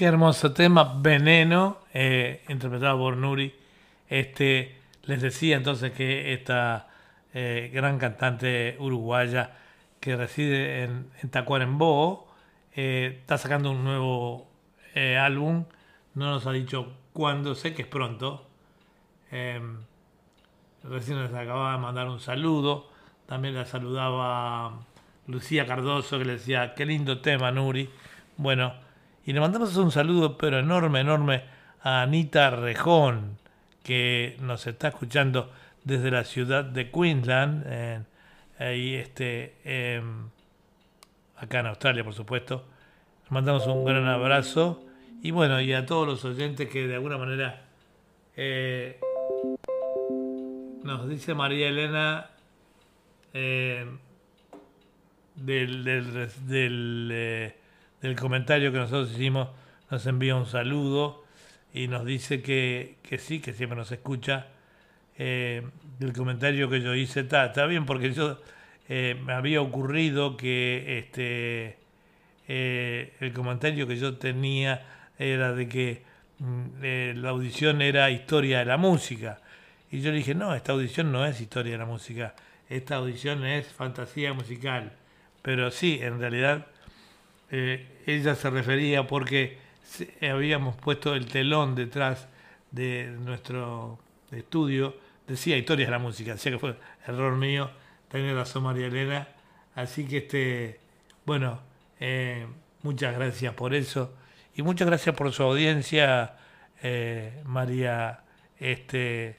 [0.07, 3.53] Hermoso tema, Veneno, eh, interpretado por Nuri.
[4.09, 6.87] Este, les decía entonces que esta
[7.33, 9.57] eh, gran cantante uruguaya
[9.99, 12.33] que reside en, en Tacuarembó.
[12.75, 14.47] Eh, está sacando un nuevo
[15.19, 15.65] álbum.
[16.15, 18.47] No nos ha dicho cuándo, sé que es pronto.
[19.31, 19.61] Eh,
[20.83, 22.89] recién nos acababa de mandar un saludo.
[23.25, 24.79] También la saludaba
[25.27, 27.89] Lucía Cardoso que le decía, qué lindo tema, Nuri.
[28.37, 28.73] Bueno,
[29.27, 31.43] y le mandamos un saludo, pero enorme, enorme,
[31.83, 33.37] a Anita Rejón,
[33.83, 35.51] que nos está escuchando
[35.83, 38.05] desde la ciudad de Queensland, en-
[38.59, 40.29] ahí este, em,
[41.37, 42.65] acá en Australia, por supuesto.
[43.25, 44.83] Le mandamos un gran abrazo.
[45.21, 47.61] Y bueno, y a todos los oyentes que de alguna manera
[48.35, 48.99] eh,
[50.83, 52.27] nos dice María Elena
[53.33, 53.85] eh,
[55.35, 57.55] del, del, del, eh,
[58.01, 59.49] del comentario que nosotros hicimos,
[59.89, 61.23] nos envía un saludo
[61.73, 64.47] y nos dice que, que sí, que siempre nos escucha.
[65.19, 65.63] Eh,
[65.97, 68.39] del comentario que yo hice está, está bien porque yo
[68.87, 71.77] eh, me había ocurrido que este
[72.47, 74.85] eh, el comentario que yo tenía
[75.17, 76.03] era de que
[76.39, 79.39] mm, la audición era historia de la música.
[79.91, 82.35] Y yo le dije, no, esta audición no es historia de la música,
[82.69, 84.93] esta audición es fantasía musical.
[85.41, 86.67] Pero sí, en realidad
[87.51, 89.57] eh, ella se refería porque
[90.21, 92.27] habíamos puesto el telón detrás
[92.71, 93.99] de nuestro
[94.31, 94.95] estudio,
[95.27, 96.75] decía historia de la música, decía que fue
[97.05, 97.71] error mío,
[98.09, 99.27] tenía razón María Elena.
[99.75, 100.79] Así que este,
[101.25, 101.59] bueno,
[101.99, 102.47] eh,
[102.81, 104.13] muchas gracias por eso
[104.55, 106.35] y muchas gracias por su audiencia,
[106.81, 108.21] eh, María.
[108.59, 109.37] Este,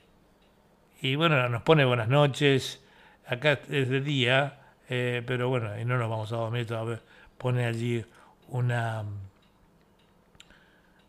[1.02, 2.84] y bueno, nos pone buenas noches.
[3.26, 7.00] Acá es de día, eh, pero bueno, y no nos vamos a dormir todavía.
[7.38, 8.04] Pone allí
[8.48, 9.04] una.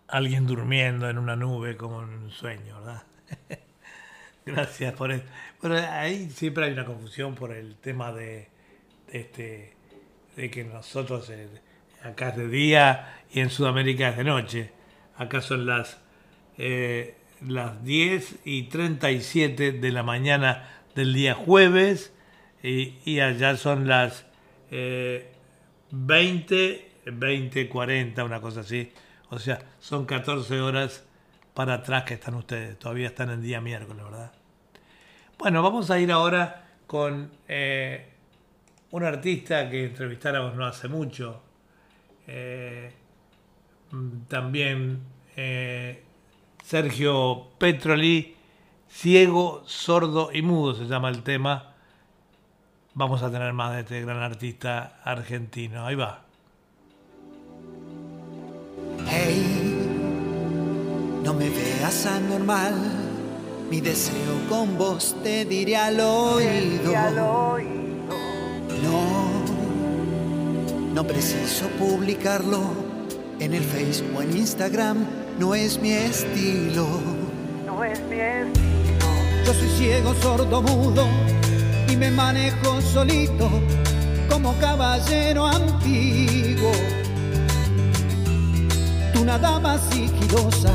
[0.07, 3.03] alguien durmiendo en una nube como en un sueño, ¿verdad?
[4.45, 5.23] Gracias por eso.
[5.61, 8.47] Bueno, ahí siempre hay una confusión por el tema de,
[9.11, 9.73] de este
[10.35, 11.49] de que nosotros eh,
[12.03, 14.71] acá es de día y en Sudamérica es de noche.
[15.17, 15.99] Acá son las
[16.57, 17.15] eh,
[17.47, 22.13] las 10 y 37 de la mañana del día jueves
[22.63, 24.25] y, y allá son las
[24.71, 25.31] eh,
[25.91, 28.91] 20, 20, 40, una cosa así.
[29.29, 31.05] O sea, son 14 horas
[31.53, 32.77] para atrás que están ustedes.
[32.79, 34.31] Todavía están en día miércoles, ¿verdad?
[35.37, 38.09] Bueno, vamos a ir ahora con eh,
[38.91, 41.41] un artista que entrevistáramos no hace mucho.
[42.27, 42.91] Eh,
[43.91, 44.99] mm, también
[45.35, 46.03] eh,
[46.63, 48.35] Sergio Petroli,
[48.89, 51.68] ciego, sordo y mudo se llama el tema.
[52.99, 55.85] Vamos a tener más de este gran artista argentino.
[55.85, 56.19] Ahí va.
[59.07, 59.87] Hey,
[61.23, 62.73] no me veas anormal.
[63.69, 66.91] Mi deseo con vos te diré al oído.
[68.83, 69.29] No,
[70.93, 72.59] no preciso publicarlo
[73.39, 75.05] en el Facebook o en Instagram.
[75.39, 76.85] No es mi estilo.
[77.65, 79.07] No es mi estilo.
[79.45, 81.38] Yo soy ciego, sordo, mudo
[81.91, 83.49] y me manejo solito
[84.29, 86.71] como caballero antiguo.
[89.13, 90.71] Tú una dama sigilosa,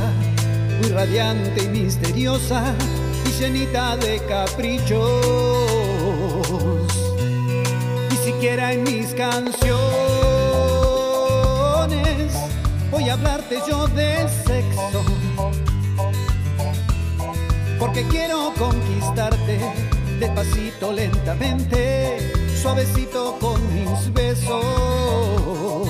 [0.80, 2.74] muy radiante y misteriosa
[3.26, 5.00] y llenita de caprichos.
[8.10, 9.74] Ni siquiera en mis canciones
[12.90, 15.04] voy a hablarte yo de sexo.
[17.78, 19.60] Porque quiero conquistarte
[20.18, 25.88] despacito, lentamente, suavecito con mis besos.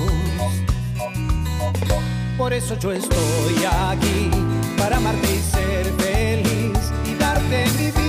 [2.36, 4.30] Por eso yo estoy aquí,
[4.76, 8.03] para amarte y ser feliz y darte mi vida.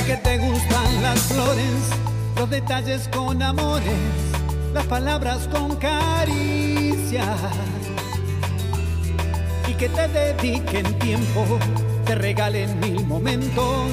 [0.00, 1.90] Sé que te gustan las flores,
[2.34, 3.84] los detalles con amores,
[4.72, 7.28] las palabras con caricias.
[9.68, 11.44] Y que te dediquen tiempo,
[12.06, 13.90] te regalen mil momentos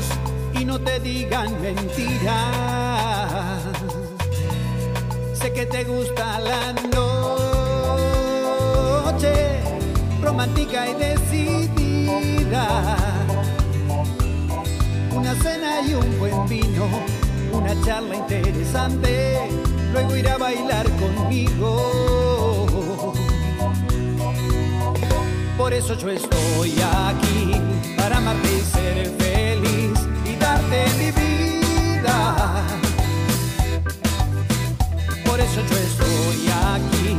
[0.57, 3.61] y no te digan mentiras.
[5.34, 6.71] Sé que te gusta la
[9.11, 9.59] noche,
[10.21, 12.63] romántica y decidida.
[15.41, 16.88] Cena y un buen vino,
[17.51, 19.49] una charla interesante,
[19.93, 23.14] luego ir a bailar conmigo.
[25.57, 27.51] Por eso yo estoy aquí,
[27.97, 32.64] para amarte y ser feliz y darte mi vida.
[35.26, 37.18] Por eso yo estoy aquí,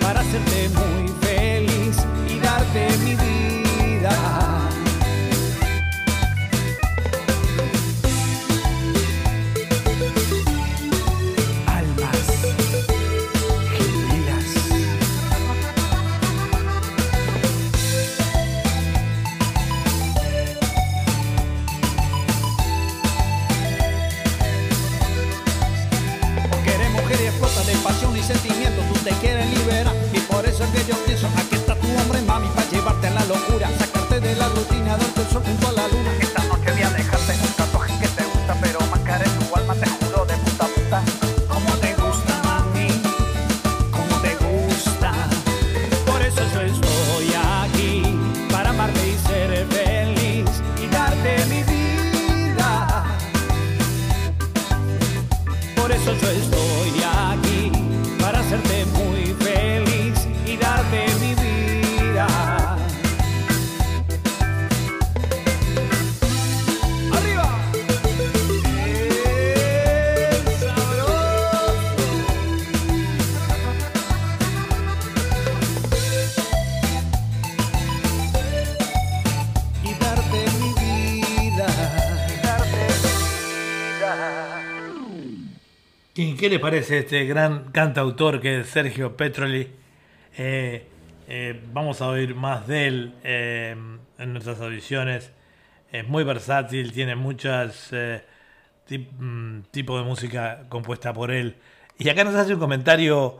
[0.00, 1.96] para hacerte muy feliz
[2.28, 3.59] y darte mi vida.
[86.40, 89.68] Qué le parece este gran cantautor que es Sergio Petroli?
[90.38, 90.86] Eh,
[91.28, 93.76] eh, vamos a oír más de él eh,
[94.16, 95.32] en nuestras audiciones.
[95.92, 97.14] Es muy versátil, tiene
[98.88, 101.56] tip- mm, tipos de música compuesta por él.
[101.98, 103.38] Y acá nos hace un comentario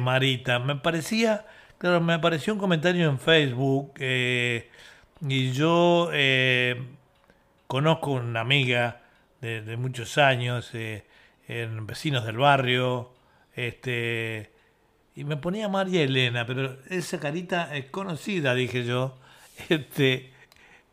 [0.00, 0.58] Marita.
[0.58, 1.46] Me parecía,
[1.78, 6.10] claro, me apareció un comentario en Facebook y yo
[7.68, 9.02] conozco una amiga
[9.40, 10.72] de, muchos años,
[11.48, 13.12] en vecinos del barrio,
[13.54, 14.50] este,
[15.14, 19.16] y me ponía María Elena, pero esa carita es conocida, dije yo,
[19.68, 20.32] este,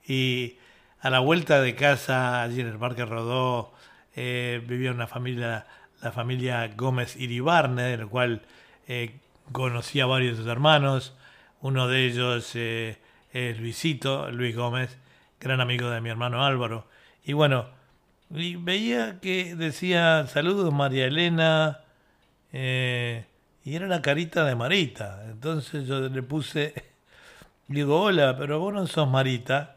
[0.06, 0.57] y
[0.99, 3.73] a la vuelta de casa, allí en el Parque Rodó,
[4.15, 5.65] eh, vivía una familia,
[6.02, 8.44] la familia Gómez Iribarne, de la cual
[8.88, 9.15] eh,
[9.52, 11.15] conocí a varios de sus hermanos,
[11.61, 12.99] uno de ellos eh,
[13.34, 14.98] es Luisito, Luis Gómez,
[15.40, 16.88] gran amigo de mi hermano Álvaro,
[17.23, 17.69] y bueno,
[18.34, 21.82] y veía que decía saludos María Elena
[22.53, 23.26] eh,
[23.64, 25.24] y era la carita de Marita.
[25.30, 26.74] Entonces yo le puse,
[27.68, 29.76] digo, hola, pero vos no sos Marita.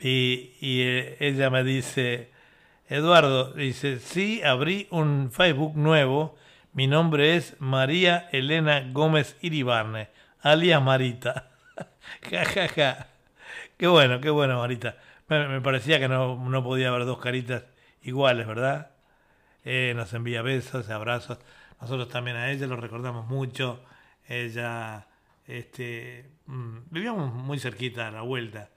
[0.00, 2.30] Y, y, eh, ella me dice,
[2.88, 6.36] Eduardo, dice, sí, abrí un Facebook nuevo.
[6.72, 10.08] Mi nombre es María Elena Gómez Iribarne,
[10.40, 11.50] alias Marita.
[12.30, 13.06] ja, ja, ja.
[13.76, 14.96] Qué bueno, qué bueno, Marita.
[15.28, 17.64] Me, parecía que no, no podía haber dos caritas
[18.02, 18.92] iguales, ¿verdad?
[19.64, 21.38] Eh, nos envía besos, abrazos.
[21.80, 23.82] Nosotros también a ella lo recordamos mucho.
[24.28, 25.06] Ella,
[25.46, 28.70] este, mm, vivíamos muy cerquita a la vuelta.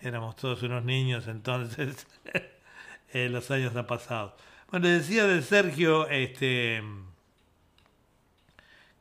[0.00, 2.06] Éramos todos unos niños, entonces
[3.12, 4.36] eh, los años han pasado.
[4.70, 6.82] Bueno, decía de Sergio, este,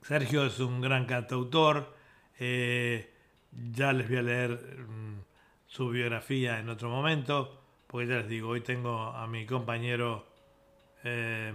[0.02, 1.96] Sergio es un gran cantautor.
[2.40, 3.12] eh,
[3.74, 4.52] ya les voy a leer
[4.88, 5.15] mm,
[5.76, 10.26] su biografía en otro momento, porque ya les digo, hoy tengo a mi compañero,
[11.04, 11.54] eh,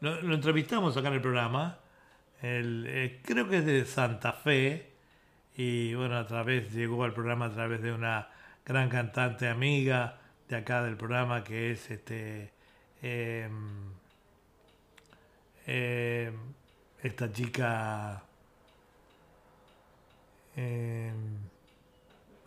[0.00, 1.78] lo, entrevistamos acá en el programa,
[2.42, 4.90] él, eh, creo que es de Santa Fe,
[5.56, 8.28] y bueno, a través, llegó al programa a través de una
[8.64, 10.18] gran cantante amiga
[10.48, 12.50] de acá del programa que es este
[13.02, 13.48] eh,
[15.64, 16.32] eh,
[17.02, 18.24] esta chica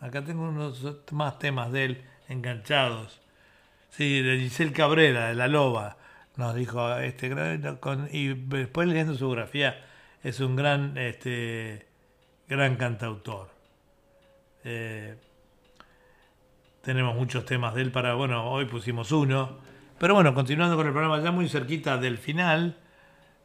[0.00, 3.20] acá tengo unos más temas de él enganchados.
[3.90, 5.96] Sí de Giselle Cabrera de La Loba.
[6.36, 9.84] Nos dijo este gran- y después leyendo su biografía
[10.22, 11.86] es un gran este
[12.48, 13.50] gran cantautor.
[14.64, 15.16] Eh,
[16.82, 19.58] tenemos muchos temas de él para, bueno, hoy pusimos uno.
[19.98, 22.78] Pero bueno, continuando con el programa, ya muy cerquita del final,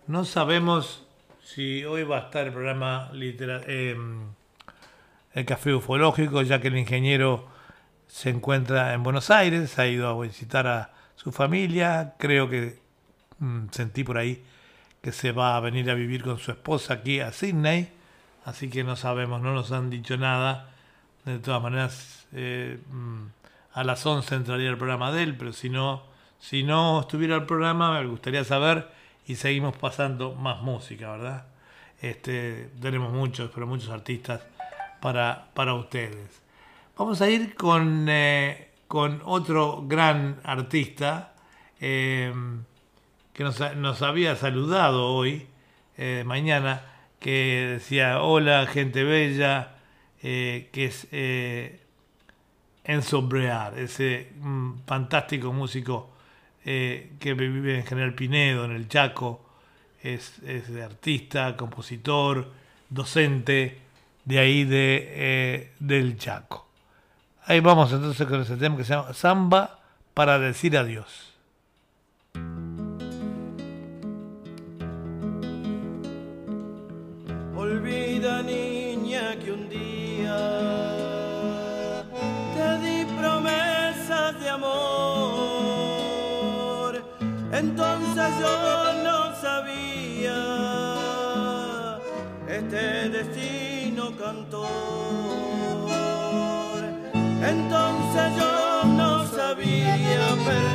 [0.08, 1.06] no sabemos
[1.44, 3.98] si hoy va a estar el programa litera- eh,
[5.36, 7.46] El Café Ufológico, ya que el ingeniero
[8.08, 12.80] se encuentra en Buenos Aires, ha ido a visitar a su familia, creo que
[13.40, 14.42] mm, sentí por ahí
[15.02, 17.92] que se va a venir a vivir con su esposa aquí a Sydney,
[18.46, 20.70] así que no sabemos, no nos han dicho nada.
[21.26, 23.26] De todas maneras, eh, mm,
[23.74, 26.04] a las 11 entraría el programa de él, pero si no,
[26.40, 28.90] si no estuviera el programa me gustaría saber
[29.28, 31.48] y seguimos pasando más música, ¿verdad?
[32.02, 34.42] Este, tenemos muchos, pero muchos artistas
[35.06, 36.42] para, para ustedes.
[36.98, 41.36] Vamos a ir con, eh, con otro gran artista
[41.80, 42.34] eh,
[43.32, 45.46] que nos, nos había saludado hoy,
[45.96, 46.82] eh, mañana,
[47.20, 49.76] que decía, hola gente bella,
[50.24, 51.08] eh, que es
[52.84, 56.10] Enzo Brear, ese mm, fantástico músico
[56.64, 59.46] que vive en General Pinedo, en el Chaco,
[60.02, 62.52] es, es artista, compositor,
[62.90, 63.85] docente
[64.26, 66.68] de ahí de, eh, del Chaco.
[67.46, 69.80] Ahí vamos entonces con ese tema que se llama Samba
[70.16, 71.32] para decir adiós.
[77.56, 80.38] Olvida niña que un día
[82.56, 85.86] te di promesas de amor,
[87.52, 90.40] entonces yo no sabía
[92.48, 93.65] este destino
[94.14, 94.68] cantor,
[97.42, 100.75] entonces yo no sabía, perdona,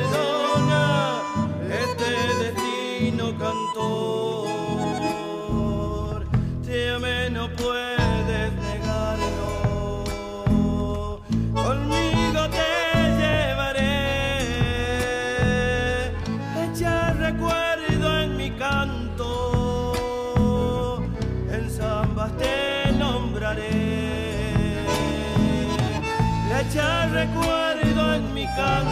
[28.61, 28.90] recuerdo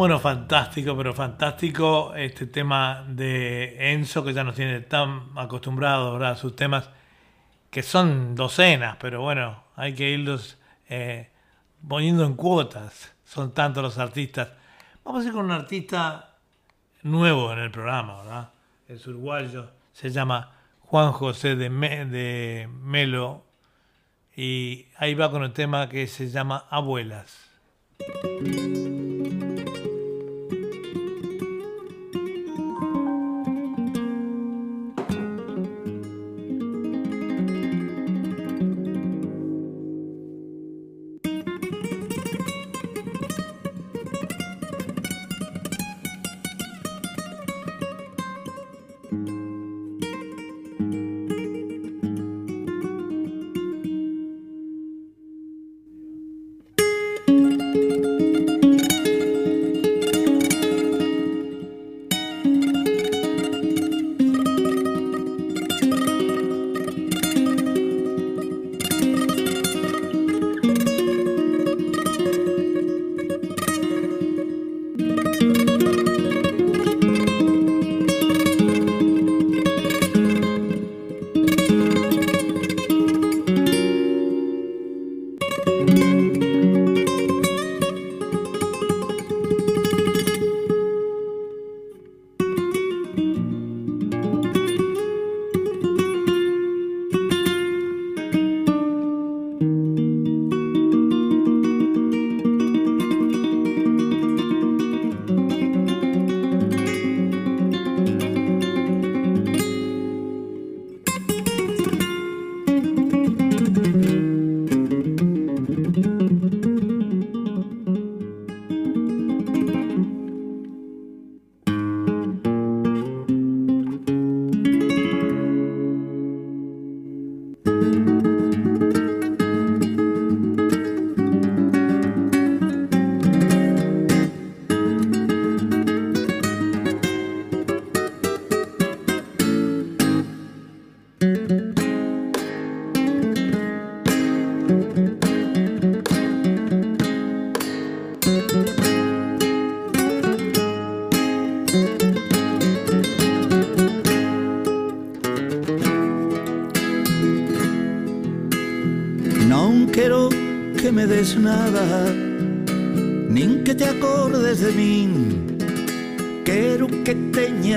[0.00, 6.36] Bueno, fantástico, pero fantástico este tema de Enzo que ya nos tiene tan acostumbrados a
[6.36, 6.88] sus temas
[7.68, 10.56] que son docenas, pero bueno, hay que irlos
[10.88, 11.28] eh,
[11.86, 13.14] poniendo en cuotas.
[13.26, 14.54] Son tantos los artistas.
[15.04, 16.38] Vamos a ir con un artista
[17.02, 18.50] nuevo en el programa, ¿verdad?
[18.88, 23.44] Es uruguayo, se llama Juan José de, Me- de Melo
[24.34, 27.50] y ahí va con el tema que se llama Abuelas.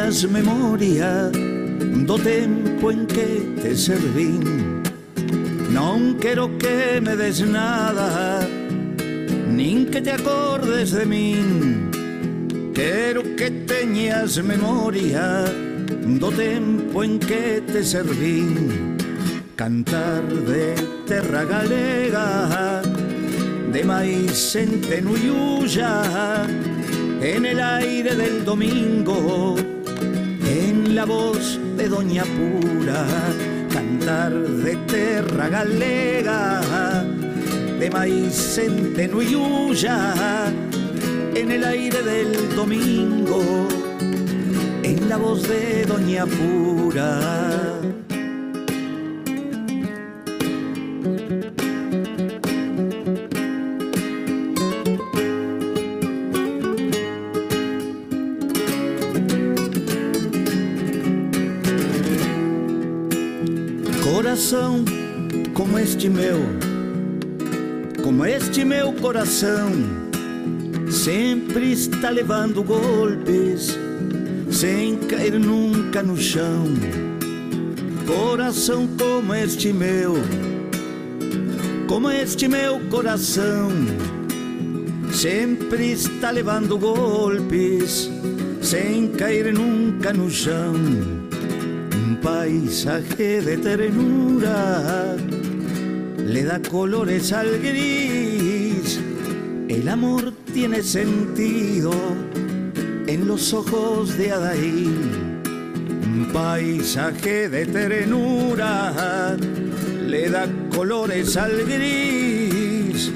[0.03, 1.31] Teñas memoria
[2.05, 4.83] do tempo en que te servín.
[5.71, 8.43] Non quero que me des nada,
[9.47, 11.89] nin que te acordes de min.
[12.75, 15.47] Quero que teñas memoria
[16.19, 18.97] do tempo en que te servín.
[19.55, 20.75] Cantar de
[21.07, 22.81] terra galega,
[23.71, 26.43] de maíz centeno y ulla,
[27.21, 29.72] en el aire del domingo, en
[31.03, 33.05] la voz de Doña Pura,
[33.69, 36.61] cantar de terra galega,
[37.77, 39.35] de maíz centeno y
[41.35, 43.67] en el aire del domingo,
[44.81, 47.52] en la voz de Doña Pura.
[69.13, 69.71] Coração,
[70.89, 73.77] sempre está levando golpes,
[74.49, 76.65] sem cair nunca no chão.
[78.07, 80.15] Coração como este meu,
[81.87, 83.69] como este meu coração,
[85.11, 88.09] sempre está levando golpes,
[88.63, 90.73] sem cair nunca no chão.
[90.73, 95.15] Un paisaje de ternura
[96.17, 98.12] le da colores al gris.
[99.83, 101.91] El amor tiene sentido
[103.05, 104.85] en los ojos de Adaí.
[106.05, 109.35] Un paisaje de ternura
[110.07, 113.11] le da colores al gris.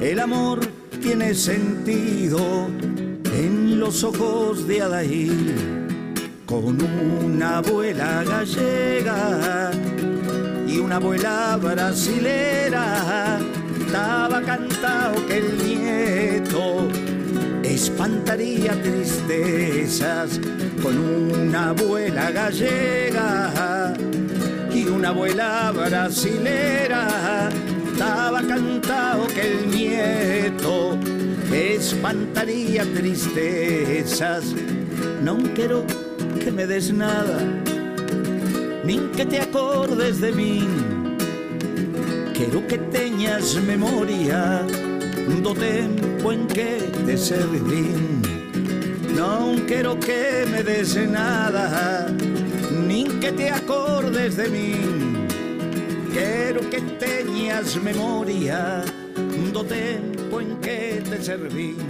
[0.00, 0.60] El amor
[1.02, 2.70] tiene sentido
[3.34, 5.54] en los ojos de Adaí
[6.46, 6.80] con
[7.22, 9.70] una abuela gallega
[10.66, 13.38] y una abuela brasilera.
[13.86, 16.88] Estaba cantado que el nieto
[17.62, 20.40] espantaría tristezas
[20.82, 23.94] con una abuela gallega
[24.74, 27.48] y una abuela brasilera.
[27.92, 30.98] Estaba cantado que el nieto
[31.52, 34.44] espantaría tristezas.
[35.22, 35.84] No quiero
[36.42, 37.38] que me des nada,
[38.84, 40.95] nin que te acordes de min.
[42.36, 44.60] Quero que teñas memoria
[45.42, 48.20] do tempo en que te servín.
[49.16, 52.12] Non quero que me des nada,
[52.84, 55.24] nin que te acordes de min.
[56.12, 58.84] Quero que teñas memoria
[59.48, 61.80] do tempo en que te servín.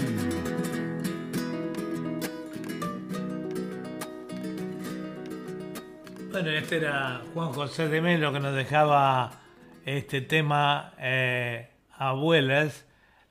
[6.30, 9.42] Bueno, este era Juan José de Melo que nos dejaba
[9.86, 12.84] este tema eh, Abuelas,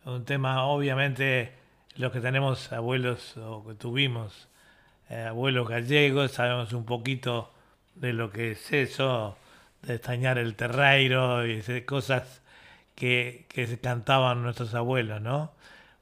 [0.05, 1.51] un tema obviamente
[1.97, 4.47] los que tenemos abuelos o que tuvimos
[5.09, 7.51] eh, abuelos gallegos, sabemos un poquito
[7.95, 9.37] de lo que es eso,
[9.81, 12.41] de extrañar el terreiro y cosas
[12.95, 15.51] que, que se cantaban nuestros abuelos, ¿no?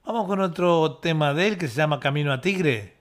[0.05, 2.93] Vamos con otro tema de él que se llama Camino a Tigre.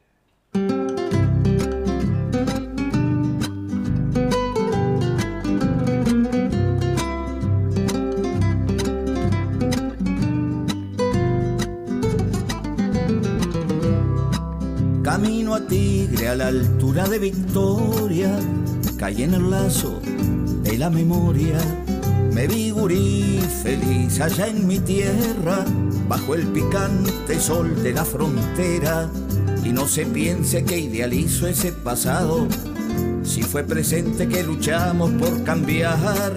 [17.13, 18.41] De Victoria,
[18.97, 20.01] caí en el lazo
[20.63, 21.59] de la memoria.
[22.33, 25.63] Me vi gurí feliz allá en mi tierra,
[26.09, 29.11] bajo el picante sol de la frontera.
[29.63, 32.47] Y no se piense que idealizo ese pasado,
[33.23, 36.33] si fue presente que luchamos por cambiar.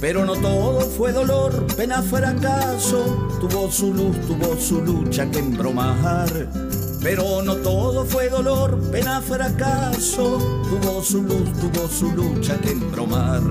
[0.00, 6.67] Pero no todo fue dolor, pena, fracaso, tuvo su luz, tuvo su lucha que embromar.
[7.00, 13.42] Pero no todo fue dolor, pena, fracaso, tuvo su luz, tuvo su lucha que embromar.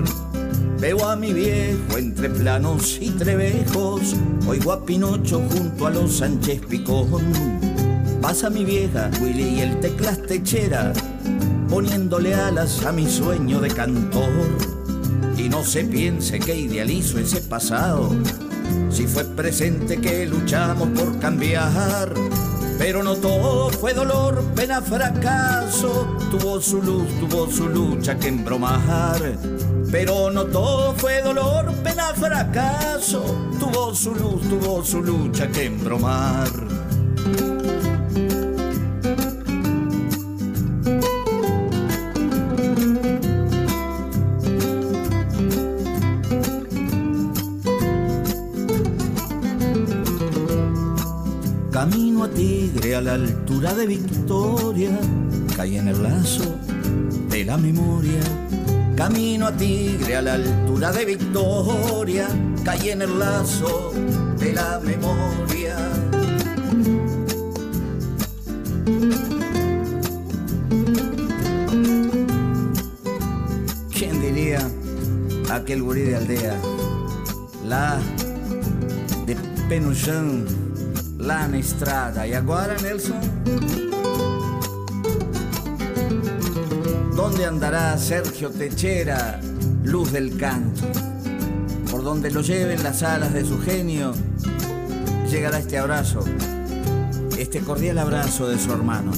[0.78, 4.14] Veo a mi viejo entre planos y trebejos,
[4.46, 7.08] oigo a Pinocho junto a los Sánchez Picón.
[8.20, 10.92] Pasa mi vieja, Willy y el teclas techera,
[11.70, 14.30] poniéndole alas a mi sueño de cantor.
[15.36, 18.14] Y no se piense que idealizo ese pasado,
[18.90, 22.12] si fue presente que luchamos por cambiar.
[22.78, 29.20] Pero no todo fue dolor, pena, fracaso, tuvo su luz, tuvo su lucha que embromar.
[29.90, 33.22] Pero no todo fue dolor, pena, fracaso.
[33.58, 36.48] Tuvo su luz, tuvo su lucha que embromar.
[53.08, 54.90] La altura de Victoria,
[55.56, 56.58] caí en el lazo
[57.30, 58.20] de la memoria.
[58.96, 62.28] Camino a Tigre a la altura de Victoria,
[62.66, 63.94] caí en el lazo
[64.38, 65.76] de la memoria.
[73.90, 74.60] ¿Quién diría
[75.50, 76.60] aquel gurí de aldea?
[77.66, 77.98] La
[79.24, 79.34] de
[79.70, 80.44] Penuchán,
[81.28, 82.22] lá na estrada.
[82.22, 83.20] Agora, Nelson?
[87.14, 89.38] ¿Dónde andará Sergio Techera,
[89.84, 90.86] luz del canto?
[91.90, 94.14] Por donde lo lleven las alas de su genio,
[95.30, 96.20] llegará este abrazo,
[97.36, 99.12] este cordial abrazo de su hermano.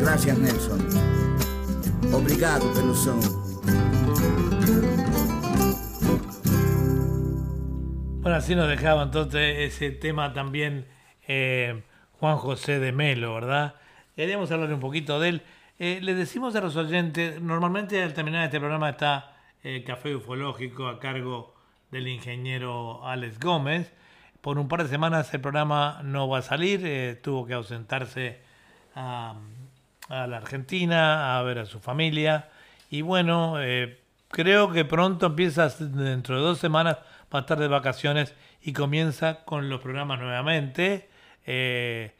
[0.00, 0.80] Gracias, Nelson.
[2.12, 3.51] Obrigado, Pelusão.
[8.42, 10.88] Así nos dejaba entonces ese tema también
[11.28, 11.80] eh,
[12.18, 13.76] Juan José de Melo, ¿verdad?
[14.16, 15.42] Queríamos hablar un poquito de él.
[15.78, 20.88] Eh, le decimos a los oyentes, normalmente al terminar este programa está el Café Ufológico
[20.88, 21.54] a cargo
[21.92, 23.92] del ingeniero Alex Gómez.
[24.40, 28.40] Por un par de semanas el programa no va a salir, eh, tuvo que ausentarse
[28.96, 29.36] a,
[30.08, 32.48] a la Argentina a ver a su familia.
[32.90, 36.98] Y bueno, eh, creo que pronto empieza, dentro de dos semanas,
[37.32, 41.08] va a estar de vacaciones y comienza con los programas nuevamente.
[41.46, 42.12] Eh,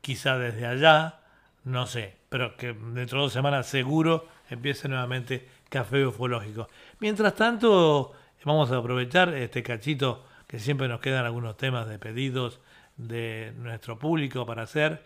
[0.00, 1.20] quizá desde allá,
[1.64, 6.68] no sé, pero que dentro de dos semanas seguro empiece nuevamente Café Ufológico.
[6.98, 8.12] Mientras tanto,
[8.44, 12.60] vamos a aprovechar este cachito que siempre nos quedan algunos temas de pedidos
[12.96, 15.02] de nuestro público para hacer.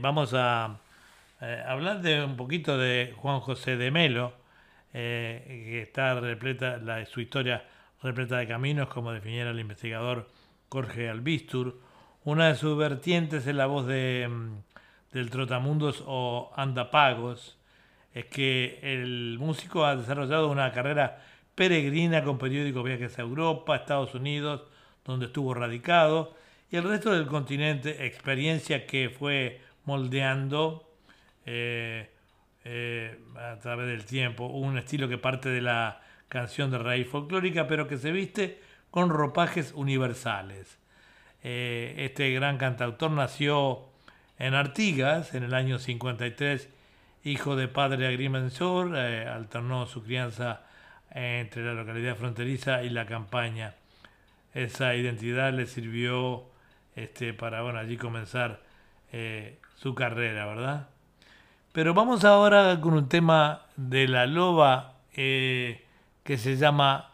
[0.00, 0.78] Vamos a
[1.40, 4.34] eh, hablar de un poquito de Juan José de Melo,
[4.92, 7.64] eh, que está repleta, la, su historia
[8.04, 10.28] repleta de caminos, como definiera el investigador
[10.68, 11.80] Jorge Albistur.
[12.22, 17.58] Una de sus vertientes es la voz de, mm, del Trotamundos o Andapagos,
[18.12, 21.22] es que el músico ha desarrollado una carrera
[21.54, 24.62] peregrina con periódicos viajes a Europa, Estados Unidos,
[25.04, 26.34] donde estuvo radicado,
[26.70, 30.90] y el resto del continente, experiencia que fue moldeando
[31.46, 32.10] eh,
[32.64, 36.03] eh, a través del tiempo, un estilo que parte de la
[36.34, 40.78] canción de raíz folclórica, pero que se viste con ropajes universales.
[41.44, 43.84] Eh, este gran cantautor nació
[44.40, 46.68] en Artigas en el año 53,
[47.22, 50.62] hijo de padre agrimensor, eh, alternó su crianza
[51.12, 53.76] entre la localidad fronteriza y la campaña.
[54.54, 56.46] Esa identidad le sirvió
[56.96, 58.60] este, para bueno, allí comenzar
[59.12, 60.88] eh, su carrera, ¿verdad?
[61.70, 64.94] Pero vamos ahora con un tema de la loba
[66.24, 67.10] que se llama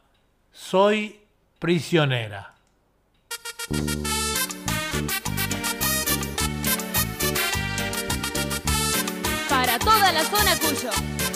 [0.53, 1.21] Soy
[1.59, 2.55] prisionera.
[9.49, 11.30] Para toda la zona Cuyo.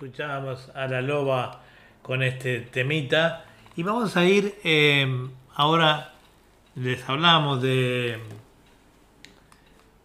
[0.00, 1.60] Escuchábamos a la loba
[2.00, 3.44] con este temita.
[3.76, 5.06] Y vamos a ir eh,
[5.54, 6.14] ahora
[6.74, 8.18] les hablamos de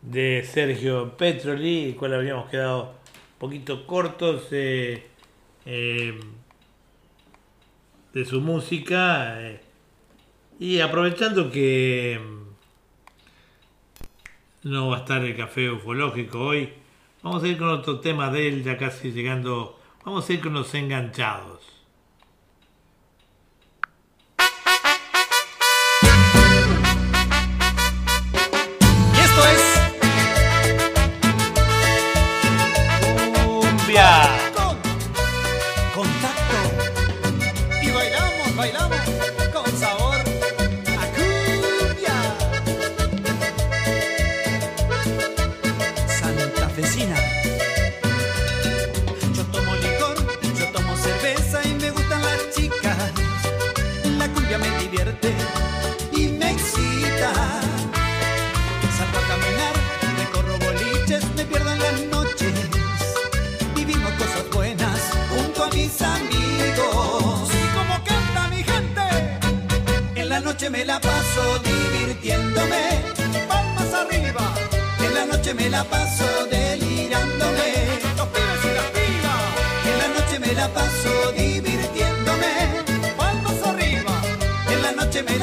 [0.01, 5.07] de Sergio Petroli, el cual habíamos quedado un poquito cortos de,
[5.63, 6.15] de
[8.25, 9.61] su música eh,
[10.59, 12.19] y aprovechando que
[14.63, 16.69] no va a estar el café ufológico hoy,
[17.23, 20.53] vamos a ir con otro tema de él, ya casi llegando, vamos a ir con
[20.53, 21.54] los enganchados.
[55.25, 57.33] Me y me excita.
[58.97, 59.75] Salgo a caminar,
[60.17, 62.53] recorro boliches, me pierdo en las noches.
[63.75, 67.49] Vivimos cosas buenas junto a mis amigos.
[67.53, 69.01] Y como canta mi gente,
[70.15, 72.83] en la noche me la paso divirtiéndome.
[73.47, 74.53] Palmas arriba,
[74.99, 76.64] en la noche me la paso delirándome.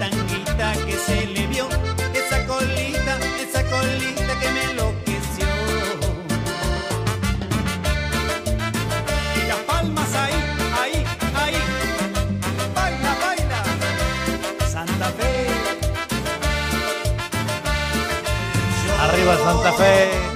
[0.00, 1.68] tanguita que se le vio.
[2.20, 3.14] Esa colita,
[3.44, 5.48] esa colita que me enloqueció.
[9.38, 10.38] Y las palmas ahí,
[10.80, 11.04] ahí,
[11.42, 11.60] ahí.
[12.74, 13.60] Baila, baila.
[14.74, 15.32] Santa Fe.
[19.04, 20.29] Arriba Santa Fe.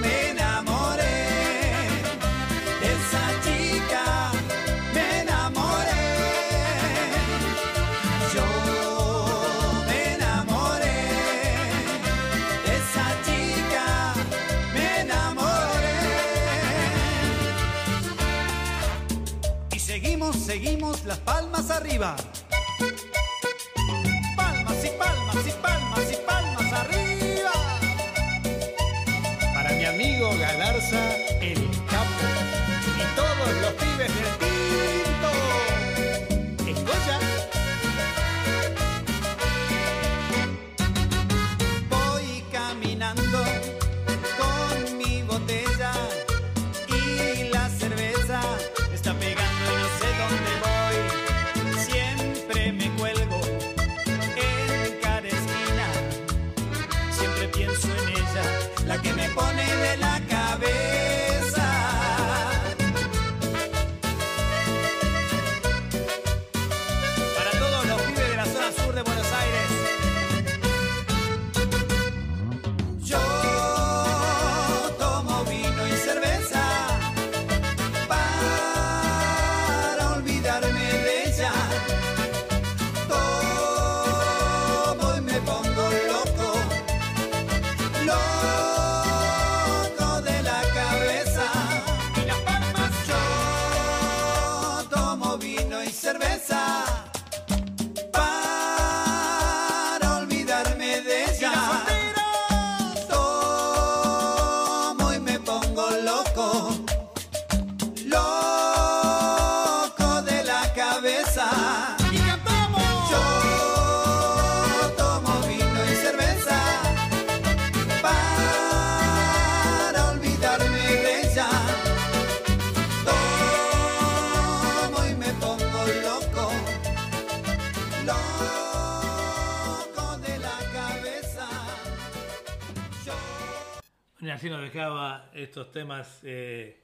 [135.44, 136.80] Estos temas eh,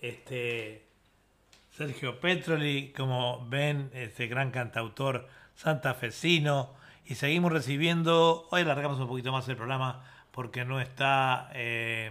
[0.00, 0.86] este
[1.70, 6.74] Sergio Petroli, como ven, este gran cantautor santafesino.
[7.06, 12.10] Y seguimos recibiendo, hoy alargamos un poquito más el programa porque no está, eh,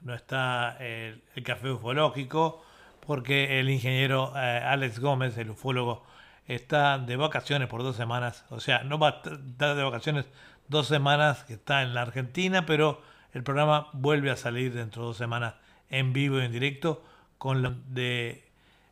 [0.00, 2.64] no está el, el café ufológico,
[3.06, 6.04] porque el ingeniero eh, Alex Gómez, el ufólogo,
[6.46, 8.44] está de vacaciones por dos semanas.
[8.50, 10.26] O sea, no va a estar de vacaciones
[10.68, 13.02] dos semanas que está en la Argentina, pero
[13.34, 15.54] el programa vuelve a salir dentro de dos semanas
[15.90, 17.04] en vivo y en directo
[17.36, 18.44] con de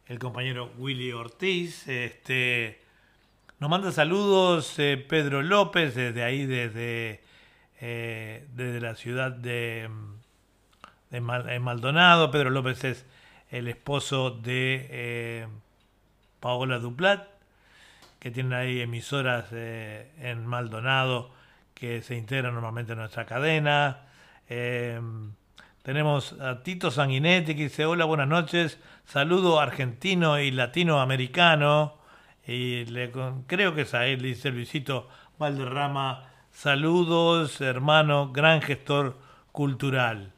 [0.07, 1.89] el compañero Willy Ortiz.
[1.89, 2.83] Este,
[3.61, 7.23] nos manda saludos eh, Pedro López desde ahí, desde,
[7.81, 9.89] eh, desde la ciudad de,
[11.11, 12.31] de Mal- de Maldonado.
[12.31, 13.07] Pedro López es
[13.51, 15.47] el esposo de eh,
[16.41, 17.29] Paola Duplat,
[18.19, 21.31] que tiene ahí emisoras en Maldonado
[21.75, 24.03] que se integran normalmente en nuestra cadena.
[24.49, 25.01] Eh,
[25.83, 31.99] tenemos a Tito Sanguinetti que dice, hola, buenas noches, saludo argentino y latinoamericano.
[32.47, 33.11] Y le,
[33.47, 39.19] creo que es a él, dice Luisito Valderrama, saludos, hermano, gran gestor
[39.51, 40.33] cultural.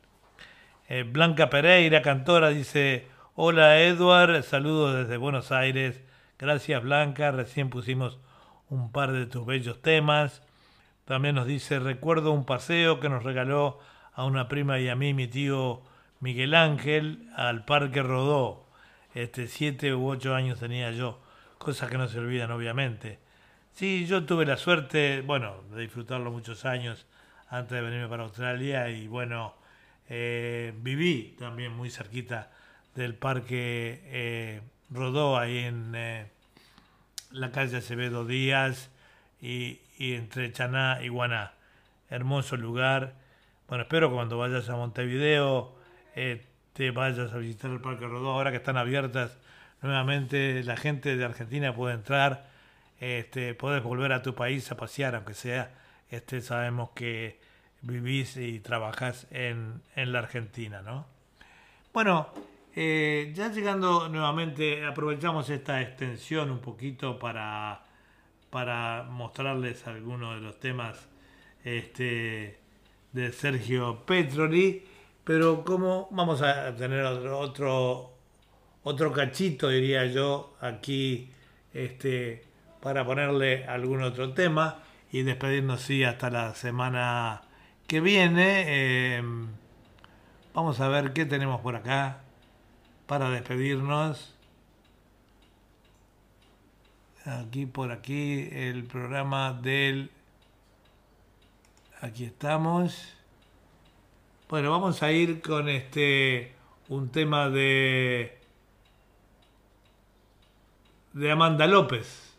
[0.88, 6.02] Eh, Blanca Pereira, cantora, dice, hola Edward, saludos desde Buenos Aires.
[6.38, 8.18] Gracias Blanca, recién pusimos
[8.70, 10.42] un par de tus bellos temas.
[11.04, 13.78] También nos dice, recuerdo un paseo que nos regaló
[14.14, 15.82] a una prima y a mí mi tío
[16.20, 18.66] Miguel Ángel al Parque Rodó.
[19.14, 21.20] Este, siete u ocho años tenía yo,
[21.58, 23.18] cosas que no se olvidan obviamente.
[23.72, 27.06] Sí, yo tuve la suerte, bueno, de disfrutarlo muchos años
[27.48, 29.54] antes de venirme para Australia y bueno,
[30.08, 32.50] eh, viví también muy cerquita
[32.94, 34.60] del Parque eh,
[34.90, 36.26] Rodó, ahí en eh,
[37.32, 38.90] la calle Acevedo Díaz
[39.40, 41.54] y, y entre Chaná y Guaná.
[42.10, 43.23] Hermoso lugar.
[43.68, 45.74] Bueno, espero que cuando vayas a Montevideo
[46.14, 46.44] eh,
[46.74, 48.32] te vayas a visitar el Parque Rodó.
[48.32, 49.38] Ahora que están abiertas
[49.80, 52.50] nuevamente, la gente de Argentina puede entrar.
[53.00, 55.72] Este, podés volver a tu país a pasear, aunque sea.
[56.10, 57.40] Este, sabemos que
[57.80, 61.06] vivís y trabajás en, en la Argentina, ¿no?
[61.92, 62.28] Bueno,
[62.76, 67.84] eh, ya llegando nuevamente, aprovechamos esta extensión un poquito para,
[68.50, 71.08] para mostrarles algunos de los temas
[71.64, 72.58] este,
[73.14, 74.84] de Sergio Petroli,
[75.24, 78.12] pero como vamos a tener otro, otro,
[78.82, 81.30] otro cachito, diría yo, aquí
[81.72, 82.44] este,
[82.82, 87.42] para ponerle algún otro tema y despedirnos sí hasta la semana
[87.86, 88.64] que viene.
[88.66, 89.22] Eh,
[90.52, 92.18] vamos a ver qué tenemos por acá
[93.06, 94.34] para despedirnos.
[97.24, 100.10] Aquí por aquí el programa del...
[102.04, 103.14] Aquí estamos.
[104.50, 106.52] Bueno, vamos a ir con este
[106.90, 108.38] un tema de
[111.14, 112.34] de Amanda López.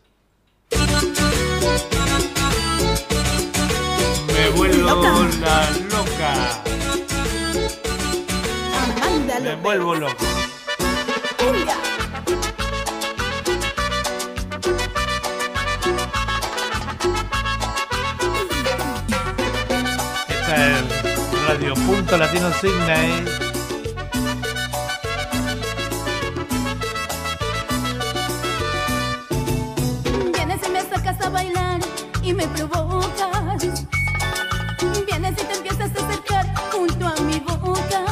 [4.28, 6.62] Me vuelvo la loca.
[9.02, 10.45] Amanda Me vuelvo loco.
[22.14, 23.24] Latino Sydney.
[30.32, 31.80] Vienes y me sacas a bailar
[32.22, 33.82] y me provocas.
[35.04, 38.04] Vienes y te empiezas a acercar junto a mi boca.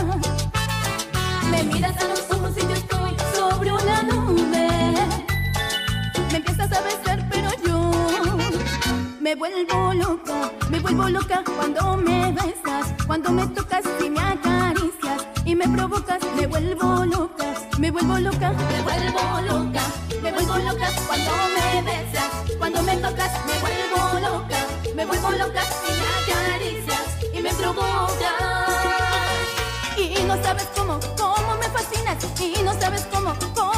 [1.51, 4.69] Me miras a los ojos y yo estoy sobre una nube.
[6.31, 7.91] Me empiezas a besar, pero yo
[9.21, 15.25] me vuelvo loca, me vuelvo loca cuando me besas, cuando me tocas y me acaricias
[15.45, 19.83] y me provocas, me vuelvo loca, me vuelvo loca, me vuelvo loca,
[20.21, 22.29] me vuelvo loca cuando me besas,
[22.59, 24.57] cuando me tocas, me vuelvo loca,
[24.97, 27.03] me vuelvo loca y me acaricias
[27.33, 28.09] y me provocas.
[29.97, 33.74] Y no sabes cómo, cómo me fascinas y no sabes cómo, cómo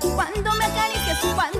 [0.00, 1.57] cuando me acaricias, cuando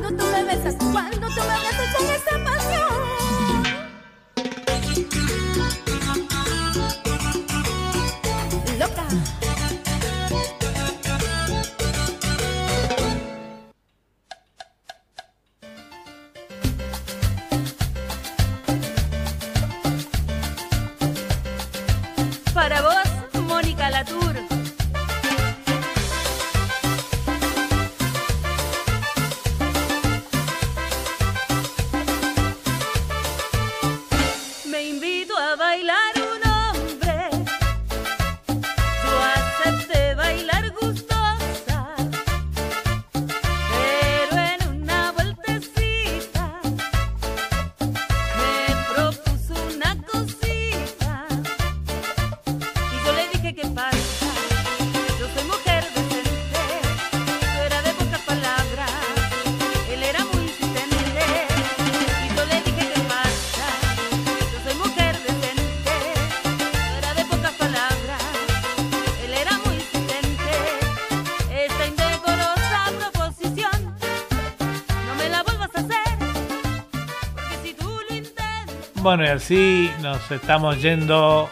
[79.09, 81.49] Bueno, y así nos estamos yendo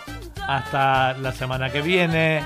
[0.46, 2.44] hasta la semana que viene.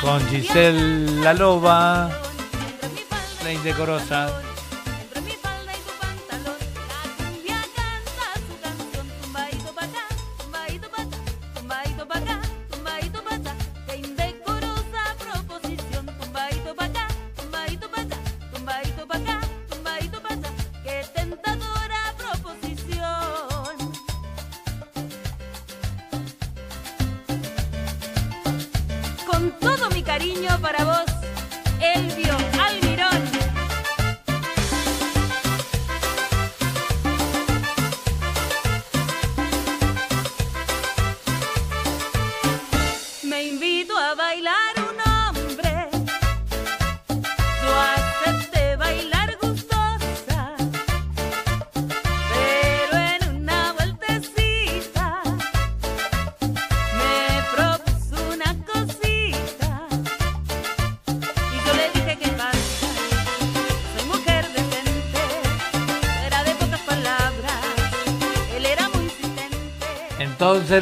[0.00, 2.10] Con Giselle La Loba,
[3.44, 4.45] la indecorosa.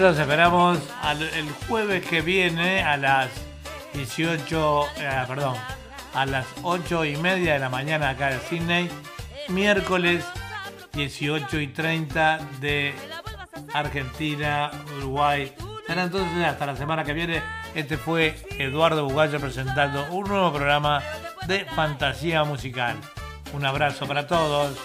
[0.04, 0.78] Los esperamos
[1.34, 3.30] el jueves que viene a las
[3.94, 5.56] 18, eh, perdón,
[6.12, 8.90] a las 8 y media de la mañana acá en Sydney.
[9.48, 10.22] Miércoles
[10.92, 12.94] 18 y 30 de
[13.72, 15.54] Argentina, Uruguay.
[15.86, 17.42] Será entonces hasta la semana que viene.
[17.74, 21.02] Este fue Eduardo Bugallo presentando un nuevo programa
[21.46, 22.98] de fantasía musical.
[23.54, 24.76] Un abrazo para todos.